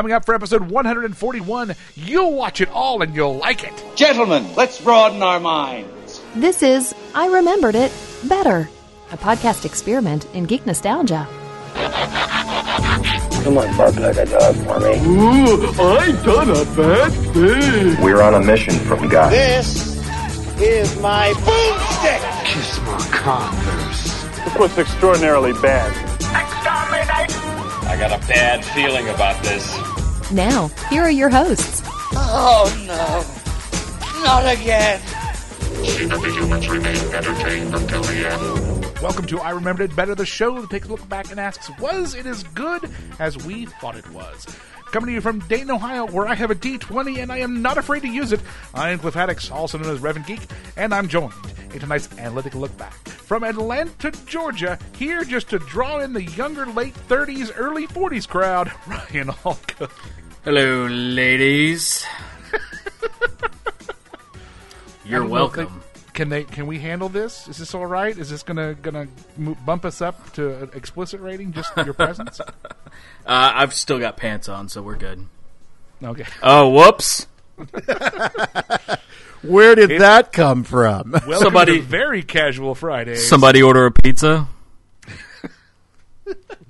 Coming 0.00 0.12
up 0.12 0.24
for 0.24 0.34
episode 0.34 0.62
141, 0.62 1.74
you'll 1.94 2.32
watch 2.32 2.62
it 2.62 2.70
all 2.70 3.02
and 3.02 3.14
you'll 3.14 3.36
like 3.36 3.64
it. 3.64 3.84
Gentlemen, 3.96 4.46
let's 4.54 4.80
broaden 4.80 5.22
our 5.22 5.38
minds. 5.38 6.22
This 6.34 6.62
is 6.62 6.94
I 7.14 7.26
Remembered 7.26 7.74
It 7.74 7.92
Better, 8.24 8.70
a 9.12 9.18
podcast 9.18 9.66
experiment 9.66 10.24
in 10.32 10.46
geek 10.46 10.64
nostalgia. 10.64 11.28
Come 13.44 13.58
on, 13.58 13.76
bark 13.76 13.96
like 13.96 14.16
a 14.16 14.24
dog 14.24 14.54
for 14.64 14.80
me. 14.80 14.94
I 15.78 16.12
done 16.24 16.48
a 16.48 16.64
bad 16.74 17.12
thing. 17.34 18.02
We're 18.02 18.22
on 18.22 18.32
a 18.32 18.40
mission 18.42 18.72
from 18.72 19.06
God. 19.06 19.30
This 19.30 19.98
is 20.58 20.98
my 21.02 21.28
boomstick. 21.34 22.44
Kiss 22.46 22.80
my 22.86 23.06
converse. 23.12 24.24
This 24.46 24.56
looks 24.56 24.78
extraordinarily 24.78 25.52
bad. 25.60 25.90
Exterminate! 26.20 27.50
I 27.90 27.96
got 27.96 28.12
a 28.12 28.26
bad 28.28 28.64
feeling 28.64 29.08
about 29.08 29.42
this. 29.42 29.89
Now, 30.32 30.68
here 30.90 31.02
are 31.02 31.10
your 31.10 31.28
hosts. 31.28 31.82
Oh 32.12 32.72
no, 32.86 34.22
not 34.22 34.46
again. 34.46 35.00
Welcome 39.02 39.26
to 39.26 39.40
I 39.40 39.50
Remembered 39.50 39.90
It 39.90 39.96
Better, 39.96 40.14
the 40.14 40.24
show 40.24 40.60
that 40.60 40.70
takes 40.70 40.86
a 40.86 40.90
look 40.90 41.08
back 41.08 41.32
and 41.32 41.40
asks, 41.40 41.68
was 41.80 42.14
it 42.14 42.26
as 42.26 42.44
good 42.44 42.88
as 43.18 43.44
we 43.44 43.66
thought 43.66 43.96
it 43.96 44.08
was? 44.12 44.46
Coming 44.92 45.08
to 45.08 45.12
you 45.14 45.20
from 45.20 45.40
Dayton, 45.40 45.72
Ohio, 45.72 46.06
where 46.06 46.28
I 46.28 46.34
have 46.34 46.52
a 46.52 46.54
D20 46.54 47.18
and 47.18 47.32
I 47.32 47.38
am 47.38 47.60
not 47.60 47.76
afraid 47.76 48.02
to 48.02 48.08
use 48.08 48.32
it. 48.32 48.40
I 48.72 48.90
am 48.90 49.00
Cliff 49.00 49.14
Haddix, 49.14 49.50
also 49.50 49.78
known 49.78 49.92
as 49.92 50.00
Reverend 50.00 50.28
Geek, 50.28 50.42
and 50.76 50.94
I'm 50.94 51.08
joined 51.08 51.32
in 51.72 51.80
tonight's 51.80 52.08
analytical 52.18 52.60
look 52.60 52.76
back 52.76 52.94
from 53.30 53.44
Atlanta, 53.44 54.10
Georgia, 54.26 54.76
here 54.96 55.22
just 55.22 55.48
to 55.50 55.60
draw 55.60 56.00
in 56.00 56.12
the 56.12 56.24
younger 56.24 56.66
late 56.66 56.94
30s, 57.08 57.52
early 57.54 57.86
40s 57.86 58.26
crowd, 58.26 58.72
Ryan 58.88 59.28
Halka. 59.28 59.88
Hello, 60.44 60.86
ladies. 60.86 62.04
You're 65.04 65.24
I 65.24 65.26
don't 65.26 65.30
know 65.30 65.44
if 65.46 65.56
welcome. 65.56 65.64
they- 65.66 66.00
Can 66.12 66.28
they? 66.28 66.44
Can 66.44 66.66
we 66.66 66.78
handle 66.78 67.08
this? 67.08 67.46
Is 67.48 67.56
this 67.58 67.74
all 67.74 67.86
right? 67.86 68.16
Is 68.16 68.28
this 68.30 68.42
gonna 68.42 68.74
gonna 68.74 69.06
bump 69.64 69.84
us 69.84 70.00
up 70.02 70.32
to 70.34 70.62
an 70.64 70.70
explicit 70.74 71.20
rating? 71.20 71.52
Just 71.52 71.74
your 71.76 71.94
presence? 71.94 72.40
Uh, 73.26 73.52
I've 73.54 73.74
still 73.74 73.98
got 74.00 74.16
pants 74.16 74.48
on, 74.48 74.68
so 74.68 74.82
we're 74.82 74.96
good. 74.96 75.24
Okay. 76.02 76.24
Oh, 76.42 76.70
whoops! 76.70 77.26
Where 79.42 79.74
did 79.76 80.00
that 80.00 80.32
come 80.32 80.64
from? 80.64 81.12
Welcome 81.12 81.34
Somebody- 81.38 81.76
to 81.76 81.82
very 81.82 82.22
casual 82.22 82.74
Friday. 82.74 83.14
Somebody 83.16 83.62
order 83.62 83.86
a 83.86 83.92
pizza. 83.92 84.48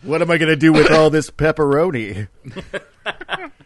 what 0.03 0.21
am 0.21 0.31
I 0.31 0.37
going 0.39 0.51
to 0.51 0.57
do 0.57 0.73
with 0.73 0.91
all 0.91 1.09
this 1.09 1.31
pepperoni? 1.31 2.27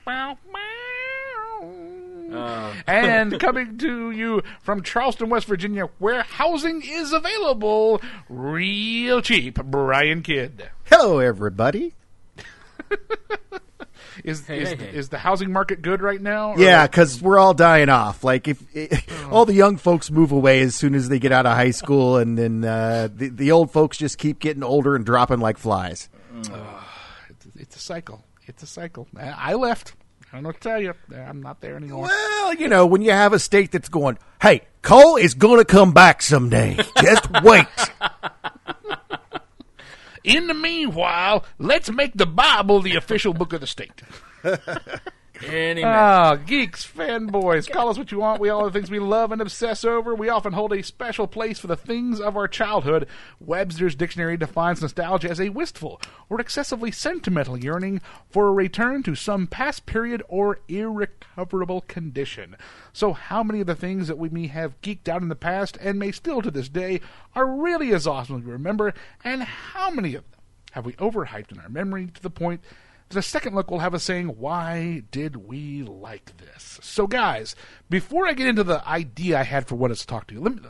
and 2.87 3.39
coming 3.41 3.79
to 3.79 4.11
you 4.11 4.43
from 4.63 4.83
Charleston, 4.83 5.31
West 5.31 5.47
Virginia, 5.47 5.89
where 5.99 6.23
housing 6.23 6.83
is 6.85 7.13
available 7.13 8.01
real 8.29 9.23
cheap. 9.23 9.55
Brian 9.65 10.23
Kidd 10.23 10.69
Hello, 10.85 11.19
everybody. 11.21 11.95
is 14.25 14.47
Hey, 14.47 14.61
is, 14.61 14.69
hey, 14.71 14.77
hey. 14.77 14.97
is 14.97 15.09
the 15.09 15.19
housing 15.19 15.53
market 15.53 15.81
good 15.83 16.03
right 16.03 16.21
now? 16.21 16.53
or- 16.53 16.59
Yeah, 16.59 16.87
because 16.87 17.21
we're 17.23 17.39
all 17.39 17.55
dying 17.55 17.89
off. 17.89 18.23
Like 18.25 18.49
if 18.49 18.63
all 19.31 19.45
the 19.47 19.55
young 19.55 19.77
folks 19.77 20.11
move 20.11 20.33
away 20.33 20.61
as 20.61 20.75
soon 20.75 20.95
as 20.95 21.09
they 21.09 21.19
get 21.19 21.33
out 21.33 21.47
of 21.47 21.57
high 21.57 21.71
school, 21.73 22.17
and 22.19 22.37
then 22.37 22.65
uh, 22.65 23.09
the 23.15 23.29
the 23.29 23.53
old 23.53 23.71
folks 23.71 23.97
just 23.97 24.19
keep 24.19 24.39
getting 24.41 24.63
older 24.63 24.95
and 24.97 25.07
dropping 25.07 25.41
like 25.41 25.57
flies. 25.59 26.09
it's 27.57 27.77
a 27.77 27.79
cycle. 27.79 28.25
It's 28.47 28.62
a 28.62 28.67
cycle. 28.67 29.09
I 29.17 29.55
left. 29.55 29.95
I 30.31 30.37
don't 30.37 30.42
know 30.42 30.48
what 30.48 30.61
to 30.61 30.69
tell 30.69 30.81
you. 30.83 30.95
I'm 31.14 31.42
not 31.42 31.61
there 31.61 31.77
anymore. 31.77 32.05
Well, 32.05 32.55
you 32.55 32.69
know, 32.69 32.86
when 32.86 33.03
you 33.03 33.12
have 33.12 33.33
a 33.33 33.39
state 33.39 33.70
that's 33.73 33.89
going, 33.89 34.19
"Hey, 34.42 34.62
coal 34.83 35.17
is 35.17 35.34
going 35.34 35.59
to 35.59 35.64
come 35.64 35.92
back 35.92 36.23
someday. 36.23 36.77
Just 37.01 37.29
wait." 37.42 37.67
In 40.24 40.46
the 40.46 40.55
meanwhile, 40.55 41.45
let's 41.58 41.91
make 41.91 42.13
the 42.14 42.27
Bible 42.27 42.80
the 42.80 42.96
official 42.96 43.35
book 43.35 43.52
of 43.52 43.61
the 43.61 43.67
state. 43.67 44.02
Any. 45.49 45.85
Ah, 45.85 46.37
geeks, 46.37 46.87
fanboys, 46.87 47.71
call 47.71 47.89
us 47.89 47.99
what 47.99 48.11
you 48.11 48.19
want. 48.19 48.41
We 48.41 48.49
all 48.49 48.65
have 48.65 48.73
things 48.73 48.91
we 48.91 48.99
love 48.99 49.33
and 49.33 49.41
obsess 49.41 49.85
over. 49.85 50.15
We 50.15 50.29
often 50.29 50.53
hold 50.53 50.73
a 50.73 50.83
special 50.83 51.27
place 51.27 51.59
for 51.59 51.67
the 51.67 51.77
things 51.77 52.21
of 52.21 52.37
our 52.37 52.49
childhood. 52.49 53.07
Webster's 53.41 53.95
dictionary 53.95 54.37
defines 54.37 54.81
nostalgia 54.81 55.31
as 55.31 55.41
a 55.41 55.51
wistful 55.51 56.01
or 56.29 56.41
excessively 56.41 56.91
sentimental 56.91 57.59
yearning 57.59 58.01
for 58.31 58.49
a 58.49 58.53
return 58.53 59.03
to 59.05 59.15
some 59.15 59.47
past 59.47 59.87
period 59.87 60.23
or 60.29 60.61
irrecoverable 60.69 61.83
condition. 61.83 62.57
So, 62.93 63.13
how 63.13 63.43
many 63.43 63.61
of 63.61 63.67
the 63.67 63.75
things 63.75 64.09
that 64.09 64.19
we 64.19 64.29
may 64.29 64.47
have 64.47 64.81
geeked 64.81 65.09
out 65.09 65.23
in 65.23 65.29
the 65.29 65.35
past 65.35 65.77
and 65.81 65.99
may 65.99 66.13
still 66.13 66.43
to 66.43 66.51
this 66.51 66.69
day 66.69 67.01
are 67.35 67.47
really 67.47 67.93
as 67.93 68.07
awesome 68.07 68.39
as 68.39 68.45
we 68.45 68.53
remember, 68.53 68.95
and 69.23 69.43
how 69.43 69.91
many 69.91 70.15
of 70.15 70.25
them 70.31 70.41
have 70.73 70.87
we 70.87 70.95
overhyped 70.95 71.53
in 71.53 71.61
our 71.61 71.69
memory 71.69 72.09
to 72.09 72.23
the 72.23 72.31
point 72.31 72.61
the 73.11 73.23
second 73.23 73.55
look 73.55 73.70
will 73.70 73.81
have 73.81 73.95
us 73.95 74.03
saying, 74.03 74.29
Why 74.29 75.03
did 75.11 75.37
we 75.37 75.83
like 75.83 76.37
this? 76.39 76.79
So, 76.83 77.07
guys, 77.07 77.55
before 77.89 78.27
I 78.27 78.33
get 78.33 78.48
into 78.48 78.65
the 78.65 78.87
idea 78.89 79.39
I 79.39 79.45
had 79.45 79.67
for 79.67 79.77
what 79.77 79.91
it's 79.91 80.01
to 80.03 80.07
talk 80.07 80.27
to 80.29 80.35
you, 80.35 80.41
let 80.41 80.55
me, 80.55 80.61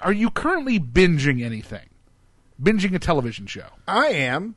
are 0.00 0.12
you 0.12 0.30
currently 0.30 0.78
binging 0.78 1.42
anything? 1.42 1.88
Binging 2.62 2.94
a 2.94 2.98
television 2.98 3.46
show? 3.46 3.66
I 3.88 4.08
am. 4.08 4.56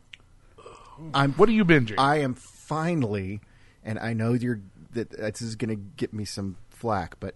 I'm. 1.13 1.33
What 1.33 1.49
are 1.49 1.53
you 1.53 1.65
binging? 1.65 1.95
I 1.97 2.17
am 2.17 2.33
finally, 2.33 3.41
and 3.83 3.97
I 3.99 4.13
know 4.13 4.33
you're 4.33 4.61
that 4.93 5.11
this 5.11 5.41
is 5.41 5.55
going 5.55 5.69
to 5.69 5.75
get 5.75 6.13
me 6.13 6.25
some 6.25 6.57
flack, 6.69 7.19
but 7.19 7.35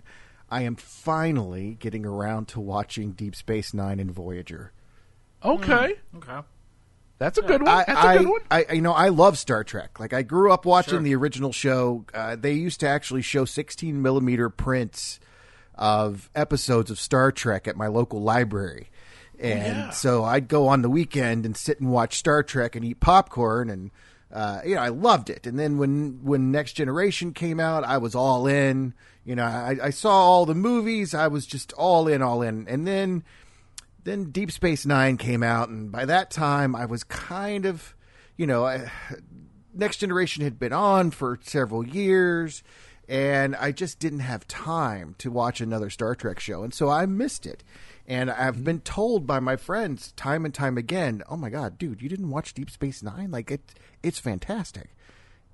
I 0.50 0.61
am 0.61 0.75
finally 0.75 1.78
getting 1.79 2.06
around 2.06 2.47
to 2.50 2.59
watching 2.59 3.11
Deep 3.11 3.35
Space 3.35 3.73
Nine 3.73 4.00
and 4.00 4.11
Voyager. 4.11 4.72
okay. 5.44 5.95
Hmm. 6.11 6.17
okay. 6.17 6.47
That's 7.21 7.37
a 7.37 7.43
good 7.43 7.61
one. 7.61 7.71
I, 7.71 7.83
That's 7.85 8.03
a 8.03 8.17
good 8.17 8.29
one. 8.29 8.41
I, 8.49 8.65
you 8.73 8.81
know, 8.81 8.93
I 8.93 9.09
love 9.09 9.37
Star 9.37 9.63
Trek. 9.63 9.99
Like, 9.99 10.11
I 10.11 10.23
grew 10.23 10.51
up 10.51 10.65
watching 10.65 11.03
the 11.03 11.13
original 11.13 11.51
show. 11.51 12.03
Uh, 12.15 12.35
they 12.35 12.53
used 12.53 12.79
to 12.79 12.87
actually 12.87 13.21
show 13.21 13.45
16 13.45 14.01
millimeter 14.01 14.49
prints 14.49 15.19
of 15.75 16.31
episodes 16.33 16.89
of 16.89 16.99
Star 16.99 17.31
Trek 17.31 17.67
at 17.67 17.75
my 17.75 17.85
local 17.85 18.23
library. 18.23 18.89
And 19.39 19.93
so 19.93 20.23
I'd 20.23 20.47
go 20.47 20.67
on 20.67 20.81
the 20.81 20.89
weekend 20.89 21.45
and 21.45 21.55
sit 21.55 21.79
and 21.79 21.91
watch 21.91 22.17
Star 22.17 22.41
Trek 22.41 22.75
and 22.75 22.83
eat 22.83 22.99
popcorn 22.99 23.69
and 23.69 23.91
uh, 24.33 24.61
you 24.65 24.75
know, 24.75 24.81
I 24.81 24.87
loved 24.87 25.29
it. 25.29 25.45
And 25.45 25.59
then 25.59 25.77
when 25.77 26.21
when 26.23 26.51
Next 26.51 26.73
Generation 26.73 27.33
came 27.33 27.59
out, 27.59 27.83
I 27.83 27.97
was 27.97 28.15
all 28.15 28.47
in. 28.47 28.93
You 29.25 29.35
know, 29.35 29.43
I, 29.43 29.77
I 29.83 29.89
saw 29.89 30.11
all 30.11 30.45
the 30.45 30.55
movies. 30.55 31.13
I 31.13 31.27
was 31.27 31.45
just 31.45 31.73
all 31.73 32.07
in, 32.07 32.21
all 32.21 32.41
in. 32.41 32.65
And 32.67 32.87
then 32.87 33.23
then 34.03 34.31
Deep 34.31 34.51
Space 34.51 34.85
Nine 34.85 35.17
came 35.17 35.44
out, 35.44 35.69
and 35.69 35.91
by 35.91 36.06
that 36.06 36.31
time, 36.31 36.75
I 36.75 36.85
was 36.85 37.03
kind 37.03 37.66
of, 37.66 37.95
you 38.38 38.47
know, 38.47 38.66
I, 38.66 38.91
Next 39.73 39.97
Generation 39.97 40.44
had 40.44 40.59
been 40.59 40.73
on 40.73 41.12
for 41.12 41.39
several 41.44 41.88
years, 41.88 42.63
and 43.07 43.56
I 43.56 43.72
just 43.72 44.00
didn't 44.00 44.19
have 44.19 44.47
time 44.47 45.16
to 45.19 45.31
watch 45.31 45.61
another 45.61 45.90
Star 45.90 46.16
Trek 46.16 46.40
show, 46.40 46.63
and 46.63 46.73
so 46.73 46.90
I 46.90 47.06
missed 47.06 47.45
it. 47.45 47.63
And 48.07 48.31
I've 48.31 48.56
mm-hmm. 48.56 48.63
been 48.63 48.79
told 48.81 49.28
by 49.28 49.40
my 49.40 49.56
friends 49.56 50.11
time 50.13 50.45
and 50.45 50.53
time 50.53 50.78
again, 50.78 51.22
"Oh 51.29 51.38
my 51.38 51.50
God, 51.50 51.78
dude, 51.78 52.01
you 52.01 52.09
didn't 52.09 52.29
watch 52.29 52.53
Deep 52.53 52.69
Space 52.69 53.03
Nine? 53.03 53.31
Like 53.31 53.51
it, 53.51 53.61
it's 54.01 54.19
fantastic." 54.19 54.90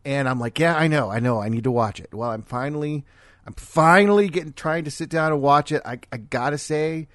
And 0.06 0.30
I'm 0.30 0.40
like, 0.40 0.57
"Yeah, 0.57 0.75
I 0.75 0.88
know, 0.88 1.09
I 1.12 1.19
know, 1.19 1.41
I 1.41 1.50
need 1.50 1.66
to 1.66 1.72
watch 1.72 2.00
it." 2.00 2.13
Well, 2.13 2.30
I'm 2.30 2.44
finally, 2.44 3.06
I'm 3.46 3.53
finally 3.53 4.30
getting 4.30 4.53
trying 4.53 4.86
to 4.86 4.91
sit 4.91 5.09
down 5.09 5.34
and 5.34 5.41
watch 5.41 5.72
it. 5.72 5.81
I, 5.86 6.00
I 6.12 6.18
gotta 6.18 6.57
say, 6.57 7.07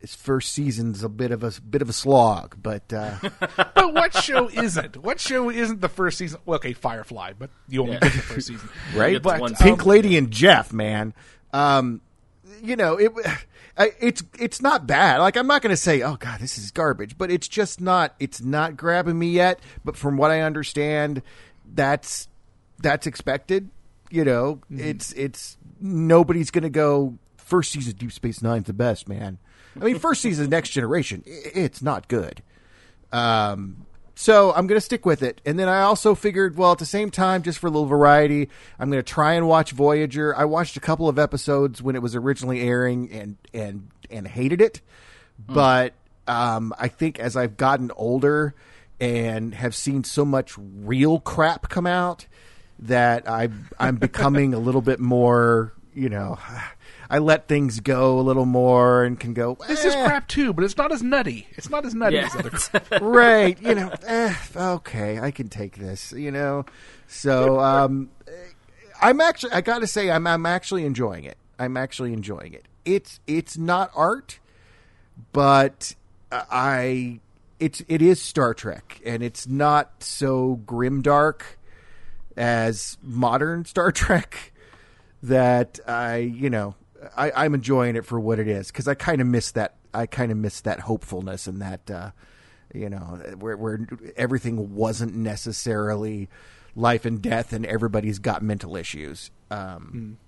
its 0.00 0.14
first 0.14 0.52
season's 0.52 1.02
a 1.04 1.08
bit 1.08 1.30
of 1.30 1.42
a 1.44 1.52
bit 1.60 1.82
of 1.82 1.88
a 1.88 1.92
slog, 1.92 2.56
but 2.62 2.92
uh, 2.92 3.16
but 3.74 3.92
what 3.94 4.14
show 4.14 4.48
isn't? 4.48 4.96
What 4.96 5.20
show 5.20 5.50
isn't 5.50 5.80
the 5.80 5.88
first 5.88 6.18
season? 6.18 6.40
Well, 6.46 6.56
okay, 6.56 6.72
Firefly, 6.72 7.34
but 7.38 7.50
you 7.68 7.82
only 7.82 7.94
Yeah. 7.94 8.00
get 8.00 8.12
the 8.12 8.18
first 8.22 8.46
season. 8.48 8.68
right? 8.94 9.22
But 9.22 9.40
one 9.40 9.54
Pink 9.54 9.80
season. 9.80 9.90
Lady 9.90 10.16
and 10.16 10.30
Jeff, 10.30 10.72
man. 10.72 11.12
Um, 11.52 12.00
you 12.62 12.76
know, 12.76 12.96
it 12.96 13.12
it's 14.00 14.22
it's 14.38 14.62
not 14.62 14.86
bad. 14.86 15.18
Like 15.18 15.36
I'm 15.36 15.46
not 15.46 15.62
going 15.62 15.70
to 15.70 15.76
say, 15.76 16.02
oh 16.02 16.16
god, 16.16 16.40
this 16.40 16.58
is 16.58 16.70
garbage, 16.70 17.16
but 17.18 17.30
it's 17.30 17.48
just 17.48 17.80
not. 17.80 18.14
It's 18.18 18.40
not 18.40 18.76
grabbing 18.76 19.18
me 19.18 19.30
yet. 19.30 19.60
But 19.84 19.96
from 19.96 20.16
what 20.16 20.30
I 20.30 20.40
understand, 20.40 21.22
that's 21.74 22.28
that's 22.78 23.06
expected. 23.06 23.70
You 24.10 24.24
know, 24.24 24.60
it's 24.70 25.12
it's 25.12 25.56
nobody's 25.80 26.50
going 26.50 26.64
to 26.64 26.70
go 26.70 27.18
first 27.36 27.72
season 27.72 27.94
Deep 27.96 28.12
Space 28.12 28.42
Nine's 28.42 28.66
the 28.66 28.72
best, 28.72 29.08
man. 29.08 29.38
I 29.78 29.84
mean, 29.84 29.98
first 29.98 30.22
season 30.22 30.50
Next 30.50 30.70
Generation, 30.70 31.22
it's 31.26 31.82
not 31.82 32.08
good. 32.08 32.42
Um, 33.12 33.86
so 34.14 34.52
I'm 34.52 34.66
going 34.66 34.76
to 34.76 34.84
stick 34.84 35.06
with 35.06 35.22
it. 35.22 35.40
And 35.46 35.58
then 35.58 35.68
I 35.68 35.82
also 35.82 36.14
figured, 36.14 36.56
well, 36.56 36.72
at 36.72 36.78
the 36.78 36.86
same 36.86 37.10
time, 37.10 37.42
just 37.42 37.58
for 37.58 37.68
a 37.68 37.70
little 37.70 37.86
variety, 37.86 38.50
I'm 38.78 38.90
going 38.90 39.02
to 39.02 39.08
try 39.08 39.34
and 39.34 39.48
watch 39.48 39.72
Voyager. 39.72 40.36
I 40.36 40.44
watched 40.44 40.76
a 40.76 40.80
couple 40.80 41.08
of 41.08 41.18
episodes 41.18 41.80
when 41.80 41.96
it 41.96 42.02
was 42.02 42.14
originally 42.14 42.60
airing 42.60 43.10
and 43.10 43.36
and 43.54 43.88
and 44.10 44.26
hated 44.26 44.60
it, 44.60 44.80
but 45.38 45.94
um, 46.26 46.74
I 46.78 46.88
think 46.88 47.18
as 47.18 47.36
I've 47.36 47.56
gotten 47.56 47.90
older 47.96 48.54
and 49.00 49.54
have 49.54 49.74
seen 49.74 50.04
so 50.04 50.24
much 50.24 50.54
real 50.58 51.20
crap 51.20 51.68
come 51.68 51.86
out, 51.86 52.26
that 52.80 53.28
I 53.28 53.48
I'm 53.78 53.96
becoming 53.96 54.54
a 54.54 54.58
little 54.58 54.82
bit 54.82 55.00
more, 55.00 55.72
you 55.94 56.08
know, 56.08 56.38
I 57.12 57.18
let 57.18 57.48
things 57.48 57.80
go 57.80 58.20
a 58.20 58.22
little 58.22 58.46
more 58.46 59.02
and 59.04 59.18
can 59.18 59.34
go. 59.34 59.58
This 59.66 59.84
is 59.84 59.94
"Eh." 59.94 60.06
crap 60.06 60.28
too, 60.28 60.52
but 60.52 60.62
it's 60.64 60.76
not 60.76 60.92
as 60.92 61.02
nutty. 61.02 61.48
It's 61.50 61.68
not 61.68 61.84
as 61.84 61.92
nutty 61.94 62.16
Yeah. 62.16 62.26
as 62.26 62.36
other 62.36 62.50
crap. 62.50 63.02
right? 63.02 63.60
You 63.60 63.74
know, 63.74 63.92
eh, 64.06 64.34
okay, 64.56 65.18
I 65.18 65.32
can 65.32 65.48
take 65.48 65.76
this. 65.76 66.12
You 66.12 66.30
know, 66.30 66.64
so 67.08 67.58
um, 67.58 68.10
I'm 69.02 69.20
actually, 69.20 69.52
I 69.52 69.60
got 69.60 69.80
to 69.80 69.88
say, 69.88 70.10
I'm 70.10 70.24
I'm 70.26 70.46
actually 70.46 70.84
enjoying 70.84 71.24
it. 71.24 71.36
I'm 71.58 71.76
actually 71.76 72.12
enjoying 72.12 72.52
it. 72.54 72.66
It's 72.84 73.18
it's 73.26 73.58
not 73.58 73.90
art, 73.96 74.38
but 75.32 75.94
I 76.32 77.18
it's 77.58 77.82
it 77.88 78.00
is 78.02 78.22
Star 78.22 78.54
Trek, 78.54 79.00
and 79.04 79.22
it's 79.22 79.48
not 79.48 80.02
so 80.04 80.60
grimdark 80.64 81.42
as 82.36 82.96
modern 83.02 83.64
Star 83.64 83.90
Trek. 83.92 84.52
That 85.22 85.80
I, 85.86 86.16
you 86.16 86.48
know, 86.48 86.74
I, 87.16 87.32
I'm 87.44 87.54
enjoying 87.54 87.96
it 87.96 88.04
for 88.04 88.18
what 88.20 88.38
it 88.38 88.48
is 88.48 88.68
because 88.68 88.86
I 88.88 88.94
kind 88.94 89.20
of 89.20 89.26
miss 89.26 89.50
that. 89.52 89.74
I 89.92 90.06
kind 90.06 90.30
of 90.30 90.38
miss 90.38 90.60
that 90.62 90.80
hopefulness 90.80 91.46
and 91.46 91.60
that, 91.62 91.90
uh, 91.90 92.10
you 92.72 92.88
know, 92.90 93.20
where 93.38 93.56
where 93.56 93.86
everything 94.16 94.74
wasn't 94.74 95.14
necessarily 95.14 96.28
life 96.76 97.04
and 97.04 97.20
death, 97.20 97.52
and 97.52 97.66
everybody's 97.66 98.18
got 98.18 98.42
mental 98.42 98.76
issues. 98.76 99.30
Um, 99.50 100.18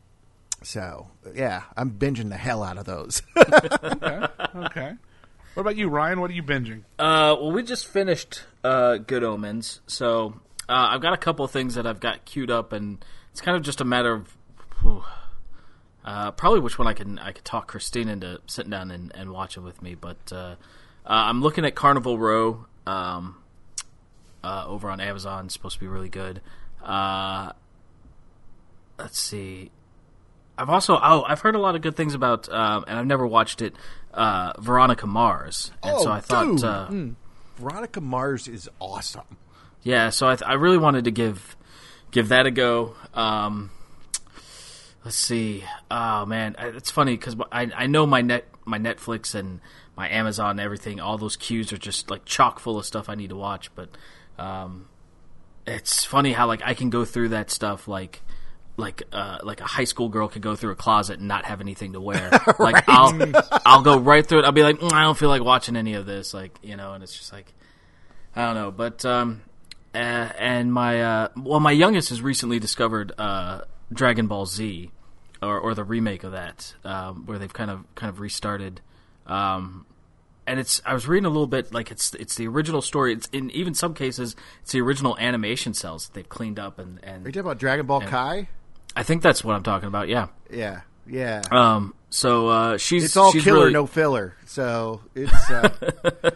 So 0.63 1.09
yeah, 1.35 1.63
I'm 1.77 1.91
binging 1.93 2.29
the 2.31 2.37
hell 2.37 2.63
out 2.63 2.79
of 2.79 2.85
those. 2.85 3.23
okay. 3.37 4.27
Okay. 4.55 4.93
What 5.55 5.61
about 5.61 5.77
you, 5.77 5.89
Ryan? 5.89 6.21
What 6.21 6.31
are 6.31 6.35
you 6.35 6.43
binging? 6.43 6.81
Uh, 6.99 7.37
well, 7.39 7.53
we 7.53 7.63
just 7.63 7.87
finished 7.87 8.45
uh, 8.65 8.97
Good 8.97 9.23
Omens, 9.23 9.81
so 9.87 10.41
uh, 10.69 10.89
I've 10.91 11.03
got 11.03 11.13
a 11.13 11.19
couple 11.19 11.45
of 11.45 11.51
things 11.51 11.75
that 11.75 11.87
I've 11.87 12.01
got 12.01 12.25
queued 12.25 12.51
up, 12.51 12.73
and 12.73 13.05
it's 13.33 13.41
kind 13.43 13.57
of 13.57 13.63
just 13.63 13.81
a 13.81 13.85
matter 13.85 14.13
of 14.15 14.35
whew, 14.81 15.05
uh, 16.05 16.31
probably 16.33 16.61
which 16.61 16.79
one 16.79 16.87
I 16.89 16.93
can 16.95 17.19
I 17.19 17.33
could 17.33 17.45
talk 17.45 17.69
Christine 17.69 18.09
into 18.09 18.41
sitting 18.47 18.71
down 18.71 18.91
and, 18.91 19.13
and 19.15 19.31
watching 19.33 19.63
with 19.65 19.81
me. 19.83 19.95
But 19.95 20.19
uh, 20.33 20.37
uh, 20.37 20.57
I'm 21.07 21.41
looking 21.43 21.65
at 21.65 21.75
Carnival 21.75 22.19
Row 22.19 22.67
um, 22.87 23.37
uh, 24.45 24.65
over 24.67 24.91
on 24.91 25.01
Amazon. 25.01 25.45
It's 25.47 25.55
supposed 25.55 25.75
to 25.77 25.81
be 25.81 25.87
really 25.89 26.09
good. 26.09 26.41
Uh, 26.83 27.53
let's 28.99 29.19
see. 29.19 29.71
I've 30.59 30.69
also 30.71 30.99
oh 31.03 31.25
I've 31.27 31.41
heard 31.41 31.55
a 31.55 31.59
lot 31.59 31.75
of 31.77 31.83
good 31.83 31.97
things 31.97 32.15
about 32.15 32.49
um, 32.53 32.85
and 32.87 32.99
I've 32.99 33.07
never 33.07 33.27
watched 33.27 33.63
it. 33.63 33.75
Uh, 34.13 34.53
Veronica 34.59 35.07
Mars, 35.07 35.71
and 35.83 35.99
so 36.01 36.11
I 36.13 36.21
thought. 36.21 36.47
dude. 36.47 36.65
Uh, 36.65 36.87
Mm. 36.91 37.15
Veronica 37.57 38.01
Mars 38.01 38.49
is 38.49 38.69
awesome. 38.81 39.37
yeah, 39.83 40.11
so 40.11 40.29
I, 40.29 40.37
th- 40.37 40.49
I 40.49 40.55
really 40.55 40.79
wanted 40.79 41.05
to 41.05 41.11
give 41.11 41.57
give 42.11 42.29
that 42.29 42.45
a 42.47 42.51
go. 42.51 42.95
Um, 43.15 43.71
let's 45.05 45.17
see. 45.17 45.65
Oh 45.91 46.27
man, 46.27 46.57
it's 46.59 46.91
funny 46.91 47.17
because 47.17 47.37
I 47.51 47.71
I 47.75 47.87
know 47.87 48.07
my 48.07 48.21
net 48.21 48.47
my 48.65 48.79
Netflix 48.79 49.35
and 49.35 49.61
my 49.97 50.09
Amazon 50.09 50.53
and 50.53 50.61
everything. 50.61 51.01
All 51.01 51.19
those 51.19 51.37
queues 51.37 51.73
are 51.73 51.79
just 51.79 52.11
like 52.11 52.25
chock 52.25 52.61
full 52.61 52.79
of 52.79 52.87
stuff 52.87 53.09
I 53.09 53.15
need 53.15 53.31
to 53.31 53.37
watch. 53.37 53.75
But 53.75 53.91
um, 54.39 54.89
it's 55.67 56.05
funny 56.05 56.33
how 56.33 56.47
like 56.47 56.63
I 56.65 56.75
can 56.75 56.91
go 56.91 57.05
through 57.05 57.31
that 57.31 57.51
stuff 57.51 57.89
like. 57.89 58.23
Like 58.79 59.03
uh, 59.13 59.37
like 59.43 59.61
a 59.61 59.67
high 59.67 59.85
school 59.85 60.09
girl 60.09 60.29
could 60.29 60.41
go 60.41 60.57
through 60.57 60.73
a 60.73 60.75
closet 60.75 61.19
and 61.19 61.29
not 61.29 61.45
have 61.45 61.61
anything 61.61 61.93
to 61.93 62.01
wear. 62.01 62.31
Like 62.59 62.83
I'll 62.89 63.15
I'll 63.67 63.83
go 63.83 63.99
right 63.99 64.27
through 64.27 64.39
it. 64.39 64.45
I'll 64.47 64.53
be 64.53 64.63
like, 64.63 64.79
"Mm, 64.79 64.95
I 64.95 65.03
don't 65.03 65.17
feel 65.17 65.29
like 65.29 65.45
watching 65.45 65.77
any 65.77 65.93
of 65.93 66.07
this. 66.07 66.33
Like 66.33 66.59
you 66.63 66.79
know, 66.79 66.95
and 66.95 67.05
it's 67.05 67.15
just 67.15 67.35
like 67.35 67.53
I 68.35 68.47
don't 68.47 68.55
know, 68.55 68.71
but 68.71 69.05
um, 69.05 69.43
uh, 69.95 69.99
and 69.99 70.73
my 70.73 71.03
uh, 71.03 71.29
well, 71.37 71.61
my 71.61 71.71
youngest 71.71 72.09
has 72.09 72.23
recently 72.23 72.59
discovered 72.59 73.13
uh, 73.19 73.61
Dragon 73.93 74.27
Ball 74.27 74.47
Z, 74.47 74.91
or 75.43 75.59
or 75.59 75.75
the 75.75 75.85
remake 75.85 76.25
of 76.25 76.33
that, 76.33 76.75
um, 76.85 77.27
where 77.27 77.39
they've 77.39 77.53
kind 77.53 77.71
of 77.71 77.85
kind 77.95 78.11
of 78.11 78.21
restarted. 78.21 78.81
Um, 79.27 79.87
and 80.47 80.59
it's 80.59 80.83
I 80.85 80.95
was 80.95 81.07
reading 81.07 81.27
a 81.27 81.31
little 81.31 81.47
bit 81.47 81.73
like 81.73 81.91
it's 81.91 82.15
it's 82.15 82.35
the 82.35 82.49
original 82.49 82.83
story. 82.83 83.13
It's 83.13 83.29
in 83.29 83.51
even 83.51 83.75
some 83.75 83.95
cases 83.95 84.35
it's 84.63 84.73
the 84.73 84.81
original 84.81 85.17
animation 85.19 85.75
cells 85.75 86.07
that 86.07 86.15
they've 86.15 86.29
cleaned 86.29 86.59
up 86.59 86.79
and 86.79 86.99
and. 87.03 87.25
Are 87.25 87.29
you 87.29 87.33
talking 87.33 87.41
about 87.41 87.59
Dragon 87.59 87.87
Ball 87.87 88.01
Kai? 88.01 88.49
I 88.95 89.03
think 89.05 89.23
that's 89.23 89.45
what 89.45 89.55
I'm 89.55 89.63
talking 89.63 89.89
about. 89.89 90.09
Yeah. 90.09 90.29
Yeah, 90.51 90.83
yeah. 91.07 91.43
Um. 91.51 91.95
So 92.11 92.49
uh, 92.49 92.77
she's 92.77 93.05
it's 93.05 93.17
all 93.17 93.33
she's 93.33 93.45
killer, 93.45 93.61
really- 93.61 93.73
no 93.73 93.87
filler. 93.87 94.37
So 94.45 95.01
it's 95.15 95.51
uh, 95.51 95.71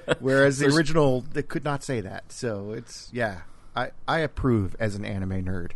whereas 0.21 0.59
the 0.59 0.69
original 0.69 1.23
they 1.33 1.43
could 1.43 1.65
not 1.65 1.83
say 1.85 2.01
that. 2.01 2.33
So 2.33 2.73
it's 2.73 3.11
yeah. 3.13 3.41
I 3.75 3.91
I 4.09 4.21
approve 4.21 4.75
as 4.81 4.95
an 4.95 5.05
anime 5.05 5.45
nerd. 5.45 5.73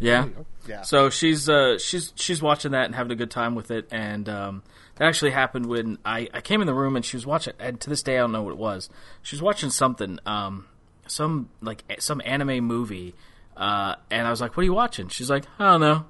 Yeah. 0.00 0.26
Yeah. 0.66 0.82
So 0.82 1.10
she's 1.10 1.48
uh, 1.48 1.78
she's 1.78 2.12
she's 2.16 2.42
watching 2.42 2.72
that 2.72 2.86
and 2.86 2.94
having 2.94 3.12
a 3.12 3.16
good 3.16 3.30
time 3.30 3.54
with 3.54 3.70
it, 3.70 3.86
and 3.90 4.28
um, 4.28 4.62
that 4.96 5.06
actually 5.06 5.30
happened 5.30 5.66
when 5.66 5.98
I, 6.04 6.28
I 6.32 6.40
came 6.40 6.60
in 6.60 6.66
the 6.66 6.74
room 6.74 6.96
and 6.96 7.04
she 7.04 7.16
was 7.16 7.26
watching. 7.26 7.54
And 7.58 7.80
to 7.80 7.90
this 7.90 8.02
day, 8.02 8.16
I 8.16 8.20
don't 8.20 8.32
know 8.32 8.42
what 8.42 8.52
it 8.52 8.58
was. 8.58 8.88
She 9.22 9.36
was 9.36 9.42
watching 9.42 9.70
something, 9.70 10.18
um, 10.26 10.66
some 11.06 11.50
like 11.60 11.84
some 11.98 12.20
anime 12.24 12.64
movie, 12.64 13.14
uh, 13.56 13.96
and 14.10 14.26
I 14.26 14.30
was 14.30 14.40
like, 14.40 14.56
"What 14.56 14.62
are 14.62 14.64
you 14.64 14.74
watching?" 14.74 15.08
She's 15.08 15.30
like, 15.30 15.44
"I 15.58 15.72
don't 15.72 15.80
know," 15.80 16.06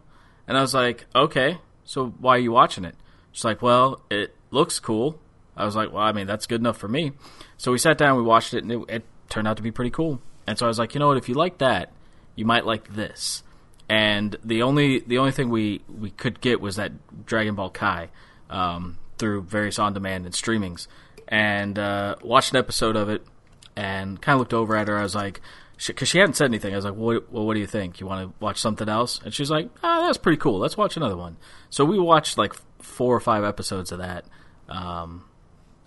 and 0.47 0.57
I 0.57 0.61
was 0.61 0.75
like, 0.75 1.07
"Okay, 1.15 1.59
so 1.85 2.15
why 2.19 2.37
are 2.37 2.41
you 2.41 2.53
watching 2.53 2.85
it?" 2.85 2.95
She's 3.33 3.45
like, 3.45 3.63
"Well, 3.63 4.03
it 4.11 4.35
looks 4.51 4.79
cool." 4.79 5.21
I 5.57 5.65
was 5.65 5.77
like, 5.77 5.93
"Well, 5.93 6.03
I 6.03 6.13
mean, 6.13 6.27
that's 6.27 6.47
good 6.47 6.61
enough 6.61 6.77
for 6.77 6.89
me." 6.89 7.13
So 7.57 7.73
we 7.73 7.79
sat 7.79 7.99
down, 7.99 8.17
we 8.17 8.23
watched 8.23 8.55
it, 8.55 8.65
and 8.65 8.73
it, 8.73 8.81
it 8.89 9.05
turned 9.29 9.49
out 9.49 9.57
to 9.57 9.63
be 9.63 9.71
pretty 9.71 9.91
cool. 9.91 10.21
And 10.47 10.59
so 10.59 10.67
I 10.67 10.69
was 10.69 10.79
like, 10.79 10.95
"You 10.95 11.01
know 11.01 11.09
what? 11.09 11.17
If 11.17 11.29
you 11.29 11.35
like 11.35 11.59
that, 11.59 11.93
you 12.35 12.45
might 12.45 12.67
like 12.67 12.95
this." 12.95 13.43
And 13.91 14.37
the 14.45 14.63
only 14.63 15.01
the 15.01 15.19
only 15.19 15.33
thing 15.33 15.51
we, 15.51 15.83
we 15.89 16.11
could 16.11 16.41
get 16.41 16.61
was 16.61 16.77
that 16.77 16.93
Dragon 17.27 17.57
Ball 17.57 17.71
Kai 17.71 18.11
um, 18.49 18.99
through 19.19 19.43
various 19.43 19.81
on 19.81 19.95
demand 19.95 20.27
and 20.27 20.33
streamings, 20.33 20.87
and 21.27 21.77
uh, 21.77 22.15
watched 22.23 22.53
an 22.53 22.59
episode 22.59 22.95
of 22.95 23.09
it, 23.09 23.27
and 23.75 24.23
kind 24.23 24.35
of 24.35 24.39
looked 24.39 24.55
over 24.55 24.77
at 24.77 24.87
her. 24.87 24.97
I 24.97 25.03
was 25.03 25.17
like, 25.17 25.41
because 25.85 26.09
she, 26.09 26.19
hadn't 26.19 26.35
said 26.35 26.45
anything. 26.45 26.73
I 26.73 26.77
was 26.77 26.85
like, 26.85 26.95
well, 26.97 27.21
what 27.31 27.55
do 27.55 27.61
you 27.61 27.67
think? 27.67 27.99
You 27.99 28.07
want 28.07 28.29
to 28.29 28.35
watch 28.39 28.61
something 28.61 28.89
else? 28.89 29.21
And 29.25 29.35
she's 29.35 29.51
like, 29.51 29.69
ah, 29.83 30.07
that's 30.07 30.19
pretty 30.19 30.39
cool. 30.39 30.61
Let's 30.61 30.77
watch 30.77 30.97
another 30.97 31.17
one. 31.17 31.37
So 31.69 31.85
we 31.85 31.99
watched 31.99 32.39
like 32.39 32.55
four 32.79 33.13
or 33.17 33.21
five 33.21 33.43
episodes 33.43 33.91
of 33.91 33.99
that, 33.99 34.25
um, 34.69 35.25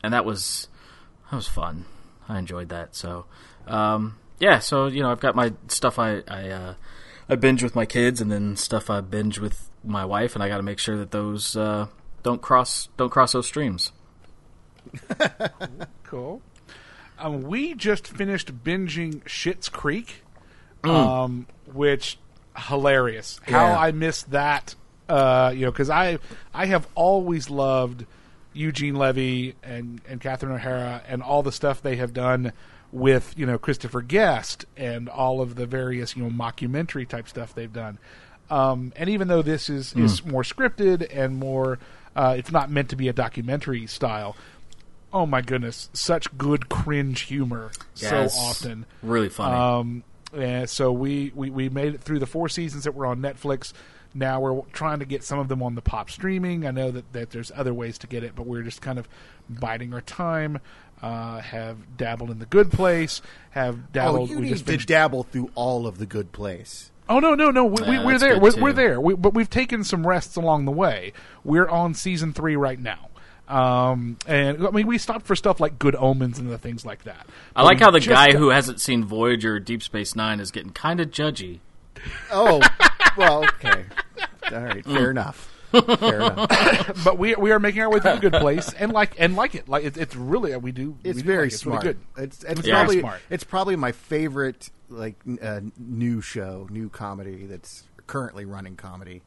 and 0.03 0.13
that 0.13 0.25
was 0.25 0.67
that 1.31 1.37
was 1.37 1.47
fun. 1.47 1.85
I 2.27 2.37
enjoyed 2.37 2.67
that. 2.67 2.97
So 2.97 3.27
um, 3.65 4.17
yeah, 4.39 4.59
so 4.59 4.87
you 4.87 5.01
know, 5.01 5.09
I've 5.09 5.21
got 5.21 5.35
my 5.35 5.53
stuff 5.69 5.97
I 5.99 6.21
I, 6.27 6.49
uh, 6.49 6.73
I 7.29 7.35
binge 7.35 7.63
with 7.63 7.75
my 7.75 7.85
kids, 7.85 8.19
and 8.21 8.31
then 8.31 8.55
stuff 8.55 8.89
I 8.89 9.01
binge 9.01 9.39
with 9.39 9.69
my 9.83 10.05
wife, 10.05 10.35
and 10.35 10.43
I 10.43 10.47
got 10.49 10.57
to 10.57 10.63
make 10.63 10.79
sure 10.79 10.97
that 10.97 11.11
those 11.11 11.55
uh, 11.55 11.87
don't 12.23 12.41
cross 12.41 12.89
don't 12.97 13.09
cross 13.09 13.31
those 13.33 13.47
streams. 13.47 13.91
Cool. 16.03 16.41
Um, 17.17 17.41
we 17.43 17.73
just 17.73 18.07
finished 18.07 18.63
binging 18.63 19.23
Schitt's 19.23 19.67
Creek, 19.67 20.23
um, 20.83 21.47
which 21.71 22.19
hilarious. 22.55 23.39
How 23.47 23.65
Yeah. 23.67 23.79
I 23.79 23.91
missed 23.93 24.29
that, 24.31 24.75
uh, 25.09 25.51
you 25.55 25.65
know, 25.65 25.71
because 25.71 25.89
I 25.89 26.19
I 26.53 26.67
have 26.67 26.87
always 26.93 27.49
loved 27.49 28.05
Eugene 28.53 28.93
Levy 28.95 29.55
and 29.63 30.01
and 30.07 30.21
Catherine 30.21 30.51
O'Hara 30.53 31.01
and 31.07 31.23
all 31.23 31.41
the 31.41 31.51
stuff 31.51 31.81
they 31.81 31.95
have 31.95 32.13
done 32.13 32.51
with 32.93 33.33
you 33.37 33.45
know 33.45 33.57
Christopher 33.57 34.01
Guest 34.01 34.65
and 34.77 35.09
all 35.09 35.41
of 35.41 35.55
the 35.55 35.65
various 35.65 36.15
you 36.15 36.23
know 36.23 36.29
mockumentary 36.29 37.07
type 37.07 37.27
stuff 37.27 37.53
they've 37.53 37.73
done. 37.73 37.99
Um, 38.49 38.93
and 38.95 39.09
even 39.09 39.27
though 39.27 39.41
this 39.41 39.69
is 39.69 39.93
is 39.93 40.23
more 40.25 40.43
scripted 40.43 41.07
and 41.11 41.37
more, 41.37 41.79
uh, 42.15 42.35
it's 42.37 42.51
not 42.51 42.69
meant 42.69 42.89
to 42.89 42.95
be 42.95 43.07
a 43.09 43.13
documentary 43.13 43.87
style 43.87 44.35
oh 45.13 45.25
my 45.25 45.41
goodness, 45.41 45.89
such 45.93 46.35
good 46.37 46.67
cringe 46.69 47.21
humor 47.21 47.71
Yeah, 47.97 48.27
so 48.27 48.39
often. 48.41 48.85
really 49.03 49.29
funny. 49.29 49.55
Um, 49.55 50.03
and 50.35 50.69
so 50.69 50.91
we, 50.91 51.31
we, 51.35 51.51
we 51.51 51.69
made 51.69 51.93
it 51.93 52.01
through 52.01 52.19
the 52.19 52.25
four 52.25 52.49
seasons 52.49 52.85
that 52.85 52.95
were 52.95 53.05
on 53.05 53.21
Netflix. 53.21 53.71
Now 54.15 54.41
we're 54.41 54.61
trying 54.73 54.99
to 54.99 55.05
get 55.05 55.23
some 55.23 55.37
of 55.39 55.47
them 55.47 55.61
on 55.61 55.75
the 55.75 55.81
pop 55.81 56.09
streaming. 56.09 56.65
I 56.65 56.71
know 56.71 56.89
that, 56.91 57.13
that 57.13 57.29
there's 57.29 57.51
other 57.55 57.73
ways 57.73 57.99
to 57.99 58.07
get 58.07 58.23
it, 58.23 58.33
but 58.35 58.47
we're 58.47 58.63
just 58.63 58.81
kind 58.81 58.97
of 58.97 59.07
biding 59.47 59.93
our 59.93 60.01
time. 60.01 60.59
Uh, 61.03 61.41
have 61.41 61.97
dabbled 61.97 62.31
in 62.31 62.39
the 62.39 62.45
good 62.45 62.71
place. 62.71 63.21
Have 63.51 63.75
Oh, 63.75 63.87
dabbled. 63.91 64.29
you 64.29 64.37
we 64.37 64.43
need 64.43 64.49
just 64.51 64.65
to 64.67 64.77
dabble 64.77 65.23
through 65.23 65.51
all 65.53 65.85
of 65.85 65.97
the 65.97 66.05
good 66.05 66.31
place. 66.31 66.91
Oh 67.09 67.19
no 67.19 67.35
no 67.35 67.51
no! 67.51 67.65
We, 67.65 67.81
we, 67.83 67.91
Yeah, 67.97 68.05
we're 68.05 68.11
that's 68.13 68.23
there. 68.23 68.33
good, 68.35 68.41
We're, 68.41 68.51
too. 68.51 68.61
we're 68.61 68.73
there. 68.73 69.01
We, 69.01 69.13
but 69.15 69.33
we've 69.33 69.49
taken 69.49 69.83
some 69.83 70.07
rests 70.07 70.37
along 70.37 70.63
the 70.63 70.71
way. 70.71 71.11
We're 71.43 71.67
on 71.67 71.93
season 71.93 72.31
three 72.31 72.55
right 72.55 72.79
now. 72.79 73.09
Um, 73.49 74.17
and 74.25 74.65
I 74.65 74.71
mean, 74.71 74.87
we 74.87 74.97
stopped 74.97 75.25
for 75.27 75.35
stuff 75.35 75.59
like 75.59 75.77
Good 75.77 75.95
Omens 75.97 76.39
and 76.39 76.49
the 76.49 76.57
things 76.57 76.85
like 76.85 77.03
that. 77.03 77.27
I 77.53 77.63
like 77.63 77.79
how 77.81 77.91
the 77.91 77.99
guy 77.99 78.31
got- 78.31 78.39
who 78.39 78.49
hasn't 78.51 78.79
seen 78.79 79.03
Voyager 79.03 79.55
or 79.55 79.59
Deep 79.59 79.83
Space 79.83 80.15
Nine 80.15 80.39
is 80.39 80.49
getting 80.49 80.71
kind 80.71 81.01
of 81.01 81.11
judgy. 81.11 81.59
Oh, 82.31 82.61
well, 83.17 83.43
okay. 83.43 83.83
All 84.51 84.61
right, 84.61 84.83
fair 84.85 85.11
enough. 85.11 85.52
Fair 85.73 86.15
enough. 86.21 87.01
but 87.03 87.17
we 87.17 87.35
we 87.35 87.51
are 87.51 87.59
making 87.59 87.81
our 87.81 87.89
way 87.89 87.99
through 87.99 88.11
a 88.11 88.19
good 88.19 88.33
place 88.33 88.71
and 88.73 88.91
like 88.93 89.15
and 89.19 89.35
like 89.35 89.55
it. 89.55 89.67
Like 89.67 89.83
it, 89.83 89.97
it's 89.97 90.15
really 90.15 90.55
we 90.57 90.71
do. 90.71 90.97
It's 91.03 91.15
we 91.17 91.21
do 91.23 91.27
very 91.27 91.37
like 91.37 91.51
it. 91.51 91.53
It's 91.53 91.61
smart. 91.63 91.83
Really 91.83 91.93
good. 92.15 92.23
It's, 92.23 92.43
it's 92.43 92.67
Yeah. 92.67 92.73
probably 92.75 92.99
Smart. 92.99 93.21
it's 93.29 93.43
probably 93.43 93.75
my 93.75 93.91
favorite 93.91 94.69
like 94.89 95.15
n- 95.27 95.39
uh, 95.41 95.61
new 95.77 96.21
show, 96.21 96.67
new 96.69 96.89
comedy 96.89 97.45
that's 97.45 97.83
currently 98.07 98.45
running 98.45 98.75
comedy. 98.75 99.21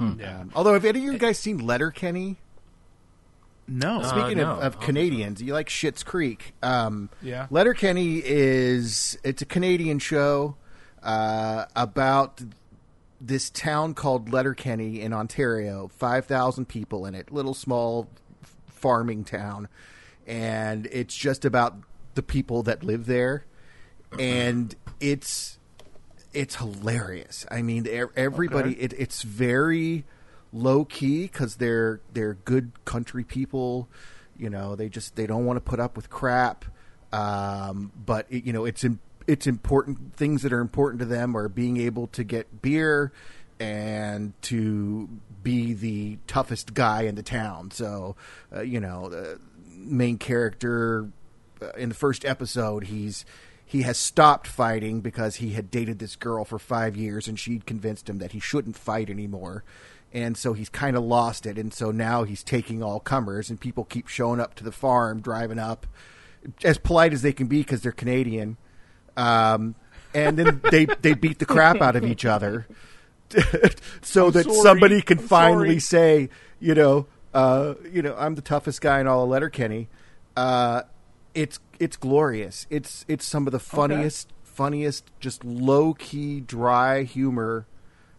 Yeah. 0.00 0.40
Um, 0.40 0.50
although, 0.56 0.72
have 0.74 0.84
any 0.84 1.06
of 1.06 1.12
you 1.12 1.18
guys 1.18 1.38
seen 1.38 1.58
Letterkenny? 1.58 2.36
No. 3.66 4.02
Speaking 4.02 4.38
no. 4.38 4.50
of, 4.52 4.58
of 4.74 4.80
Canadians, 4.80 5.40
you 5.40 5.52
like 5.54 5.68
Schitt's 5.68 6.02
Creek. 6.02 6.52
Um, 6.62 7.08
Yeah. 7.22 7.46
Letterkenny 7.50 8.20
is 8.24 9.16
it's 9.24 9.40
a 9.40 9.46
Canadian 9.46 10.00
show 10.00 10.56
uh, 11.02 11.66
about 11.76 12.42
this 13.26 13.50
town 13.50 13.94
called 13.94 14.32
Letterkenny 14.32 15.00
in 15.00 15.12
Ontario. 15.12 15.88
Five 15.88 16.26
thousand 16.26 16.66
people 16.66 17.06
in 17.06 17.14
it, 17.14 17.32
little 17.32 17.54
small 17.54 18.08
farming 18.66 19.24
town, 19.24 19.68
and 20.26 20.86
it's 20.92 21.16
just 21.16 21.44
about 21.44 21.76
the 22.14 22.22
people 22.22 22.62
that 22.64 22.84
live 22.84 23.06
there, 23.06 23.44
and 24.18 24.74
it's 25.00 25.58
it's 26.32 26.56
hilarious. 26.56 27.46
I 27.50 27.62
mean, 27.62 27.86
everybody. 28.16 28.72
It, 28.80 28.92
it's 28.94 29.22
very 29.22 30.04
low 30.52 30.84
key 30.84 31.22
because 31.22 31.56
they're 31.56 32.00
they're 32.12 32.34
good 32.34 32.72
country 32.84 33.24
people. 33.24 33.88
You 34.36 34.50
know, 34.50 34.76
they 34.76 34.88
just 34.88 35.16
they 35.16 35.26
don't 35.26 35.46
want 35.46 35.56
to 35.56 35.60
put 35.60 35.80
up 35.80 35.96
with 35.96 36.10
crap. 36.10 36.64
Um, 37.12 37.92
but 37.94 38.26
it, 38.28 38.44
you 38.44 38.52
know, 38.52 38.64
it's 38.64 38.82
im- 38.82 38.98
it's 39.26 39.46
important 39.46 40.16
things 40.16 40.42
that 40.42 40.52
are 40.52 40.60
important 40.60 41.00
to 41.00 41.06
them 41.06 41.36
are 41.36 41.48
being 41.48 41.76
able 41.78 42.06
to 42.08 42.24
get 42.24 42.62
beer 42.62 43.12
and 43.60 44.32
to 44.42 45.08
be 45.42 45.72
the 45.72 46.18
toughest 46.26 46.74
guy 46.74 47.02
in 47.02 47.14
the 47.14 47.22
town. 47.22 47.70
So, 47.70 48.16
uh, 48.54 48.62
you 48.62 48.80
know, 48.80 49.08
the 49.08 49.38
main 49.68 50.18
character 50.18 51.08
uh, 51.62 51.70
in 51.76 51.90
the 51.90 51.94
first 51.94 52.24
episode, 52.24 52.84
he's 52.84 53.24
he 53.66 53.82
has 53.82 53.96
stopped 53.96 54.46
fighting 54.46 55.00
because 55.00 55.36
he 55.36 55.50
had 55.52 55.70
dated 55.70 55.98
this 55.98 56.16
girl 56.16 56.44
for 56.44 56.58
five 56.58 56.96
years 56.96 57.26
and 57.26 57.38
she'd 57.38 57.66
convinced 57.66 58.08
him 58.08 58.18
that 58.18 58.32
he 58.32 58.40
shouldn't 58.40 58.76
fight 58.76 59.08
anymore. 59.08 59.64
And 60.12 60.36
so 60.36 60.52
he's 60.52 60.68
kind 60.68 60.96
of 60.96 61.02
lost 61.02 61.44
it. 61.44 61.58
And 61.58 61.72
so 61.72 61.90
now 61.90 62.22
he's 62.22 62.44
taking 62.44 62.84
all 62.84 63.00
comers, 63.00 63.50
and 63.50 63.58
people 63.58 63.82
keep 63.82 64.06
showing 64.06 64.38
up 64.38 64.54
to 64.54 64.64
the 64.64 64.70
farm, 64.70 65.20
driving 65.20 65.58
up, 65.58 65.88
as 66.62 66.78
polite 66.78 67.12
as 67.12 67.22
they 67.22 67.32
can 67.32 67.48
be 67.48 67.58
because 67.58 67.80
they're 67.82 67.90
Canadian. 67.90 68.56
Um, 69.16 69.74
and 70.14 70.36
then 70.36 70.60
they, 70.70 70.86
they 70.86 71.14
beat 71.14 71.38
the 71.38 71.46
crap 71.46 71.80
out 71.80 71.96
of 71.96 72.04
each 72.04 72.24
other 72.24 72.66
so 74.02 74.30
that 74.30 74.44
sorry. 74.44 74.56
somebody 74.62 75.02
can 75.02 75.18
I'm 75.18 75.26
finally 75.26 75.78
sorry. 75.80 76.26
say, 76.26 76.28
you 76.60 76.74
know, 76.74 77.06
uh, 77.32 77.74
you 77.90 78.02
know, 78.02 78.14
I'm 78.16 78.34
the 78.34 78.42
toughest 78.42 78.80
guy 78.80 79.00
in 79.00 79.06
all 79.06 79.24
of 79.24 79.28
Letterkenny. 79.28 79.88
Uh, 80.36 80.82
it's 81.34 81.58
it's 81.78 81.96
glorious. 81.96 82.66
It's 82.70 83.04
it's 83.08 83.26
some 83.26 83.46
of 83.46 83.52
the 83.52 83.58
funniest, 83.58 84.32
funniest, 84.42 85.10
just 85.18 85.44
low 85.44 85.94
key, 85.94 86.40
dry 86.40 87.02
humor 87.02 87.66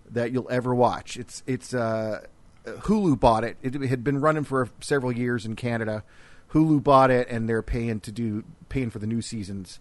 that 0.10 0.32
you'll 0.32 0.50
ever 0.52 0.76
watch. 0.76 1.18
It's 1.18 1.44
it's 1.48 1.74
uh, 1.74 2.26
Hulu 2.66 3.20
bought 3.20 3.44
it. 3.44 3.58
It 3.62 3.74
had 3.84 4.04
been 4.04 4.20
running 4.20 4.44
for 4.44 4.70
several 4.82 5.12
years 5.12 5.46
in 5.46 5.56
Canada. 5.56 6.04
Hulu 6.52 6.84
bought 6.84 7.10
it, 7.10 7.28
and 7.30 7.48
they're 7.48 7.62
paying 7.62 8.00
to 8.02 8.12
do 8.12 8.44
paying 8.70 8.90
for 8.90 9.00
the 9.00 9.08
new 9.08 9.22
seasons. 9.22 9.80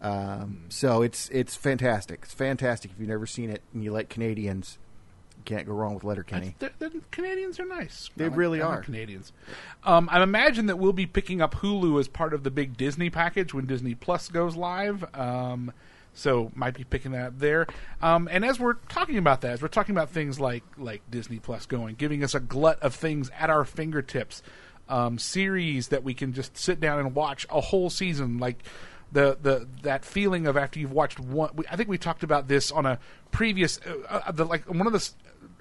Um, 0.00 0.64
so 0.68 1.02
it's 1.02 1.28
it's 1.30 1.56
fantastic. 1.56 2.20
It's 2.22 2.34
fantastic 2.34 2.90
if 2.92 2.98
you've 2.98 3.08
never 3.08 3.26
seen 3.26 3.50
it 3.50 3.62
and 3.74 3.82
you 3.82 3.92
like 3.92 4.08
Canadians. 4.08 4.78
You 5.38 5.42
can't 5.44 5.66
go 5.66 5.72
wrong 5.72 5.94
with 5.94 6.04
Letterkenny. 6.04 6.56
The, 6.58 6.70
Canadians 7.10 7.58
are 7.60 7.64
nice. 7.66 8.10
They 8.16 8.28
like- 8.28 8.36
really 8.36 8.60
are. 8.60 8.80
Canadians. 8.82 9.32
Um, 9.84 10.08
I 10.10 10.22
imagine 10.22 10.66
that 10.66 10.76
we'll 10.78 10.92
be 10.92 11.06
picking 11.06 11.40
up 11.40 11.56
Hulu 11.56 11.98
as 12.00 12.08
part 12.08 12.34
of 12.34 12.42
the 12.42 12.50
big 12.50 12.76
Disney 12.76 13.10
package 13.10 13.54
when 13.54 13.66
Disney 13.66 13.94
Plus 13.94 14.28
goes 14.28 14.56
live. 14.56 15.04
Um, 15.14 15.72
so 16.14 16.50
might 16.54 16.74
be 16.74 16.82
picking 16.84 17.12
that 17.12 17.26
up 17.26 17.38
there. 17.38 17.66
Um, 18.02 18.28
and 18.30 18.44
as 18.44 18.58
we're 18.58 18.74
talking 18.88 19.18
about 19.18 19.40
that, 19.42 19.52
as 19.52 19.62
we're 19.62 19.68
talking 19.68 19.94
about 19.94 20.10
things 20.10 20.40
like 20.40 20.64
like 20.76 21.02
Disney 21.10 21.38
Plus 21.38 21.66
going, 21.66 21.94
giving 21.94 22.24
us 22.24 22.34
a 22.34 22.40
glut 22.40 22.80
of 22.80 22.94
things 22.94 23.30
at 23.38 23.50
our 23.50 23.64
fingertips, 23.64 24.42
um, 24.88 25.18
series 25.18 25.88
that 25.88 26.02
we 26.02 26.14
can 26.14 26.32
just 26.32 26.56
sit 26.56 26.80
down 26.80 26.98
and 26.98 27.14
watch 27.14 27.46
a 27.50 27.60
whole 27.60 27.90
season, 27.90 28.38
like 28.38 28.62
the 29.12 29.38
the 29.40 29.66
that 29.82 30.04
feeling 30.04 30.46
of 30.46 30.56
after 30.56 30.78
you've 30.78 30.92
watched 30.92 31.18
one. 31.18 31.50
I 31.70 31.76
think 31.76 31.88
we 31.88 31.98
talked 31.98 32.22
about 32.22 32.48
this 32.48 32.70
on 32.70 32.86
a 32.86 32.98
previous 33.30 33.80
uh, 33.86 34.22
uh, 34.26 34.32
the, 34.32 34.44
like 34.44 34.68
one 34.68 34.86
of 34.86 34.92
the 34.92 35.08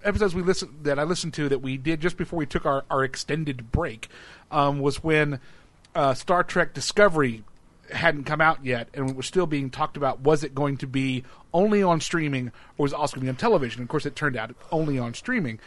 episodes 0.04 0.36
we 0.36 0.42
listened 0.42 0.84
that 0.84 1.00
I 1.00 1.04
listened 1.04 1.34
to 1.36 1.50
that 1.50 1.60
we 1.60 1.78
did 1.78 2.02
just 2.02 2.18
before 2.18 2.38
we 2.38 2.46
took 2.46 2.66
our 2.66 2.84
our 2.90 3.04
extended 3.04 3.72
break 3.72 4.10
um, 4.52 4.80
was 4.80 5.04
when 5.04 5.40
uh, 5.96 6.14
Star 6.14 6.44
Trek 6.44 6.74
Discovery 6.74 7.44
hadn't 7.92 8.26
come 8.26 8.42
out 8.42 8.66
yet 8.66 8.90
and 8.94 9.16
was 9.16 9.26
still 9.26 9.48
being 9.48 9.70
talked 9.70 9.98
about 9.98 10.20
was 10.20 10.44
it 10.44 10.54
going 10.54 10.78
to 10.78 10.88
be 10.88 11.24
only 11.54 11.82
on 11.82 12.02
streaming 12.02 12.48
or 12.78 12.84
was 12.84 12.92
it 12.92 13.00
also 13.00 13.16
going 13.16 13.22
to 13.22 13.26
be 13.26 13.30
on 13.30 13.36
television 13.36 13.82
of 13.82 13.88
course 13.88 14.06
it 14.06 14.14
turned 14.14 14.36
out 14.36 14.54
only 14.72 15.00
on 15.00 15.14
streaming 15.14 15.58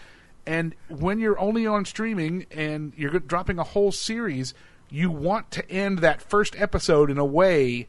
and 0.46 0.74
when 0.88 1.18
you're 1.18 1.38
only 1.38 1.66
on 1.66 1.84
streaming 1.84 2.44
and 2.50 2.92
you're 2.96 3.18
dropping 3.20 3.58
a 3.58 3.64
whole 3.64 3.90
series 3.92 4.52
you 4.90 5.10
want 5.10 5.50
to 5.52 5.70
end 5.70 5.98
that 6.00 6.20
first 6.20 6.54
episode 6.60 7.10
in 7.10 7.18
a 7.18 7.24
way 7.24 7.86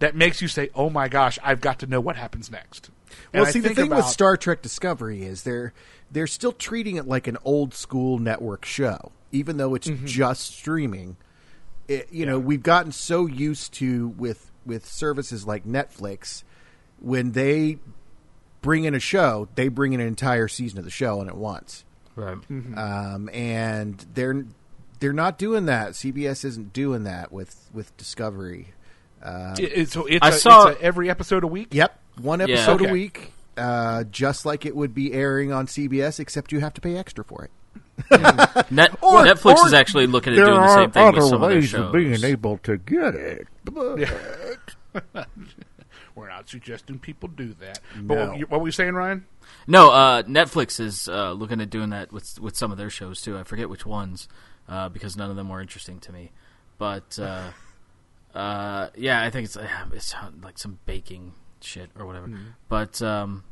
that 0.00 0.14
makes 0.14 0.40
you 0.42 0.48
say 0.48 0.68
oh 0.74 0.90
my 0.90 1.08
gosh 1.08 1.38
i've 1.42 1.60
got 1.60 1.78
to 1.78 1.86
know 1.86 2.00
what 2.00 2.16
happens 2.16 2.50
next 2.50 2.90
And 3.32 3.40
Well, 3.42 3.46
I 3.46 3.50
see, 3.50 3.60
the 3.60 3.68
think 3.68 3.78
thing 3.78 3.90
with 3.90 4.04
Star 4.06 4.36
Trek 4.36 4.62
Discovery 4.62 5.22
is 5.24 5.42
they're 5.42 5.72
they're 6.10 6.26
still 6.26 6.52
treating 6.52 6.96
it 6.96 7.06
like 7.06 7.26
an 7.26 7.36
old 7.44 7.72
school 7.74 8.18
network 8.18 8.64
show, 8.64 9.12
even 9.32 9.56
though 9.58 9.74
it's 9.74 9.88
Mm-hmm. 9.88 10.06
just 10.06 10.56
streaming. 10.56 11.16
It, 11.88 12.08
you 12.12 12.24
know, 12.26 12.38
we've 12.38 12.62
gotten 12.62 12.92
so 12.92 13.26
used 13.26 13.72
to 13.74 14.08
with 14.10 14.50
with 14.66 14.86
services 14.86 15.46
like 15.46 15.64
Netflix 15.64 16.42
when 17.00 17.32
they 17.32 17.78
bring 18.62 18.84
in 18.84 18.94
a 18.94 19.00
show, 19.00 19.48
they 19.56 19.68
bring 19.68 19.92
in 19.92 20.00
an 20.00 20.06
entire 20.06 20.46
season 20.48 20.78
of 20.78 20.84
the 20.84 20.90
show 20.90 21.20
in 21.20 21.28
at 21.28 21.36
once. 21.36 21.84
Right. 22.16 22.36
Um, 22.76 23.28
and 23.32 24.04
they're 24.14 24.44
they're 25.00 25.12
not 25.12 25.38
doing 25.38 25.66
that. 25.66 25.92
CBS 25.92 26.44
isn't 26.44 26.72
doing 26.72 27.04
that 27.04 27.32
with 27.32 27.68
with 27.74 27.96
Discovery. 27.96 28.68
It- 29.24 29.60
it- 29.60 29.90
so 29.90 30.06
it's, 30.06 30.24
I 30.24 30.28
a, 30.28 30.32
saw- 30.32 30.68
it's 30.68 30.80
a 30.80 30.82
every 30.84 31.10
episode 31.10 31.44
a 31.44 31.46
week 31.46 31.68
Yep, 31.72 31.98
one 32.22 32.40
episode 32.40 32.80
Okay. 32.80 32.88
a 32.88 32.92
week, 32.92 33.32
uh, 33.58 34.04
just 34.04 34.46
like 34.46 34.64
it 34.64 34.74
would 34.74 34.94
be 34.94 35.12
airing 35.12 35.52
on 35.52 35.66
CBS, 35.66 36.20
except 36.20 36.52
you 36.52 36.60
have 36.60 36.72
to 36.74 36.80
pay 36.80 36.96
extra 36.96 37.24
for 37.24 37.44
it. 37.44 37.50
Net, 38.70 38.96
Or- 39.02 39.22
Netflix 39.24 39.56
or 39.58 39.66
is 39.66 39.74
actually 39.74 40.06
looking 40.06 40.32
at 40.32 40.36
doing 40.36 40.58
the 40.60 40.74
same 40.74 40.90
thing 40.90 41.12
with 41.12 41.24
some 41.24 41.42
of 41.42 41.50
their 41.50 41.60
shows. 41.62 42.24
able 42.24 42.56
to 42.58 42.78
get 42.78 43.14
it. 43.14 43.46
But... 43.64 44.08
we're 46.14 46.28
not 46.28 46.48
suggesting 46.48 46.98
people 46.98 47.28
do 47.28 47.54
that 47.60 47.78
but 48.02 48.14
No. 48.16 48.26
what, 48.28 48.38
you- 48.38 48.46
what 48.46 48.60
were 48.60 48.66
you 48.68 48.72
saying 48.72 48.94
ryan 48.94 49.24
No, 49.66 49.90
uh, 49.92 50.22
Netflix 50.24 50.80
is 50.80 51.08
uh, 51.08 51.32
looking 51.32 51.60
at 51.60 51.70
doing 51.70 51.90
that 51.90 52.12
with 52.12 52.40
with 52.40 52.56
some 52.56 52.72
of 52.72 52.78
their 52.78 52.90
shows 52.90 53.20
too. 53.20 53.36
I 53.38 53.42
forget 53.44 53.68
which 53.68 53.84
ones 53.86 54.28
uh, 54.70 54.88
because 54.88 55.16
none 55.16 55.30
of 55.30 55.36
them 55.36 55.48
were 55.48 55.60
interesting 55.60 56.00
to 56.00 56.12
me. 56.12 56.30
But 56.78 57.18
uh, 57.20 57.50
uh, 58.34 58.88
yeah, 58.96 59.22
I 59.22 59.30
think 59.30 59.46
it's 59.46 59.58
it's 59.92 60.14
like 60.42 60.58
some 60.58 60.78
baking 60.86 61.34
shit 61.60 61.90
or 61.98 62.06
whatever. 62.06 62.30
But 62.68 63.02
um, 63.02 63.44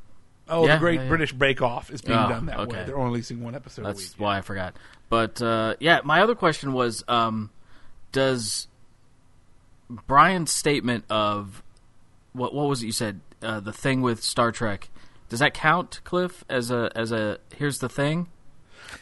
Oh, 0.49 0.67
Yeah, 0.67 0.75
the 0.77 0.81
Great 0.81 0.95
yeah, 0.97 1.03
yeah. 1.03 1.09
British 1.09 1.33
Bake 1.33 1.61
Off 1.61 1.91
is 1.91 2.01
being 2.01 2.19
Oh, 2.19 2.29
done 2.29 2.47
that 2.47 2.69
way. 2.69 2.85
They're 2.87 2.97
only 2.97 3.11
releasing 3.11 3.43
one 3.43 3.55
episode 3.55 3.83
a 3.83 3.89
that's 3.89 4.13
week. 4.13 4.21
why 4.21 4.39
I 4.39 4.41
forgot. 4.41 4.77
But 5.11 5.43
uh, 5.43 5.75
yeah, 5.81 6.01
my 6.05 6.23
other 6.23 6.35
question 6.35 6.73
was: 6.73 7.05
um, 7.09 7.51
Does 8.13 8.69
Brian's 9.91 10.53
statement 10.53 11.05
of 11.11 11.63
what 12.33 12.55
what 12.55 12.69
was 12.69 12.83
it 12.83 12.87
you 12.87 12.93
said? 12.93 13.21
Uh, 13.43 13.61
the 13.61 13.73
thing 13.73 14.03
with 14.03 14.23
Star 14.23 14.51
Trek 14.51 14.89
does 15.29 15.41
that 15.41 15.55
count, 15.55 16.01
Cliff, 16.05 16.45
as 16.49 16.71
a 16.71 16.91
as 16.95 17.13
a 17.13 17.39
here's 17.55 17.79
the 17.79 17.89
thing? 17.89 18.29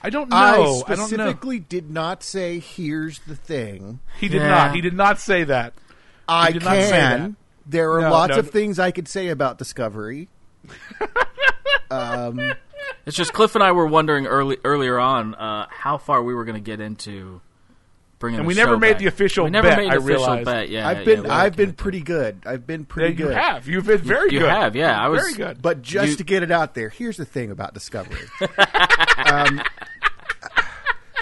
I 0.03 0.11
don't 0.11 0.29
know. 0.29 0.37
I 0.37 0.51
I, 0.53 0.57
don't 0.57 0.67
know. 0.67 0.79
specifically 0.81 1.59
did 1.59 1.91
not 1.91 2.23
say, 2.23 2.59
"Here's 2.59 3.19
the 3.21 3.35
thing." 3.37 4.01
He 4.21 4.29
did 4.29 4.43
Yeah. 4.43 4.49
not. 4.49 4.75
He 4.75 4.81
did 4.81 4.95
not 4.95 5.19
say 5.19 5.45
that. 5.45 5.75
I 6.29 6.51
did 6.53 6.65
not 6.65 6.73
say 6.75 6.91
that. 6.91 7.17
can. 7.19 7.37
There 7.67 7.93
are 7.93 8.01
No, 8.03 8.11
lots 8.11 8.33
no, 8.33 8.39
of 8.41 8.51
things 8.51 8.79
I 8.79 8.91
could 8.91 9.09
say 9.09 9.29
about 9.29 9.59
Discovery. 9.59 10.29
It's 13.07 13.17
just 13.17 13.33
Cliff 13.33 13.55
and 13.55 13.63
I 13.63 13.71
were 13.73 13.87
wondering 13.87 14.27
early 14.27 14.59
earlier 14.65 14.99
on 14.99 15.35
uh, 15.37 15.67
how 15.71 15.97
far 15.97 16.23
we 16.25 16.35
were 16.35 16.45
going 16.45 16.57
to 16.57 16.61
get 16.61 16.81
into 16.81 17.41
bringing. 18.19 18.41
And 18.41 18.47
the 18.47 18.49
we 18.49 18.55
never 18.55 18.75
show 18.75 18.79
made 18.79 18.93
back. 18.93 18.99
the 19.01 19.07
official 19.07 19.45
We 19.45 19.51
never 19.51 19.69
bet, 19.69 19.79
made 19.79 19.91
I 19.91 19.97
official 19.97 20.07
realized. 20.07 20.45
bet. 20.47 20.69
Yeah, 20.69 20.89
I've 20.89 21.05
been 21.05 21.25
yeah, 21.25 21.35
I've 21.35 21.57
been 21.57 21.67
gonna- 21.67 21.77
pretty 21.77 22.01
good. 22.01 22.43
I've 22.47 22.67
been 22.67 22.81
Yeah, 22.81 22.87
pretty 22.89 23.11
you 23.13 23.17
good. 23.17 23.29
You 23.29 23.41
have. 23.41 23.69
You've 23.69 23.87
been 23.87 23.99
very 23.99 24.33
You 24.33 24.39
good. 24.41 24.45
You 24.47 24.51
have, 24.51 24.77
yeah. 24.77 25.01
I 25.03 25.09
was 25.09 25.21
very 25.23 25.35
good. 25.35 25.61
But 25.63 25.83
just 25.83 26.13
You- 26.13 26.17
to 26.17 26.25
get 26.25 26.43
it 26.43 26.51
out 26.51 26.75
there, 26.75 26.89
here's 26.89 27.17
the 27.17 27.25
thing 27.25 27.51
about 27.51 27.75
Discovery. 27.75 28.27
um, 29.27 29.61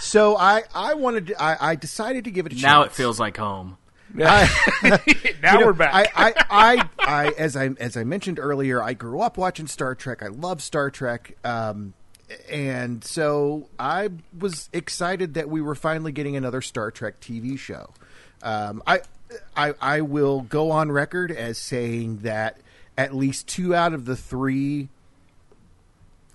so 0.01 0.37
I 0.37 0.63
I 0.75 0.95
wanted 0.95 1.29
to, 1.29 1.43
I, 1.43 1.71
I 1.71 1.75
decided 1.77 2.25
to 2.25 2.31
give 2.31 2.47
it 2.47 2.53
a 2.53 2.57
chance. 2.57 2.63
now 2.63 2.83
it 2.83 2.93
feels 2.93 3.19
like 3.19 3.37
home. 3.37 3.79
now 4.15 4.47
You 5.07 5.15
know, 5.43 5.67
we're 5.67 5.73
back. 5.73 5.93
I, 6.15 6.29
I, 6.29 6.35
I, 6.51 6.89
I, 7.01 7.29
as 7.39 7.57
I 7.57 7.71
as 7.81 7.97
I 7.97 8.05
mentioned 8.05 8.39
earlier, 8.39 8.83
I 8.83 8.93
grew 8.93 9.21
up 9.21 9.37
watching 9.39 9.67
Star 9.67 9.95
Trek. 9.95 10.23
I 10.23 10.29
love 10.29 10.63
Star 10.63 10.91
Trek, 10.91 11.37
um, 11.45 11.95
and 12.51 13.05
so 13.05 13.69
I 13.79 14.11
was 14.39 14.69
excited 14.73 15.35
that 15.35 15.49
we 15.49 15.61
were 15.61 15.75
finally 15.75 16.13
getting 16.13 16.37
another 16.37 16.63
Star 16.63 16.91
Trek 16.91 17.21
TV 17.21 17.59
show. 17.59 17.91
Um, 18.43 18.83
I, 18.87 19.01
I, 19.57 19.75
I 19.81 20.01
will 20.03 20.41
go 20.43 20.71
on 20.71 20.91
record 20.93 21.31
as 21.31 21.59
saying 21.59 22.19
that 22.19 22.59
at 22.97 23.15
least 23.15 23.47
two 23.49 23.75
out 23.75 23.93
of 23.95 24.05
the 24.05 24.17
three, 24.17 24.89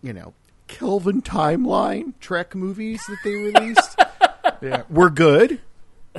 you 0.01 0.13
know, 0.13 0.33
Kelvin 0.67 1.21
timeline 1.21 2.13
Trek 2.19 2.53
movies 2.55 3.01
that 3.07 3.17
they 3.23 3.33
released 3.35 3.99
Yeah. 4.61 4.83
were 4.89 5.09
good. 5.09 5.61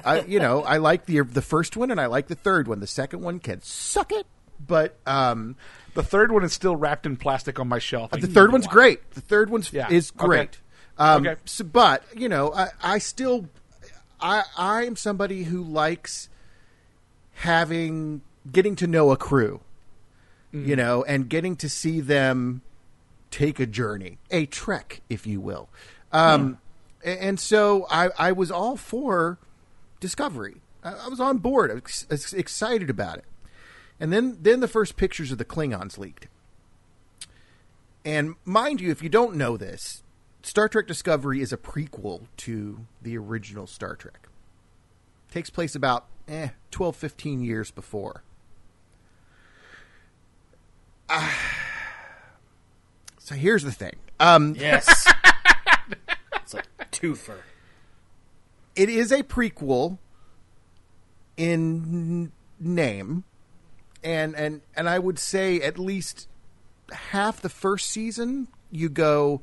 I, 0.04 0.22
you 0.22 0.38
know, 0.40 0.62
I 0.62 0.78
like 0.78 1.06
the 1.06 1.20
the 1.20 1.42
first 1.42 1.76
one 1.76 1.90
and 1.90 2.00
I 2.00 2.06
like 2.06 2.28
the 2.28 2.34
third 2.34 2.66
one. 2.68 2.80
The 2.80 2.86
second 2.86 3.20
one 3.20 3.38
can 3.38 3.60
suck 3.62 4.12
it, 4.12 4.26
but 4.66 4.96
um, 5.06 5.56
The 5.94 6.02
third 6.02 6.30
one 6.32 6.44
is 6.44 6.52
still 6.52 6.76
wrapped 6.76 7.06
in 7.06 7.16
plastic 7.16 7.58
on 7.58 7.68
my 7.68 7.78
shelf. 7.78 8.10
the 8.12 8.26
third 8.26 8.52
one's 8.52 8.66
great. 8.66 9.10
The 9.12 9.20
third 9.20 9.50
one's 9.50 9.72
Yeah. 9.72 9.90
is 9.90 10.12
Okay. 10.16 10.26
great. 10.26 10.58
Um, 10.98 11.26
Okay. 11.26 11.40
so, 11.44 11.64
but 11.64 12.04
you 12.16 12.28
know, 12.28 12.52
I, 12.52 12.68
I 12.82 12.98
still, 12.98 13.48
I 14.20 14.42
I'm 14.56 14.96
somebody 14.96 15.44
who 15.44 15.62
likes 15.62 16.28
having 17.34 18.22
getting 18.50 18.76
to 18.76 18.86
know 18.86 19.10
a 19.10 19.16
crew, 19.16 19.60
you 20.52 20.76
know, 20.76 21.02
and 21.04 21.28
getting 21.28 21.56
to 21.56 21.68
see 21.68 22.00
them 22.00 22.62
take 23.30 23.60
a 23.60 23.66
journey, 23.66 24.18
a 24.30 24.46
trek, 24.46 25.00
if 25.08 25.26
you 25.26 25.40
will. 25.40 25.68
Um, 26.12 26.58
And 27.04 27.40
so 27.40 27.86
I, 27.90 28.10
I 28.18 28.32
was 28.32 28.50
all 28.50 28.76
for 28.76 29.38
Discovery. 30.00 30.56
I, 30.84 30.92
I 30.92 31.08
was 31.08 31.20
on 31.20 31.38
board. 31.38 31.70
I 31.70 31.74
was 31.74 32.06
ex- 32.10 32.32
excited 32.34 32.90
about 32.90 33.18
it. 33.18 33.24
And 34.00 34.12
then, 34.12 34.38
then 34.40 34.60
the 34.60 34.68
first 34.68 34.96
pictures 34.96 35.30
of 35.30 35.38
the 35.38 35.44
Klingons 35.44 35.98
leaked. 35.98 36.26
And 38.04 38.34
mind 38.46 38.80
you, 38.80 38.90
if 38.90 39.02
you 39.02 39.10
don't 39.10 39.36
know 39.36 39.56
this, 39.58 40.02
Star 40.42 40.68
Trek 40.68 40.86
Discovery 40.86 41.42
is 41.42 41.52
a 41.52 41.58
prequel 41.58 42.22
to 42.38 42.86
the 43.02 43.18
original 43.18 43.66
Star 43.66 43.94
Trek. 43.94 44.26
takes 45.30 45.50
place 45.50 45.74
about 45.74 46.06
eh, 46.26 46.48
12, 46.70 46.96
15 46.96 47.42
years 47.44 47.70
before. 47.70 48.22
so 53.18 53.34
here's 53.34 53.64
the 53.64 53.72
thing. 53.72 53.96
Um, 54.18 54.54
Yes. 54.58 55.06
it's 56.36 56.54
a 56.54 56.62
twofer. 56.90 57.36
it 58.76 58.88
is 58.88 59.12
a 59.12 59.22
prequel 59.22 59.98
in 61.36 62.32
name 62.58 63.24
and 64.02 64.34
and 64.34 64.60
and 64.76 64.88
I 64.88 64.98
would 64.98 65.18
say 65.18 65.60
at 65.60 65.78
least 65.78 66.28
half 66.92 67.40
the 67.40 67.48
first 67.48 67.90
season 67.90 68.48
you 68.70 68.88
go 68.88 69.42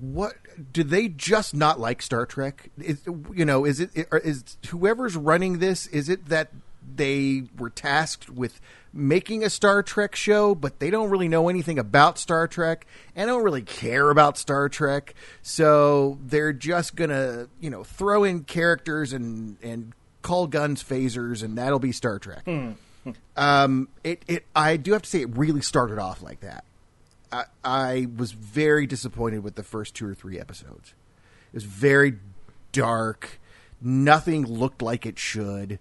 what 0.00 0.34
do 0.72 0.82
they 0.82 1.08
just 1.08 1.54
not 1.54 1.78
like 1.78 2.00
Star 2.00 2.24
Trek? 2.24 2.70
Is 2.78 3.02
you 3.32 3.44
know 3.44 3.64
is 3.64 3.80
it 3.80 3.90
is 3.94 4.56
whoever's 4.68 5.16
running 5.16 5.58
this 5.58 5.86
is 5.88 6.08
it 6.08 6.26
that 6.26 6.50
they 6.96 7.44
were 7.58 7.70
tasked 7.70 8.30
with 8.30 8.60
making 8.92 9.44
a 9.44 9.50
Star 9.50 9.82
Trek 9.82 10.16
show 10.16 10.54
but 10.54 10.78
they 10.78 10.90
don't 10.90 11.10
really 11.10 11.28
know 11.28 11.48
anything 11.48 11.78
about 11.78 12.18
Star 12.18 12.48
Trek 12.48 12.86
and 13.14 13.28
don't 13.28 13.42
really 13.42 13.62
care 13.62 14.10
about 14.10 14.38
Star 14.38 14.68
Trek? 14.70 15.14
So 15.42 16.18
they're 16.24 16.54
just 16.54 16.96
going 16.96 17.10
to 17.10 17.48
you 17.60 17.68
know 17.68 17.84
throw 17.84 18.24
in 18.24 18.44
characters 18.44 19.12
and 19.12 19.58
and 19.62 19.92
call 20.22 20.46
guns 20.46 20.82
phasers 20.82 21.42
and 21.42 21.58
that'll 21.58 21.78
be 21.78 21.92
Star 21.92 22.18
Trek 22.18 22.44
hmm. 22.44 22.72
Um, 23.36 23.88
it, 24.04 24.22
it, 24.28 24.46
I 24.54 24.76
do 24.76 24.92
have 24.92 25.02
to 25.02 25.08
say, 25.08 25.22
it 25.22 25.36
really 25.36 25.60
started 25.60 25.98
off 25.98 26.22
like 26.22 26.40
that. 26.40 26.64
I, 27.32 27.44
I 27.64 28.08
was 28.16 28.32
very 28.32 28.86
disappointed 28.86 29.42
with 29.42 29.54
the 29.54 29.62
first 29.62 29.94
two 29.94 30.06
or 30.06 30.14
three 30.14 30.38
episodes. 30.38 30.94
It 31.52 31.54
was 31.54 31.64
very 31.64 32.18
dark. 32.72 33.40
Nothing 33.80 34.46
looked 34.46 34.82
like 34.82 35.06
it 35.06 35.18
should. 35.18 35.78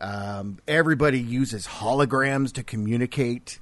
Um, 0.00 0.58
everybody 0.66 1.20
uses 1.20 1.66
holograms 1.66 2.52
to 2.54 2.62
communicate, 2.62 3.58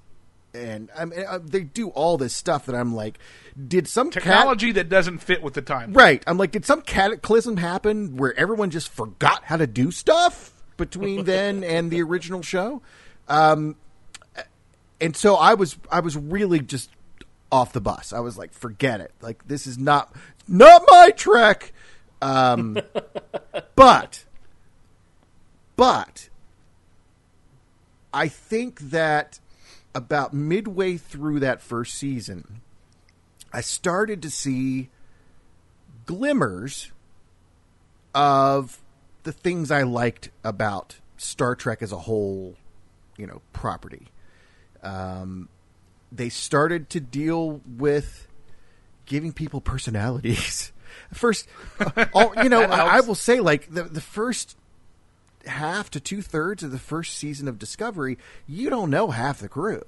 and 0.55 0.89
I 0.97 1.05
mean, 1.05 1.25
uh, 1.27 1.41
they 1.43 1.63
do 1.63 1.89
all 1.89 2.17
this 2.17 2.35
stuff 2.35 2.67
that 2.67 2.77
I'm 2.77 2.95
like, 2.95 3.19
did 3.67 3.89
some 3.89 4.11
cat- 4.11 4.23
Technology 4.23 4.73
that 4.73 4.89
doesn't 4.89 5.19
fit 5.19 5.43
with 5.43 5.55
the 5.55 5.63
time. 5.63 5.93
Right. 5.95 6.23
I'm 6.27 6.39
like, 6.39 6.53
did 6.53 6.65
some 6.65 6.83
cataclysm 6.83 7.57
happen 7.57 8.17
where 8.17 8.39
everyone 8.39 8.71
just 8.71 8.89
forgot 8.89 9.45
how 9.45 9.57
to 9.57 9.67
do 9.67 9.91
stuff 9.91 10.53
between 10.79 11.25
then 11.27 11.63
and 11.63 11.91
the 11.91 12.03
original 12.03 12.41
show? 12.41 12.81
Um, 13.29 13.77
and 14.99 15.15
so 15.15 15.35
I 15.35 15.53
was, 15.53 15.77
I 15.93 16.01
was 16.01 16.17
really 16.17 16.61
just 16.61 16.89
off 17.53 17.75
the 17.75 17.81
bus. 17.81 18.15
I 18.15 18.21
was 18.21 18.39
like, 18.39 18.55
forget 18.55 19.03
it. 19.03 19.13
Like, 19.21 19.47
this 19.47 19.67
is 19.67 19.77
not, 19.77 20.15
not 20.49 20.83
my 20.89 21.11
trek. 21.11 21.75
Um, 22.23 22.79
but, 23.77 24.25
but 25.77 26.31
I 28.13 28.29
think 28.29 28.81
that 28.81 29.41
about 29.95 30.33
midway 30.33 30.97
through 30.97 31.41
that 31.41 31.61
first 31.61 31.95
season, 31.95 32.61
I 33.53 33.61
started 33.61 34.23
to 34.23 34.31
see 34.31 34.89
glimmers 36.07 36.93
of 38.15 38.79
the 39.29 39.33
things 39.33 39.71
I 39.71 39.83
liked 39.83 40.31
about 40.43 40.97
Star 41.19 41.55
Trek 41.55 41.83
as 41.83 41.93
a 41.93 41.99
whole, 41.99 42.55
you 43.19 43.27
know, 43.27 43.43
property. 43.53 44.07
Um, 44.83 45.51
they 46.11 46.31
started 46.31 46.89
to 46.91 47.01
deal 47.01 47.61
with 47.77 48.27
giving 49.05 49.35
people 49.35 49.61
personalities. 49.61 50.73
First, 51.13 51.47
uh, 51.79 52.07
all, 52.15 52.33
you 52.43 52.49
know, 52.49 52.63
I, 52.63 52.97
I 52.97 53.01
will 53.01 53.15
say, 53.15 53.41
like 53.41 53.71
the 53.71 53.83
the 53.83 54.01
first 54.01 54.57
half 55.45 55.91
to 55.91 56.01
two 56.01 56.23
thirds 56.23 56.63
of 56.63 56.71
the 56.71 56.79
first 56.79 57.19
season 57.19 57.49
of 57.49 57.59
Discovery, 57.59 58.17
you 58.47 58.71
don't 58.71 58.89
know 58.89 59.11
half 59.11 59.41
the 59.41 59.49
crew. 59.51 59.83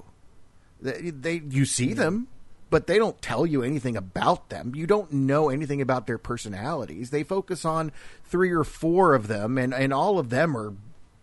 They, 0.83 1.09
they 1.09 1.43
you 1.49 1.65
see 1.65 1.95
them, 1.95 2.29
but 2.71 2.87
they 2.87 2.99
don't 2.99 3.21
tell 3.21 3.45
you 3.45 3.63
anything 3.63 3.97
about 3.97 4.49
them. 4.49 4.75
You 4.75 4.87
don't 4.87 5.13
know 5.13 5.49
anything 5.49 5.83
about 5.83 6.07
their 6.07 6.19
personalities. 6.19 7.11
They 7.11 7.25
focus 7.25 7.65
on 7.65 7.93
three 8.25 8.51
or 8.51 8.65
four 8.65 9.15
of 9.15 9.27
them, 9.27 9.59
and 9.59 9.75
and 9.75 9.93
all 9.93 10.19
of 10.19 10.31
them 10.31 10.57
are 10.57 10.75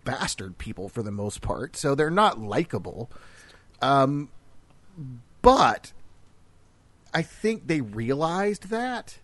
bastard 0.04 0.58
people 0.58 0.90
for 0.90 1.02
the 1.02 1.12
most 1.12 1.42
part. 1.42 1.76
So 1.76 1.96
they're 1.96 2.10
not 2.10 2.40
likable. 2.40 3.10
Um, 3.82 4.30
but 5.42 5.94
I 7.14 7.22
think 7.22 7.68
they 7.68 7.82
realized 7.82 8.70
that 8.70 9.20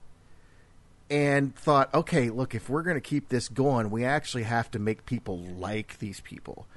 and 1.09 1.55
thought, 1.55 1.93
okay, 1.93 2.29
look, 2.29 2.55
if 2.55 2.69
we're 2.69 2.81
going 2.81 2.95
to 2.95 3.01
keep 3.01 3.29
this 3.29 3.49
going, 3.49 3.89
we 3.89 4.03
actually 4.03 4.43
have 4.43 4.71
to 4.71 4.79
make 4.79 5.05
people 5.05 5.37
like 5.37 5.99
these 5.99 6.21
people. 6.21 6.67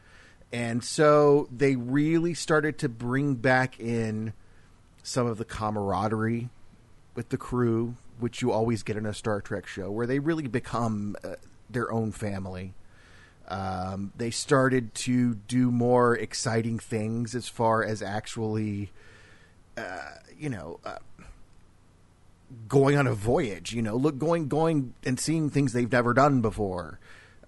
And 0.52 0.82
so 0.84 1.48
they 1.50 1.76
really 1.76 2.34
started 2.34 2.78
to 2.78 2.88
bring 2.88 3.36
back 3.36 3.80
in 3.80 4.32
some 5.06 5.28
of 5.28 5.38
the 5.38 5.44
camaraderie 5.44 6.48
with 7.14 7.28
the 7.28 7.36
crew, 7.36 7.94
which 8.18 8.42
you 8.42 8.50
always 8.50 8.82
get 8.82 8.96
in 8.96 9.06
a 9.06 9.14
Star 9.14 9.40
Trek 9.40 9.64
show, 9.64 9.88
where 9.88 10.04
they 10.04 10.18
really 10.18 10.48
become 10.48 11.14
uh, 11.22 11.36
their 11.70 11.92
own 11.92 12.10
family. 12.10 12.74
Um, 13.46 14.12
they 14.16 14.32
started 14.32 14.92
to 14.94 15.36
do 15.36 15.70
more 15.70 16.16
exciting 16.16 16.80
things 16.80 17.36
as 17.36 17.48
far 17.48 17.84
as 17.84 18.02
actually, 18.02 18.90
uh, 19.76 20.16
you 20.36 20.48
know, 20.48 20.80
uh, 20.84 20.96
going 22.66 22.96
on 22.96 23.06
a 23.06 23.14
voyage. 23.14 23.72
You 23.72 23.82
know, 23.82 23.94
look, 23.94 24.18
going, 24.18 24.48
going 24.48 24.94
and 25.04 25.20
seeing 25.20 25.50
things 25.50 25.72
they've 25.72 25.90
never 25.90 26.14
done 26.14 26.40
before. 26.40 26.98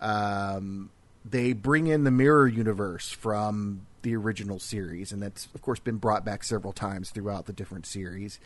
Um, 0.01 0.91
they 1.25 1.55
bring 1.55 1.89
in 1.89 2.05
the 2.05 2.13
mirror 2.13 2.47
universe 2.47 3.11
from 3.11 3.85
the 4.09 4.17
original 4.17 4.59
series, 4.59 5.13
and 5.13 5.23
that's 5.23 5.49
of 5.55 5.61
course 5.61 5.79
been 5.79 5.99
brought 5.99 6.25
back 6.25 6.43
several 6.43 6.73
times 6.73 7.11
throughout 7.11 7.45
the 7.45 7.53
different 7.53 7.85
series. 7.85 8.41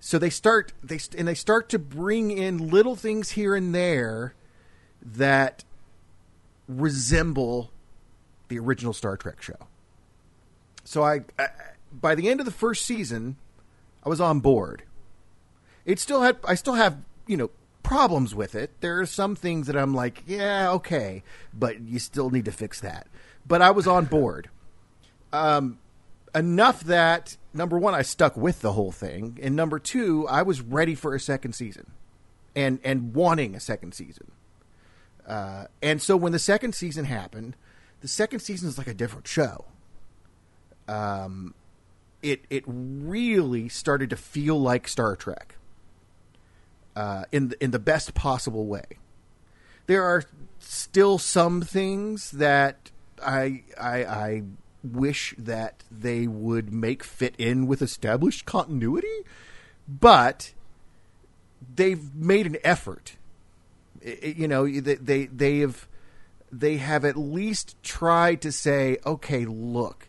So 0.00 0.18
they 0.18 0.28
start 0.30 0.74
they 0.82 1.00
and 1.16 1.26
they 1.26 1.34
start 1.34 1.70
to 1.70 1.78
bring 1.78 2.30
in 2.30 2.70
little 2.70 2.94
things 2.94 3.30
here 3.30 3.54
and 3.54 3.74
there 3.74 4.34
that 5.00 5.64
resemble 6.68 7.70
the 8.48 8.58
original 8.58 8.92
Star 8.92 9.16
Trek 9.16 9.40
show. 9.40 9.66
So 10.84 11.02
I, 11.02 11.22
I 11.38 11.48
by 11.90 12.14
the 12.14 12.28
end 12.28 12.40
of 12.40 12.46
the 12.46 12.52
first 12.52 12.84
season, 12.84 13.36
I 14.04 14.10
was 14.10 14.20
on 14.20 14.40
board. 14.40 14.82
It 15.86 15.98
still 15.98 16.20
had 16.20 16.36
I 16.44 16.54
still 16.54 16.74
have, 16.74 16.98
you 17.26 17.38
know, 17.38 17.50
problems 17.82 18.34
with 18.34 18.54
it. 18.54 18.70
There 18.80 19.00
are 19.00 19.06
some 19.06 19.34
things 19.34 19.68
that 19.68 19.76
I'm 19.76 19.94
like, 19.94 20.22
yeah, 20.26 20.70
okay, 20.72 21.22
but 21.54 21.80
you 21.80 21.98
still 21.98 22.28
need 22.28 22.44
to 22.44 22.52
fix 22.52 22.80
that. 22.82 23.06
But 23.46 23.62
I 23.62 23.70
was 23.70 23.86
on 23.86 24.04
board. 24.04 24.50
Um 25.32 25.78
enough 26.34 26.82
that 26.84 27.36
number 27.54 27.78
1 27.78 27.94
I 27.94 28.02
stuck 28.02 28.36
with 28.36 28.60
the 28.60 28.72
whole 28.72 28.92
thing 28.92 29.38
and 29.42 29.56
number 29.56 29.78
2 29.78 30.28
I 30.28 30.42
was 30.42 30.60
ready 30.60 30.94
for 30.94 31.14
a 31.14 31.20
second 31.20 31.54
season 31.54 31.92
and 32.54 32.80
and 32.84 33.14
wanting 33.14 33.54
a 33.54 33.60
second 33.60 33.94
season. 33.94 34.32
Uh, 35.26 35.66
and 35.82 36.00
so 36.02 36.16
when 36.16 36.32
the 36.32 36.38
second 36.38 36.74
season 36.74 37.04
happened, 37.06 37.56
the 38.00 38.08
second 38.08 38.40
season 38.40 38.68
is 38.68 38.78
like 38.78 38.86
a 38.88 38.94
different 38.94 39.26
show. 39.28 39.66
Um, 40.88 41.54
it 42.22 42.44
it 42.50 42.64
really 42.66 43.68
started 43.68 44.10
to 44.10 44.16
feel 44.16 44.60
like 44.60 44.88
Star 44.88 45.16
Trek. 45.16 45.56
uh, 46.96 47.24
in 47.32 47.48
the, 47.50 47.64
in 47.64 47.70
the 47.70 47.78
best 47.78 48.14
possible 48.14 48.66
way. 48.66 48.84
There 49.86 50.02
are 50.04 50.24
still 50.58 51.18
some 51.18 51.62
things 51.62 52.32
that 52.32 52.90
I 53.24 53.62
I, 53.80 54.04
I 54.04 54.42
wish 54.82 55.34
that 55.38 55.82
they 55.90 56.26
would 56.26 56.72
make 56.72 57.02
fit 57.02 57.34
in 57.38 57.66
with 57.66 57.82
established 57.82 58.44
continuity, 58.46 59.24
but 59.88 60.52
they've 61.74 62.14
made 62.14 62.46
an 62.46 62.56
effort. 62.62 63.16
I- 64.04 64.18
I- 64.22 64.34
you 64.36 64.48
know, 64.48 64.66
they 64.68 64.94
they 64.94 65.26
they 65.26 65.58
have 65.58 65.88
they 66.52 66.76
have 66.78 67.04
at 67.04 67.16
least 67.16 67.76
tried 67.82 68.40
to 68.42 68.52
say, 68.52 68.98
okay, 69.04 69.44
look, 69.44 70.08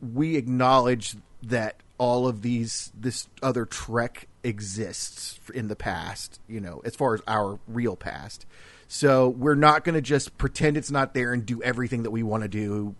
we 0.00 0.36
acknowledge 0.36 1.16
that 1.42 1.76
all 1.98 2.26
of 2.26 2.42
these 2.42 2.90
this 2.98 3.28
other 3.42 3.64
Trek 3.64 4.28
exists 4.42 5.38
in 5.52 5.68
the 5.68 5.76
past, 5.76 6.40
you 6.48 6.60
know, 6.60 6.80
as 6.84 6.96
far 6.96 7.14
as 7.14 7.20
our 7.28 7.58
real 7.68 7.96
past. 7.96 8.46
So 8.88 9.28
we're 9.28 9.54
not 9.54 9.84
going 9.84 9.96
to 9.96 10.00
just 10.00 10.38
pretend 10.38 10.76
it's 10.76 10.90
not 10.90 11.12
there 11.12 11.32
and 11.32 11.44
do 11.44 11.62
everything 11.62 12.04
that 12.04 12.10
we 12.10 12.22
want 12.22 12.42
to 12.44 12.48
do, 12.48 12.94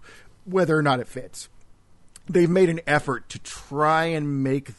whether 0.49 0.77
or 0.77 0.83
not 0.83 1.01
it 1.01 1.09
fits. 1.09 1.49
They've 2.29 2.51
made 2.51 2.69
an 2.69 2.81
effort 2.87 3.29
to 3.31 3.39
try 3.39 4.07
and 4.07 4.43
make 4.43 4.71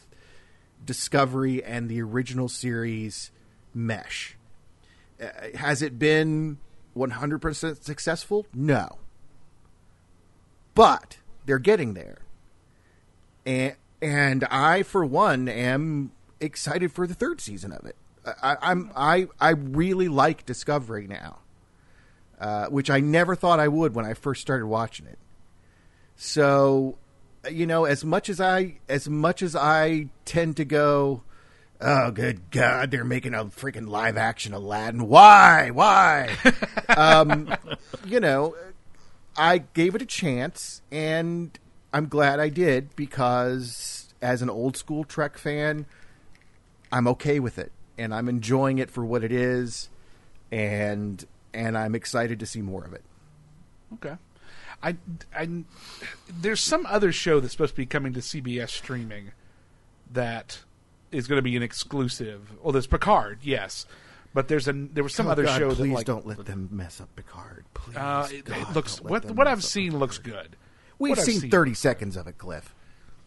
Discovery 0.84 1.62
and 1.62 1.88
the 1.88 2.00
original 2.00 2.48
series 2.48 3.30
mesh. 3.74 4.36
Uh, 5.20 5.26
has 5.54 5.82
it 5.82 5.98
been 5.98 6.58
100% 6.96 7.82
successful? 7.82 8.46
No. 8.54 8.98
But 10.74 11.18
they're 11.44 11.58
getting 11.58 11.94
there. 11.94 12.18
And 13.44 13.76
and 14.02 14.44
I 14.44 14.82
for 14.82 15.04
one 15.04 15.48
am 15.48 16.12
excited 16.40 16.92
for 16.92 17.06
the 17.06 17.14
third 17.14 17.40
season 17.40 17.72
of 17.72 17.84
it. 17.84 17.96
I, 18.42 18.56
I'm 18.62 18.90
I 18.96 19.28
I 19.38 19.50
really 19.50 20.08
like 20.08 20.46
Discovery 20.46 21.06
now. 21.06 21.38
Uh, 22.40 22.68
which 22.68 22.88
I 22.88 23.00
never 23.00 23.36
thought 23.36 23.60
I 23.60 23.68
would 23.68 23.94
when 23.94 24.06
I 24.06 24.14
first 24.14 24.40
started 24.40 24.64
watching 24.64 25.04
it. 25.04 25.18
So, 26.22 26.98
you 27.50 27.66
know, 27.66 27.86
as 27.86 28.04
much 28.04 28.28
as 28.28 28.42
I 28.42 28.76
as 28.90 29.08
much 29.08 29.40
as 29.40 29.56
I 29.56 30.08
tend 30.26 30.58
to 30.58 30.66
go, 30.66 31.22
oh 31.80 32.10
good 32.10 32.50
God, 32.50 32.90
they're 32.90 33.06
making 33.06 33.32
a 33.32 33.46
freaking 33.46 33.88
live 33.88 34.18
action 34.18 34.52
Aladdin. 34.52 35.08
Why? 35.08 35.70
Why? 35.70 36.36
um, 36.94 37.56
you 38.04 38.20
know, 38.20 38.54
I 39.34 39.58
gave 39.72 39.94
it 39.94 40.02
a 40.02 40.06
chance, 40.06 40.82
and 40.92 41.58
I'm 41.90 42.06
glad 42.06 42.38
I 42.38 42.50
did 42.50 42.94
because 42.96 44.12
as 44.20 44.42
an 44.42 44.50
old 44.50 44.76
school 44.76 45.04
Trek 45.04 45.38
fan, 45.38 45.86
I'm 46.92 47.08
okay 47.08 47.40
with 47.40 47.58
it, 47.58 47.72
and 47.96 48.12
I'm 48.12 48.28
enjoying 48.28 48.76
it 48.76 48.90
for 48.90 49.06
what 49.06 49.24
it 49.24 49.32
is, 49.32 49.88
and 50.52 51.24
and 51.54 51.78
I'm 51.78 51.94
excited 51.94 52.40
to 52.40 52.46
see 52.46 52.60
more 52.60 52.84
of 52.84 52.92
it. 52.92 53.04
Okay. 53.94 54.16
I, 54.82 54.96
I, 55.36 55.64
there's 56.28 56.60
some 56.60 56.86
other 56.86 57.12
show 57.12 57.40
that's 57.40 57.52
supposed 57.52 57.74
to 57.74 57.76
be 57.76 57.86
coming 57.86 58.12
to 58.14 58.20
CBS 58.20 58.70
streaming 58.70 59.32
that 60.12 60.60
is 61.12 61.26
going 61.26 61.38
to 61.38 61.42
be 61.42 61.56
an 61.56 61.62
exclusive. 61.62 62.52
Well, 62.62 62.72
there's 62.72 62.86
Picard, 62.86 63.40
yes, 63.42 63.86
but 64.32 64.48
there's 64.48 64.68
a 64.68 64.72
there 64.72 65.02
was 65.04 65.14
some 65.14 65.26
Oh, 65.26 65.30
other 65.30 65.44
God, 65.44 65.58
show 65.58 65.70
Please 65.74 65.88
that 65.88 65.94
like 65.94 66.06
don't 66.06 66.26
let 66.26 66.44
them 66.46 66.68
mess 66.72 67.00
up 67.00 67.14
Picard. 67.16 67.64
Please, 67.74 67.96
uh, 67.96 68.28
it, 68.30 68.44
God, 68.44 68.58
it 68.58 68.74
looks 68.74 69.00
what 69.02 69.30
what 69.32 69.46
I've 69.46 69.58
up 69.58 69.64
seen 69.64 69.98
looks 69.98 70.18
good. 70.18 70.56
We've 70.98 71.10
What 71.10 71.18
I've 71.18 71.24
seen 71.24 71.50
30 71.50 71.74
seconds 71.74 72.16
of 72.16 72.26
it, 72.26 72.38
Cliff. 72.38 72.74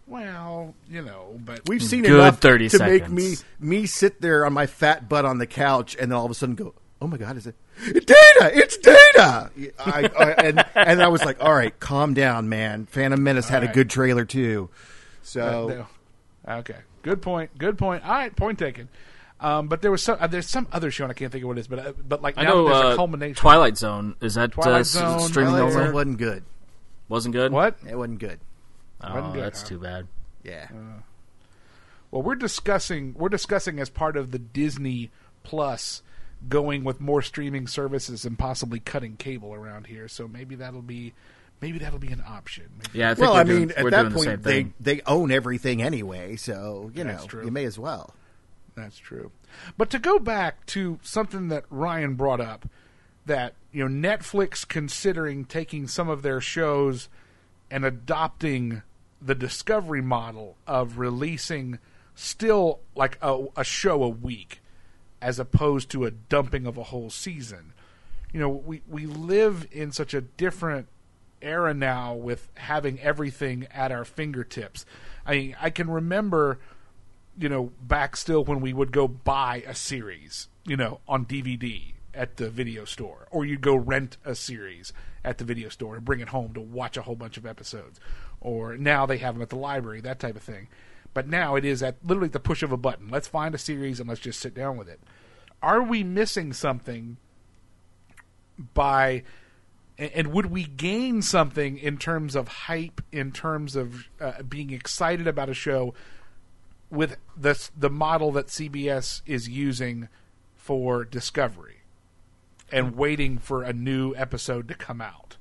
Well, 0.05 0.75
you 0.89 1.01
know, 1.01 1.39
but 1.43 1.61
We've 1.67 1.81
seen 1.81 2.01
Good 2.03 2.13
enough 2.19 2.39
30 2.39 2.69
to 2.69 2.79
make 2.79 3.09
me 3.09 3.35
me 3.59 3.85
sit 3.85 4.21
there 4.21 4.45
on 4.45 4.53
my 4.53 4.65
fat 4.65 5.07
butt 5.07 5.25
on 5.25 5.37
the 5.37 5.47
couch 5.47 5.95
and 5.99 6.11
then 6.11 6.17
all 6.17 6.25
of 6.25 6.31
a 6.31 6.33
sudden 6.33 6.55
go, 6.55 6.73
"Oh 7.03 7.07
my 7.07 7.17
god, 7.17 7.35
is 7.37 7.45
it 7.47 7.55
Data? 7.85 8.51
It's 8.53 8.77
Data!" 8.77 9.51
I, 9.79 10.09
I, 10.17 10.31
and 10.43 10.65
and 10.73 11.01
I 11.03 11.09
was 11.09 11.25
like, 11.25 11.43
"All 11.43 11.53
right, 11.53 11.77
calm 11.79 12.13
down, 12.13 12.47
man. 12.49 12.85
Phantom 12.85 13.21
Menace 13.21 13.49
had 13.49 13.63
All 13.63 13.69
a 13.69 13.73
good 13.73 13.89
trailer 13.89 14.23
too." 14.25 14.69
So 15.21 15.85
Uh. 16.47 16.59
Okay, 16.59 16.77
good 17.01 17.21
point. 17.21 17.57
Good 17.57 17.77
point. 17.77 18.03
All 18.05 18.11
right, 18.13 18.35
point 18.35 18.57
taken. 18.59 18.89
Um, 19.39 19.67
but 19.67 19.81
there 19.81 19.91
was 19.91 20.01
some. 20.01 20.17
Uh, 20.19 20.27
there's 20.27 20.49
some 20.49 20.67
other 20.71 20.89
show, 20.91 21.03
and 21.03 21.11
I 21.11 21.13
can't 21.13 21.31
think 21.31 21.43
of 21.43 21.49
what 21.49 21.57
it 21.57 21.61
is. 21.61 21.67
But 21.67 21.79
uh, 21.79 21.93
but 22.07 22.21
like 22.21 22.37
I 22.37 22.43
now 22.43 22.49
know 22.49 22.65
there's 22.69 22.83
a 22.83 22.87
uh, 22.87 22.95
culmination. 22.95 23.35
Twilight 23.35 23.77
Zone 23.77 24.15
is 24.21 24.35
that 24.35 24.51
Twilight 24.53 24.73
uh, 24.75 24.79
s- 24.79 24.87
Zone, 24.89 25.19
streaming 25.19 25.51
Twilight 25.53 25.73
over? 25.73 25.85
Zone 25.85 25.93
wasn't 25.93 26.17
good. 26.17 26.43
Wasn't 27.09 27.33
good. 27.33 27.51
What? 27.51 27.77
It 27.89 27.97
wasn't 27.97 28.19
good. 28.19 28.39
Oh, 29.01 29.13
Wasn't 29.13 29.33
good, 29.33 29.43
that's 29.43 29.61
huh? 29.61 29.67
too 29.67 29.79
bad. 29.79 30.07
Yeah. 30.43 30.67
Well, 32.11 32.21
we're 32.21 32.35
discussing 32.35 33.15
we're 33.17 33.29
discussing 33.29 33.79
as 33.79 33.89
part 33.89 34.15
of 34.17 34.31
the 34.31 34.39
Disney 34.39 35.11
Plus 35.43 36.01
going 36.49 36.84
with 36.84 36.99
more 37.01 37.21
streaming 37.21 37.67
services 37.67 38.25
and 38.25 38.38
possibly 38.38 38.79
cutting 38.79 39.15
cable 39.17 39.53
around 39.53 39.88
here. 39.88 40.08
So 40.08 40.27
maybe 40.27 40.56
that'll 40.56 40.82
be 40.82 41.13
maybe 41.62 41.79
that'll 41.79 41.99
be 41.99 42.12
an 42.12 42.23
option. 42.27 42.65
Maybe- 42.77 42.99
Yeah, 42.99 43.12
I 43.12 43.13
think 43.15 43.27
well, 43.27 43.36
I 43.38 43.43
doing, 43.43 43.60
mean, 43.60 43.71
at 43.71 43.84
that 43.91 43.91
doing 43.91 44.10
the 44.10 44.15
point, 44.25 44.43
they 44.43 44.67
they 44.79 45.01
own 45.06 45.32
everything 45.32 45.82
anyway, 45.82 46.36
so 46.36 46.91
you 46.93 47.03
That's 47.03 47.23
know 47.23 47.27
true. 47.27 47.45
you 47.45 47.51
may 47.51 47.65
as 47.65 47.79
well. 47.79 48.13
That's 48.75 48.97
true. 48.97 49.32
But 49.77 49.89
to 49.91 49.99
go 49.99 50.17
back 50.19 50.65
to 50.67 50.99
something 51.03 51.49
that 51.49 51.65
Ryan 51.69 52.15
brought 52.15 52.41
up, 52.41 52.67
that 53.25 53.53
you 53.71 53.88
know 53.88 54.10
Netflix 54.10 54.67
considering 54.67 55.45
taking 55.45 55.88
some 55.88 56.10
of 56.10 56.23
their 56.23 56.41
shows 56.41 57.08
and 57.71 57.86
adopting 57.86 58.82
the 59.21 59.36
Discovery 59.36 60.01
model 60.01 60.58
of 60.67 60.97
releasing 60.97 61.79
still 62.15 62.79
like 62.95 63.17
a, 63.21 63.45
a 63.56 63.63
show 63.63 64.03
a 64.03 64.10
week, 64.10 64.60
as 65.23 65.39
opposed 65.39 65.89
to 65.91 66.05
a 66.05 66.12
dumping 66.12 66.67
of 66.67 66.77
a 66.77 66.83
whole 66.83 67.09
season. 67.09 67.73
You 68.31 68.39
know, 68.39 68.49
we 68.49 68.81
we 68.88 69.05
live 69.05 69.67
in 69.71 69.91
such 69.91 70.13
a 70.13 70.21
different 70.21 70.88
era 71.41 71.73
now 71.73 72.13
with 72.13 72.49
having 72.55 72.99
everything 72.99 73.67
at 73.71 73.91
our 73.91 74.05
fingertips. 74.05 74.86
I 75.25 75.31
mean, 75.31 75.55
I 75.59 75.69
can 75.69 75.89
remember 75.89 76.59
you 77.38 77.49
know, 77.49 77.71
back 77.81 78.15
still 78.15 78.43
when 78.43 78.62
we 78.62 78.73
would 78.73 78.91
go 78.91 79.07
buy 79.07 79.63
a 79.65 79.73
series, 79.73 80.47
you 80.65 80.77
know, 80.77 80.99
on 81.07 81.25
DVD 81.25 81.93
at 82.13 82.38
the 82.38 82.49
video 82.49 82.86
store, 82.86 83.27
or 83.31 83.43
you'd 83.43 83.62
go 83.62 83.75
rent 83.75 84.17
a 84.23 84.36
series 84.36 84.93
at 85.23 85.39
the 85.39 85.43
video 85.43 85.69
store 85.69 85.95
and 85.95 86.05
bring 86.05 86.19
it 86.19 86.29
home 86.29 86.53
to 86.53 86.62
watch 86.62 86.95
a 86.95 87.01
whole 87.01 87.15
bunch 87.15 87.38
of 87.38 87.45
episodes, 87.45 87.99
or 88.39 88.77
now 88.77 89.05
they 89.05 89.17
have 89.17 89.36
them 89.36 89.41
at 89.41 89.49
the 89.49 89.55
library, 89.55 90.01
that 90.01 90.19
type 90.19 90.36
of 90.36 90.43
thing. 90.43 90.67
But 91.13 91.28
now 91.28 91.56
it 91.56 91.65
is 91.65 91.84
at 91.84 91.97
literally 92.04 92.30
the 92.30 92.39
push 92.39 92.63
of 92.63 92.71
a 92.71 92.78
button. 92.78 93.10
Let's 93.10 93.28
find 93.28 93.54
a 93.54 93.60
series 93.60 93.99
and 93.99 94.10
let's 94.10 94.21
just 94.21 94.39
sit 94.39 94.54
down 94.54 94.78
with 94.78 94.89
it. 94.89 94.99
Are 95.62 95.82
we 95.82 96.04
missing 96.04 96.54
something 96.54 97.17
by 98.73 99.23
and 99.97 100.28
would 100.28 100.47
we 100.47 100.63
gain 100.63 101.21
something 101.21 101.78
in 101.78 101.97
terms 101.97 102.36
of 102.36 102.47
hype, 102.47 103.02
in 103.12 103.32
terms 103.32 103.76
of 103.76 104.10
uh, 104.19 104.41
being 104.41 104.71
excited 104.71 105.28
about 105.28 105.49
a 105.49 105.54
show 105.54 105.93
with 106.89 107.17
the 107.38 107.69
the 107.78 107.89
model 107.89 108.32
that 108.32 108.47
CBS 108.47 109.21
is 109.26 109.47
using 109.47 110.10
for 110.56 111.06
Discovery 111.06 111.82
and 112.71 112.95
waiting 112.95 113.38
for 113.38 113.63
a 113.63 113.73
new 113.73 114.15
episode 114.15 114.67
to 114.67 114.73
come 114.73 114.99
out 114.99 115.38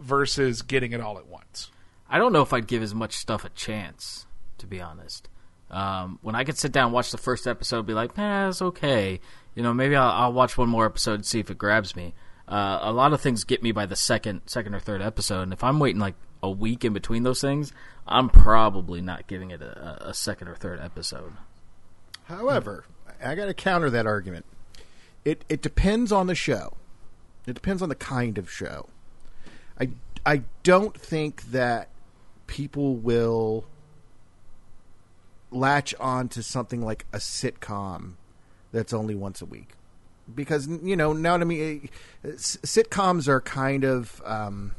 versus 0.00 0.62
getting 0.62 0.92
it 0.92 1.00
all 1.00 1.18
at 1.18 1.26
once? 1.26 1.70
I 2.08 2.18
don't 2.18 2.32
know 2.32 2.42
if 2.42 2.52
I'd 2.52 2.66
give 2.66 2.82
as 2.82 2.94
much 2.94 3.14
stuff 3.14 3.44
a 3.44 3.50
chance, 3.50 4.26
to 4.58 4.66
be 4.66 4.80
honest. 4.80 5.28
Um, 5.70 6.18
when 6.22 6.34
I 6.34 6.44
could 6.44 6.58
sit 6.58 6.72
down 6.72 6.86
and 6.86 6.94
watch 6.94 7.10
the 7.10 7.18
first 7.18 7.46
episode, 7.46 7.86
be 7.86 7.94
like, 7.94 8.16
"Eh, 8.18 8.48
it's 8.48 8.62
okay." 8.62 9.20
You 9.54 9.62
know, 9.62 9.74
maybe 9.74 9.96
I'll, 9.96 10.10
I'll 10.10 10.32
watch 10.32 10.58
one 10.58 10.68
more 10.68 10.86
episode 10.86 11.14
and 11.14 11.26
see 11.26 11.40
if 11.40 11.50
it 11.50 11.58
grabs 11.58 11.96
me. 11.96 12.14
Uh, 12.46 12.78
a 12.82 12.92
lot 12.92 13.12
of 13.12 13.20
things 13.20 13.44
get 13.44 13.62
me 13.62 13.72
by 13.72 13.86
the 13.86 13.96
second, 13.96 14.42
second 14.46 14.74
or 14.74 14.80
third 14.80 15.00
episode, 15.00 15.42
and 15.42 15.52
if 15.52 15.64
I'm 15.64 15.78
waiting 15.78 16.00
like 16.00 16.14
a 16.42 16.50
week 16.50 16.84
in 16.84 16.92
between 16.92 17.22
those 17.22 17.40
things, 17.40 17.72
I'm 18.06 18.28
probably 18.28 19.00
not 19.00 19.26
giving 19.26 19.50
it 19.50 19.62
a, 19.62 20.10
a 20.10 20.14
second 20.14 20.48
or 20.48 20.54
third 20.54 20.78
episode. 20.78 21.32
However, 22.24 22.84
I 23.24 23.34
got 23.34 23.46
to 23.46 23.54
counter 23.54 23.88
that 23.90 24.06
argument. 24.06 24.44
It 25.24 25.44
it 25.48 25.62
depends 25.62 26.12
on 26.12 26.26
the 26.26 26.34
show. 26.34 26.76
It 27.46 27.54
depends 27.54 27.82
on 27.82 27.88
the 27.88 27.94
kind 27.94 28.36
of 28.36 28.50
show. 28.50 28.88
I 29.80 29.90
I 30.26 30.42
don't 30.62 30.98
think 30.98 31.44
that 31.50 31.88
people 32.46 32.96
will 32.96 33.64
latch 35.54 35.94
on 36.00 36.28
to 36.30 36.42
something 36.42 36.82
like 36.82 37.06
a 37.12 37.18
sitcom 37.18 38.14
that's 38.72 38.92
only 38.92 39.14
once 39.14 39.40
a 39.40 39.46
week. 39.46 39.72
Because 40.32 40.66
you 40.66 40.96
know 40.96 41.12
now 41.12 41.34
I 41.34 41.44
mean 41.44 41.88
eh, 42.24 42.28
sitcoms 42.30 43.28
are 43.28 43.40
kind 43.40 43.84
of 43.84 44.22
um, 44.24 44.74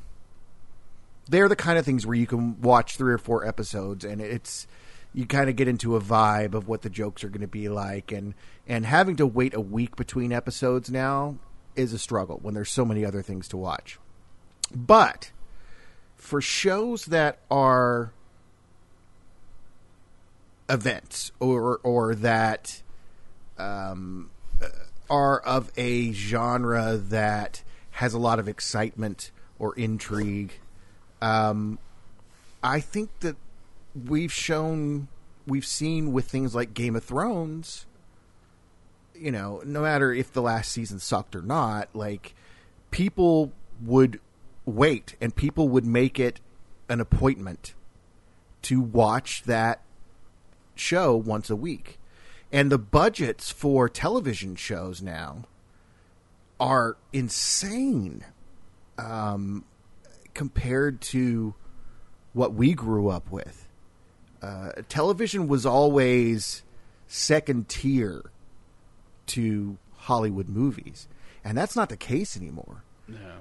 they're 1.30 1.50
the 1.50 1.56
kind 1.56 1.78
of 1.78 1.86
things 1.86 2.06
where 2.06 2.16
you 2.16 2.28
can 2.28 2.60
watch 2.62 2.98
three 2.98 3.14
or 3.14 3.18
four 3.18 3.46
episodes 3.46 4.04
and 4.04 4.22
it's 4.22 4.68
you 5.14 5.26
kind 5.26 5.50
of 5.50 5.56
get 5.56 5.68
into 5.68 5.96
a 5.96 6.02
vibe 6.02 6.54
of 6.54 6.68
what 6.68 6.82
the 6.82 6.90
jokes 6.90 7.24
are 7.24 7.30
going 7.30 7.42
to 7.42 7.48
be 7.48 7.70
like. 7.70 8.12
And 8.12 8.34
and 8.68 8.86
having 8.86 9.16
to 9.18 9.26
wait 9.26 9.54
a 9.54 9.62
week 9.62 9.96
between 9.96 10.34
episodes 10.34 10.92
now 10.92 11.38
is 11.76 11.94
a 11.94 12.00
struggle 12.00 12.40
when 12.42 12.54
there's 12.54 12.72
so 12.72 12.86
many 12.86 13.06
other 13.06 13.22
things 13.22 13.48
to 13.50 13.58
watch. 13.58 13.98
But 14.74 15.32
for 16.16 16.42
shows 16.42 17.06
that 17.06 17.40
are 17.50 18.12
events 20.70 21.32
or 21.40 21.80
or 21.84 22.16
that 22.16 22.82
um, 23.58 24.32
uh, 24.62 24.68
are 25.10 25.40
of 25.40 25.72
a 25.78 26.12
genre 26.12 26.98
that 26.98 27.64
has 27.92 28.14
a 28.14 28.20
lot 28.20 28.40
of 28.40 28.48
excitement 28.48 29.32
or 29.60 29.76
intrigue. 29.76 30.60
Um, 31.22 31.80
I 32.62 32.80
think 32.80 33.10
that 33.22 33.36
we've 34.08 34.34
shown, 34.34 35.08
we've 35.48 35.66
seen 35.66 36.12
with 36.12 36.26
things 36.26 36.54
like 36.54 36.74
Game 36.74 36.96
of 36.96 37.04
Thrones, 37.04 37.86
you 39.14 39.32
know, 39.32 39.62
no 39.66 39.82
matter 39.82 40.12
if 40.12 40.34
the 40.34 40.42
last 40.42 40.72
season 40.72 41.00
sucked 41.00 41.36
or 41.36 41.42
not, 41.42 41.88
like 41.94 42.36
people 42.92 43.54
would 43.82 44.20
wait 44.66 45.16
and 45.22 45.36
people 45.36 45.70
would 45.70 45.86
make 45.86 46.20
it 46.20 46.42
an 46.90 47.00
appointment 47.00 47.74
to 48.64 48.82
watch 48.82 49.44
that 49.44 49.82
show 50.76 51.16
once 51.16 51.50
a 51.50 51.56
week. 51.56 52.00
And 52.52 52.72
the 52.72 52.78
budgets 52.78 53.52
for 53.52 53.90
television 53.90 54.56
shows 54.56 55.02
now 55.02 55.46
are 56.60 56.98
insane 57.12 58.24
um, 58.98 59.66
compared 60.34 61.02
to 61.02 61.54
what 62.34 62.54
we 62.54 62.74
grew 62.74 63.10
up 63.10 63.32
with. 63.32 63.68
Uh, 64.42 64.72
television 64.88 65.48
was 65.48 65.66
always 65.66 66.64
second 67.08 67.68
tier 67.68 68.32
to 69.28 69.78
Hollywood 69.96 70.48
movies, 70.48 71.08
and 71.44 71.58
that's 71.58 71.76
not 71.76 71.90
the 71.90 71.98
case 71.98 72.38
anymore. 72.38 72.84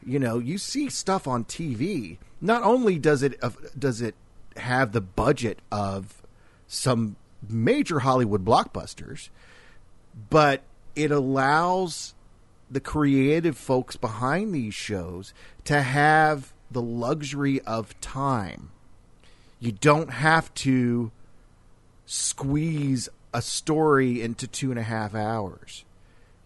You 0.07 0.19
know, 0.19 0.39
you 0.39 0.59
see 0.59 0.91
stuff 0.91 1.27
on 1.27 1.45
TV. 1.45 2.19
Not 2.41 2.63
only 2.63 2.99
does 2.99 3.23
it 3.23 3.39
uh, 3.43 3.51
does 3.79 4.01
it 4.01 4.15
have 4.57 4.93
the 4.93 5.01
budget 5.01 5.59
of 5.73 6.23
some 6.67 7.17
major 7.51 8.01
Hollywood 8.01 8.45
blockbusters, 8.45 9.29
but 10.31 10.63
it 10.95 11.11
allows 11.11 12.15
the 12.71 12.81
creative 12.81 13.57
folks 13.57 13.97
behind 13.97 14.55
these 14.55 14.75
shows 14.75 15.35
to 15.65 15.83
have 15.83 16.53
the 16.71 16.83
luxury 16.83 17.61
of 17.63 17.99
time. 18.01 18.71
You 19.61 19.73
don't 19.73 20.11
have 20.11 20.53
to 20.55 21.11
squeeze 22.07 23.09
a 23.33 23.43
story 23.43 24.23
into 24.23 24.47
two 24.47 24.71
and 24.71 24.79
a 24.79 24.83
half 24.83 25.15
hours. 25.15 25.85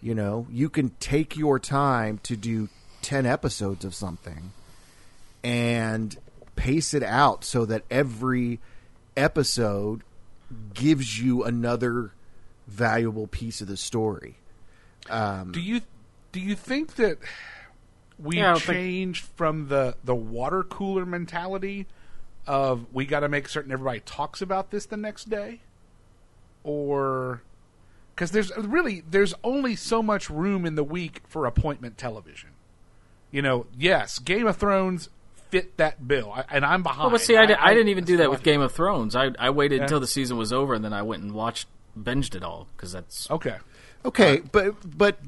You 0.01 0.15
know, 0.15 0.47
you 0.51 0.69
can 0.69 0.91
take 1.01 1.37
your 1.37 1.59
time 1.59 2.19
to 2.25 2.37
do 2.37 2.69
10 3.03 3.27
episodes 3.27 3.85
of 3.85 3.95
something 3.95 4.53
and 5.43 6.17
pace 6.57 6.95
it 6.95 7.03
out 7.03 7.45
so 7.45 7.65
that 7.65 7.83
every 7.91 8.61
episode 9.17 10.03
gives 10.75 11.19
you 11.21 11.45
another 11.45 12.13
valuable 12.67 13.27
piece 13.27 13.61
of 13.61 13.69
the 13.69 13.77
story. 13.77 14.37
Um, 15.11 15.53
do 15.53 15.61
you 15.61 15.81
do 16.33 16.41
you 16.41 16.55
think 16.55 16.97
that 16.97 17.19
we 18.19 18.37
Yeah, 18.39 18.51
I 18.51 18.53
don't 18.53 18.63
think- 18.63 18.77
changed 18.77 19.25
from 19.37 19.69
the 19.69 19.97
the 20.05 20.15
water 20.15 20.63
cooler 20.63 21.07
mentality 21.07 21.87
of 22.47 22.87
we 22.93 23.05
got 23.07 23.21
to 23.21 23.29
make 23.29 23.49
certain 23.49 23.73
everybody 23.73 24.01
talks 24.01 24.41
about 24.43 24.71
this 24.71 24.87
the 24.87 24.97
next 24.97 25.29
day, 25.31 25.61
or 26.65 27.43
because 28.15 28.31
there's 28.31 28.55
really 28.57 29.03
there's 29.09 29.35
only 29.45 29.77
so 29.77 30.03
much 30.03 30.29
room 30.31 30.65
in 30.67 30.75
the 30.75 30.85
week 30.85 31.23
for 31.29 31.47
appointment 31.47 31.97
television. 31.99 32.51
You 33.31 33.43
know, 33.43 33.67
yes, 33.77 34.19
Game 34.19 34.47
of 34.47 34.57
Thrones 34.57 35.09
fit 35.51 35.77
that 35.79 36.07
bill, 36.07 36.33
I, 36.33 36.45
and 36.51 36.65
I'm 36.65 36.83
behind. 36.83 37.01
Well, 37.01 37.11
but 37.11 37.21
see, 37.21 37.37
I, 37.37 37.47
di- 37.47 37.55
I, 37.55 37.75
didn't 37.75 37.89
even 37.89 38.05
do 38.05 38.19
that 38.19 38.31
with 38.31 38.43
Game 38.43 38.61
of 38.61 38.73
Thrones. 38.73 39.15
I 39.17 39.31
I 39.39 39.51
waited 39.51 39.77
Yeah. 39.77 39.83
until 39.83 40.01
the 40.01 40.07
season 40.07 40.37
was 40.37 40.53
over 40.53 40.75
and 40.75 40.85
then 40.85 40.93
I 40.93 41.03
went 41.03 41.23
and 41.23 41.33
watched 41.33 41.69
binged 41.99 42.35
it 42.35 42.43
all 42.43 42.69
because 42.77 42.93
that's 42.93 43.27
it. 43.27 43.33
Okay, 43.33 43.57
okay, 44.05 44.39
uh, 44.39 44.43
but 44.53 44.99
but 44.99 45.19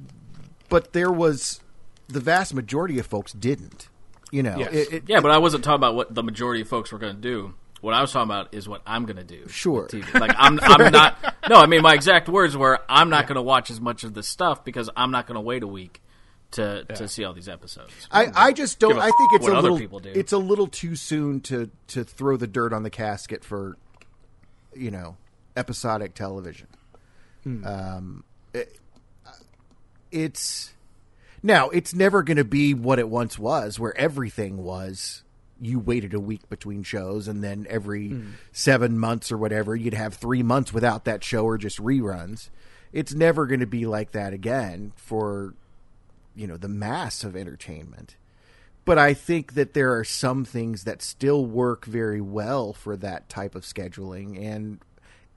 but 0.69 0.93
there 0.93 1.11
was 1.11 1.61
the 2.09 2.21
vast 2.21 2.55
majority 2.55 2.99
of 2.99 3.07
folks 3.07 3.33
didn't. 3.33 3.89
You 4.33 4.45
know, 4.45 4.57
Yes. 4.59 4.73
it, 4.73 4.93
it, 4.93 5.03
yeah. 5.09 5.21
But 5.21 5.33
I 5.33 5.39
wasn't 5.39 5.65
talking 5.65 5.77
about 5.81 5.95
what 5.97 6.15
the 6.15 6.23
majority 6.23 6.61
of 6.63 6.69
folks 6.69 6.93
were 6.93 6.99
going 6.99 7.17
to 7.17 7.21
do. 7.21 7.55
What 7.81 7.95
I 7.95 8.01
was 8.03 8.13
talking 8.13 8.31
about 8.31 8.55
is 8.55 8.69
what 8.69 8.83
I'm 8.87 9.07
going 9.07 9.17
to 9.17 9.25
do. 9.25 9.49
Sure. 9.49 9.89
TV. 9.89 10.21
Like 10.21 10.33
I'm 10.39 10.61
I'm 10.63 10.93
not. 10.93 11.35
No, 11.49 11.57
I 11.57 11.67
mean 11.67 11.83
my 11.83 11.95
exact 11.95 12.29
words 12.29 12.57
were 12.57 12.79
I'm 12.89 13.09
not 13.11 13.27
going 13.27 13.37
to 13.37 13.43
watch 13.43 13.71
as 13.71 13.81
much 13.81 14.05
of 14.05 14.15
this 14.15 14.29
stuff 14.29 14.65
because 14.65 14.89
I'm 14.95 15.11
not 15.11 15.27
going 15.27 15.37
to 15.37 15.41
wait 15.41 15.63
a 15.63 15.67
week 15.67 16.01
to 16.53 16.85
to 16.97 17.09
see 17.09 17.25
all 17.25 17.33
these 17.33 17.49
episodes. 17.49 17.93
I, 18.11 18.29
I 18.35 18.53
just 18.53 18.79
don't. 18.79 18.99
I 18.99 19.11
think 19.11 19.33
it's 19.35 19.47
a 19.47 19.61
little. 19.63 19.79
people 19.79 20.01
do. 20.01 20.11
It's 20.15 20.33
a 20.33 20.39
little 20.39 20.67
too 20.67 20.97
soon 20.97 21.41
to 21.43 21.71
to 21.89 22.05
throw 22.05 22.37
the 22.37 22.47
dirt 22.47 22.73
on 22.73 22.83
the 22.83 22.91
casket 22.91 23.45
for, 23.45 23.77
you 24.75 24.91
know, 24.91 25.17
episodic 25.57 26.15
television. 26.15 26.67
Um, 27.65 28.25
it- 28.53 28.77
it's 30.13 30.73
now 31.43 31.69
it's 31.71 31.95
never 31.95 32.23
going 32.23 32.37
to 32.37 32.45
be 32.45 32.75
what 32.75 32.99
it 32.99 33.09
once 33.09 33.39
was, 33.39 33.79
where 33.79 33.97
everything 33.97 34.59
was. 34.59 35.23
You 35.63 35.79
waited 35.79 36.15
a 36.15 36.21
week 36.21 36.49
between 36.49 36.83
shows, 36.83 37.29
and 37.29 37.45
then 37.45 37.67
every 37.69 38.17
seven 38.51 38.99
months 38.99 39.31
or 39.31 39.37
whatever, 39.37 39.77
you'd 39.77 39.93
have 39.93 40.15
three 40.15 40.43
months 40.43 40.73
without 40.73 41.05
that 41.05 41.23
show 41.23 41.45
or 41.45 41.59
just 41.59 41.79
reruns. 41.79 42.49
It's 42.95 43.13
never 43.15 43.47
going 43.47 43.61
to 43.61 43.67
be 43.67 43.85
like 43.85 44.13
that 44.13 44.33
again 44.33 44.93
for 44.97 45.55
you 46.41 46.47
know 46.47 46.57
the 46.57 46.69
mass 46.69 47.23
of 47.25 47.37
entertainment 47.37 48.17
but 48.85 48.97
i 48.99 49.13
think 49.13 49.53
that 49.55 49.75
there 49.75 49.95
are 49.97 50.05
some 50.05 50.45
things 50.45 50.85
that 50.85 51.03
still 51.03 51.45
work 51.45 51.85
very 51.85 52.21
well 52.21 52.73
for 52.73 52.97
that 52.97 53.29
type 53.29 53.55
of 53.55 53.63
scheduling 53.63 54.41
and 54.43 54.79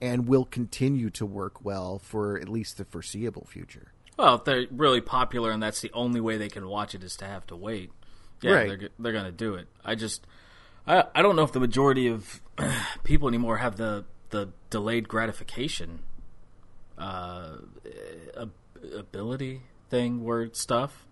and 0.00 0.26
will 0.26 0.44
continue 0.44 1.10
to 1.10 1.26
work 1.26 1.64
well 1.64 1.98
for 1.98 2.38
at 2.40 2.48
least 2.48 2.78
the 2.78 2.84
foreseeable 2.84 3.46
future 3.46 3.92
Well, 4.16 4.36
if 4.36 4.44
they're 4.44 4.66
really 4.70 5.00
popular 5.00 5.50
and 5.50 5.62
that's 5.62 5.80
the 5.80 5.90
only 5.92 6.20
way 6.20 6.36
they 6.38 6.48
can 6.48 6.66
watch 6.68 6.94
it 6.94 7.02
is 7.04 7.16
to 7.16 7.24
have 7.26 7.46
to 7.48 7.56
wait. 7.56 7.90
Yeah, 8.42 8.52
Right. 8.52 8.68
they're 8.68 8.90
they're 8.98 9.12
going 9.12 9.24
to 9.24 9.32
do 9.46 9.54
it. 9.54 9.66
I 9.84 9.94
just 9.94 10.26
I 10.86 11.04
I 11.14 11.22
don't 11.22 11.36
know 11.36 11.42
if 11.44 11.52
the 11.52 11.60
majority 11.60 12.08
of 12.08 12.40
people 13.04 13.28
anymore 13.28 13.58
have 13.58 13.76
the 13.76 14.04
the 14.30 14.48
delayed 14.70 15.08
gratification 15.08 16.00
uh 16.98 17.56
ability 18.96 19.62
thing 19.94 20.24
word 20.24 20.56
stuff 20.56 21.06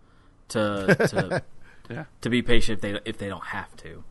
to 0.48 0.96
to 1.08 1.42
Yeah. 1.90 2.04
to 2.20 2.30
be 2.30 2.42
patient 2.42 2.76
if 2.78 2.80
they 2.82 3.00
if 3.10 3.18
they 3.18 3.28
don't 3.28 3.46
have 3.46 3.76
to. 3.78 4.02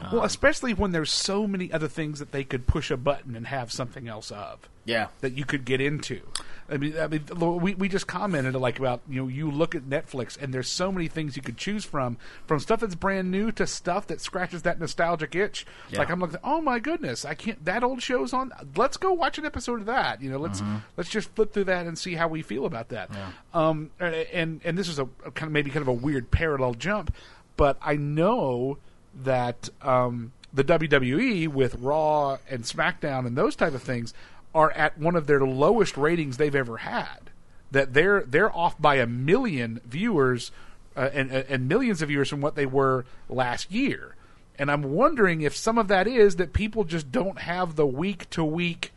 well, 0.00 0.20
um, 0.20 0.24
especially 0.26 0.72
when 0.72 0.92
there's 0.92 1.12
so 1.12 1.46
many 1.46 1.70
other 1.72 1.88
things 1.88 2.18
that 2.20 2.32
they 2.32 2.44
could 2.44 2.66
push 2.66 2.90
a 2.90 2.96
button 2.96 3.34
and 3.36 3.46
have 3.48 3.70
something 3.72 4.08
else 4.08 4.30
of. 4.30 4.68
Yeah. 4.84 5.08
that 5.20 5.36
you 5.36 5.44
could 5.44 5.64
get 5.64 5.80
into. 5.80 6.20
I 6.66 6.78
mean, 6.78 6.98
I 6.98 7.08
mean, 7.08 7.24
we 7.60 7.74
we 7.74 7.88
just 7.90 8.06
commented 8.06 8.54
like 8.54 8.78
about 8.78 9.02
you 9.06 9.20
know 9.20 9.28
you 9.28 9.50
look 9.50 9.74
at 9.74 9.82
Netflix 9.82 10.40
and 10.40 10.52
there's 10.52 10.68
so 10.68 10.90
many 10.90 11.08
things 11.08 11.36
you 11.36 11.42
could 11.42 11.58
choose 11.58 11.84
from, 11.84 12.16
from 12.46 12.58
stuff 12.58 12.80
that's 12.80 12.94
brand 12.94 13.30
new 13.30 13.52
to 13.52 13.66
stuff 13.66 14.06
that 14.06 14.20
scratches 14.22 14.62
that 14.62 14.80
nostalgic 14.80 15.34
itch. 15.34 15.66
Yeah. 15.90 15.98
Like 15.98 16.08
I'm 16.10 16.20
like, 16.20 16.36
oh 16.42 16.62
my 16.62 16.78
goodness, 16.78 17.26
I 17.26 17.34
can't. 17.34 17.62
That 17.66 17.84
old 17.84 18.00
show's 18.02 18.32
on. 18.32 18.50
Let's 18.76 18.96
go 18.96 19.12
watch 19.12 19.36
an 19.36 19.44
episode 19.44 19.80
of 19.80 19.86
that. 19.86 20.22
You 20.22 20.30
know, 20.30 20.38
let's 20.38 20.62
let's 20.96 21.10
just 21.10 21.28
flip 21.34 21.52
through 21.52 21.64
that 21.64 21.86
and 21.86 21.98
see 21.98 22.14
how 22.14 22.28
we 22.28 22.40
feel 22.40 22.64
about 22.64 22.88
that. 22.88 23.10
Um, 23.52 23.90
and 24.00 24.62
and 24.64 24.78
this 24.78 24.88
is 24.88 24.98
a, 24.98 25.04
a 25.24 25.30
kind 25.32 25.48
of 25.48 25.52
maybe 25.52 25.70
kind 25.70 25.82
of 25.82 25.88
a 25.88 25.92
weird 25.92 26.30
parallel 26.30 26.72
jump, 26.74 27.14
but 27.58 27.76
I 27.82 27.96
know 27.96 28.78
that 29.22 29.68
um, 29.82 30.32
the 30.52 30.64
WWE 30.64 31.48
with 31.48 31.74
Raw 31.76 32.38
and 32.48 32.62
SmackDown 32.62 33.26
and 33.26 33.36
those 33.36 33.54
type 33.54 33.74
of 33.74 33.82
things 33.82 34.14
are 34.54 34.70
at 34.72 34.96
one 34.98 35.16
of 35.16 35.26
their 35.26 35.40
lowest 35.40 35.96
ratings 35.96 36.36
they've 36.36 36.54
ever 36.54 36.78
had. 36.78 37.30
That 37.70 37.92
they're 37.92 38.22
they're 38.22 38.54
off 38.54 38.80
by 38.80 38.96
a 38.96 39.06
million 39.06 39.80
viewers 39.84 40.52
uh, 40.96 41.10
and 41.12 41.30
and 41.32 41.68
millions 41.68 42.02
of 42.02 42.08
viewers 42.08 42.28
from 42.28 42.40
what 42.40 42.54
they 42.54 42.66
were 42.66 43.04
last 43.28 43.72
year. 43.72 44.14
And 44.56 44.70
I'm 44.70 44.82
wondering 44.82 45.40
if 45.40 45.56
some 45.56 45.78
of 45.78 45.88
that 45.88 46.06
is 46.06 46.36
that 46.36 46.52
people 46.52 46.84
just 46.84 47.10
don't 47.10 47.40
have 47.40 47.74
the 47.74 47.86
week 47.86 48.30
to 48.30 48.44
week. 48.44 48.92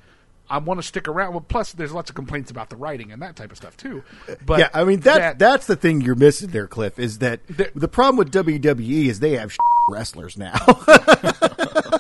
I 0.50 0.60
want 0.60 0.78
to 0.80 0.84
stick 0.86 1.08
around. 1.08 1.32
Well, 1.32 1.42
plus 1.42 1.72
there's 1.74 1.92
lots 1.92 2.10
of 2.12 2.16
complaints 2.16 2.52
about 2.52 2.70
the 2.70 2.76
writing 2.78 3.12
and 3.12 3.22
that 3.24 3.36
type 3.36 3.52
of 3.52 3.58
stuff 3.58 3.76
too. 3.76 4.04
But 4.46 4.60
yeah 4.60 4.70
i 4.74 4.84
mean 4.86 5.00
that, 5.02 5.40
that's 5.40 5.66
the 5.68 5.76
thing 5.76 6.00
you're 6.02 6.16
missing 6.16 6.50
there 6.52 6.68
cliff 6.68 6.98
is 7.00 7.18
that 7.18 7.46
The- 7.48 7.72
the 7.76 7.88
problem 7.90 8.16
with 8.18 8.32
wwe 8.32 9.08
is 9.08 9.20
they 9.20 9.32
have 9.36 9.54
wrestlers 9.90 10.38
now 10.38 10.54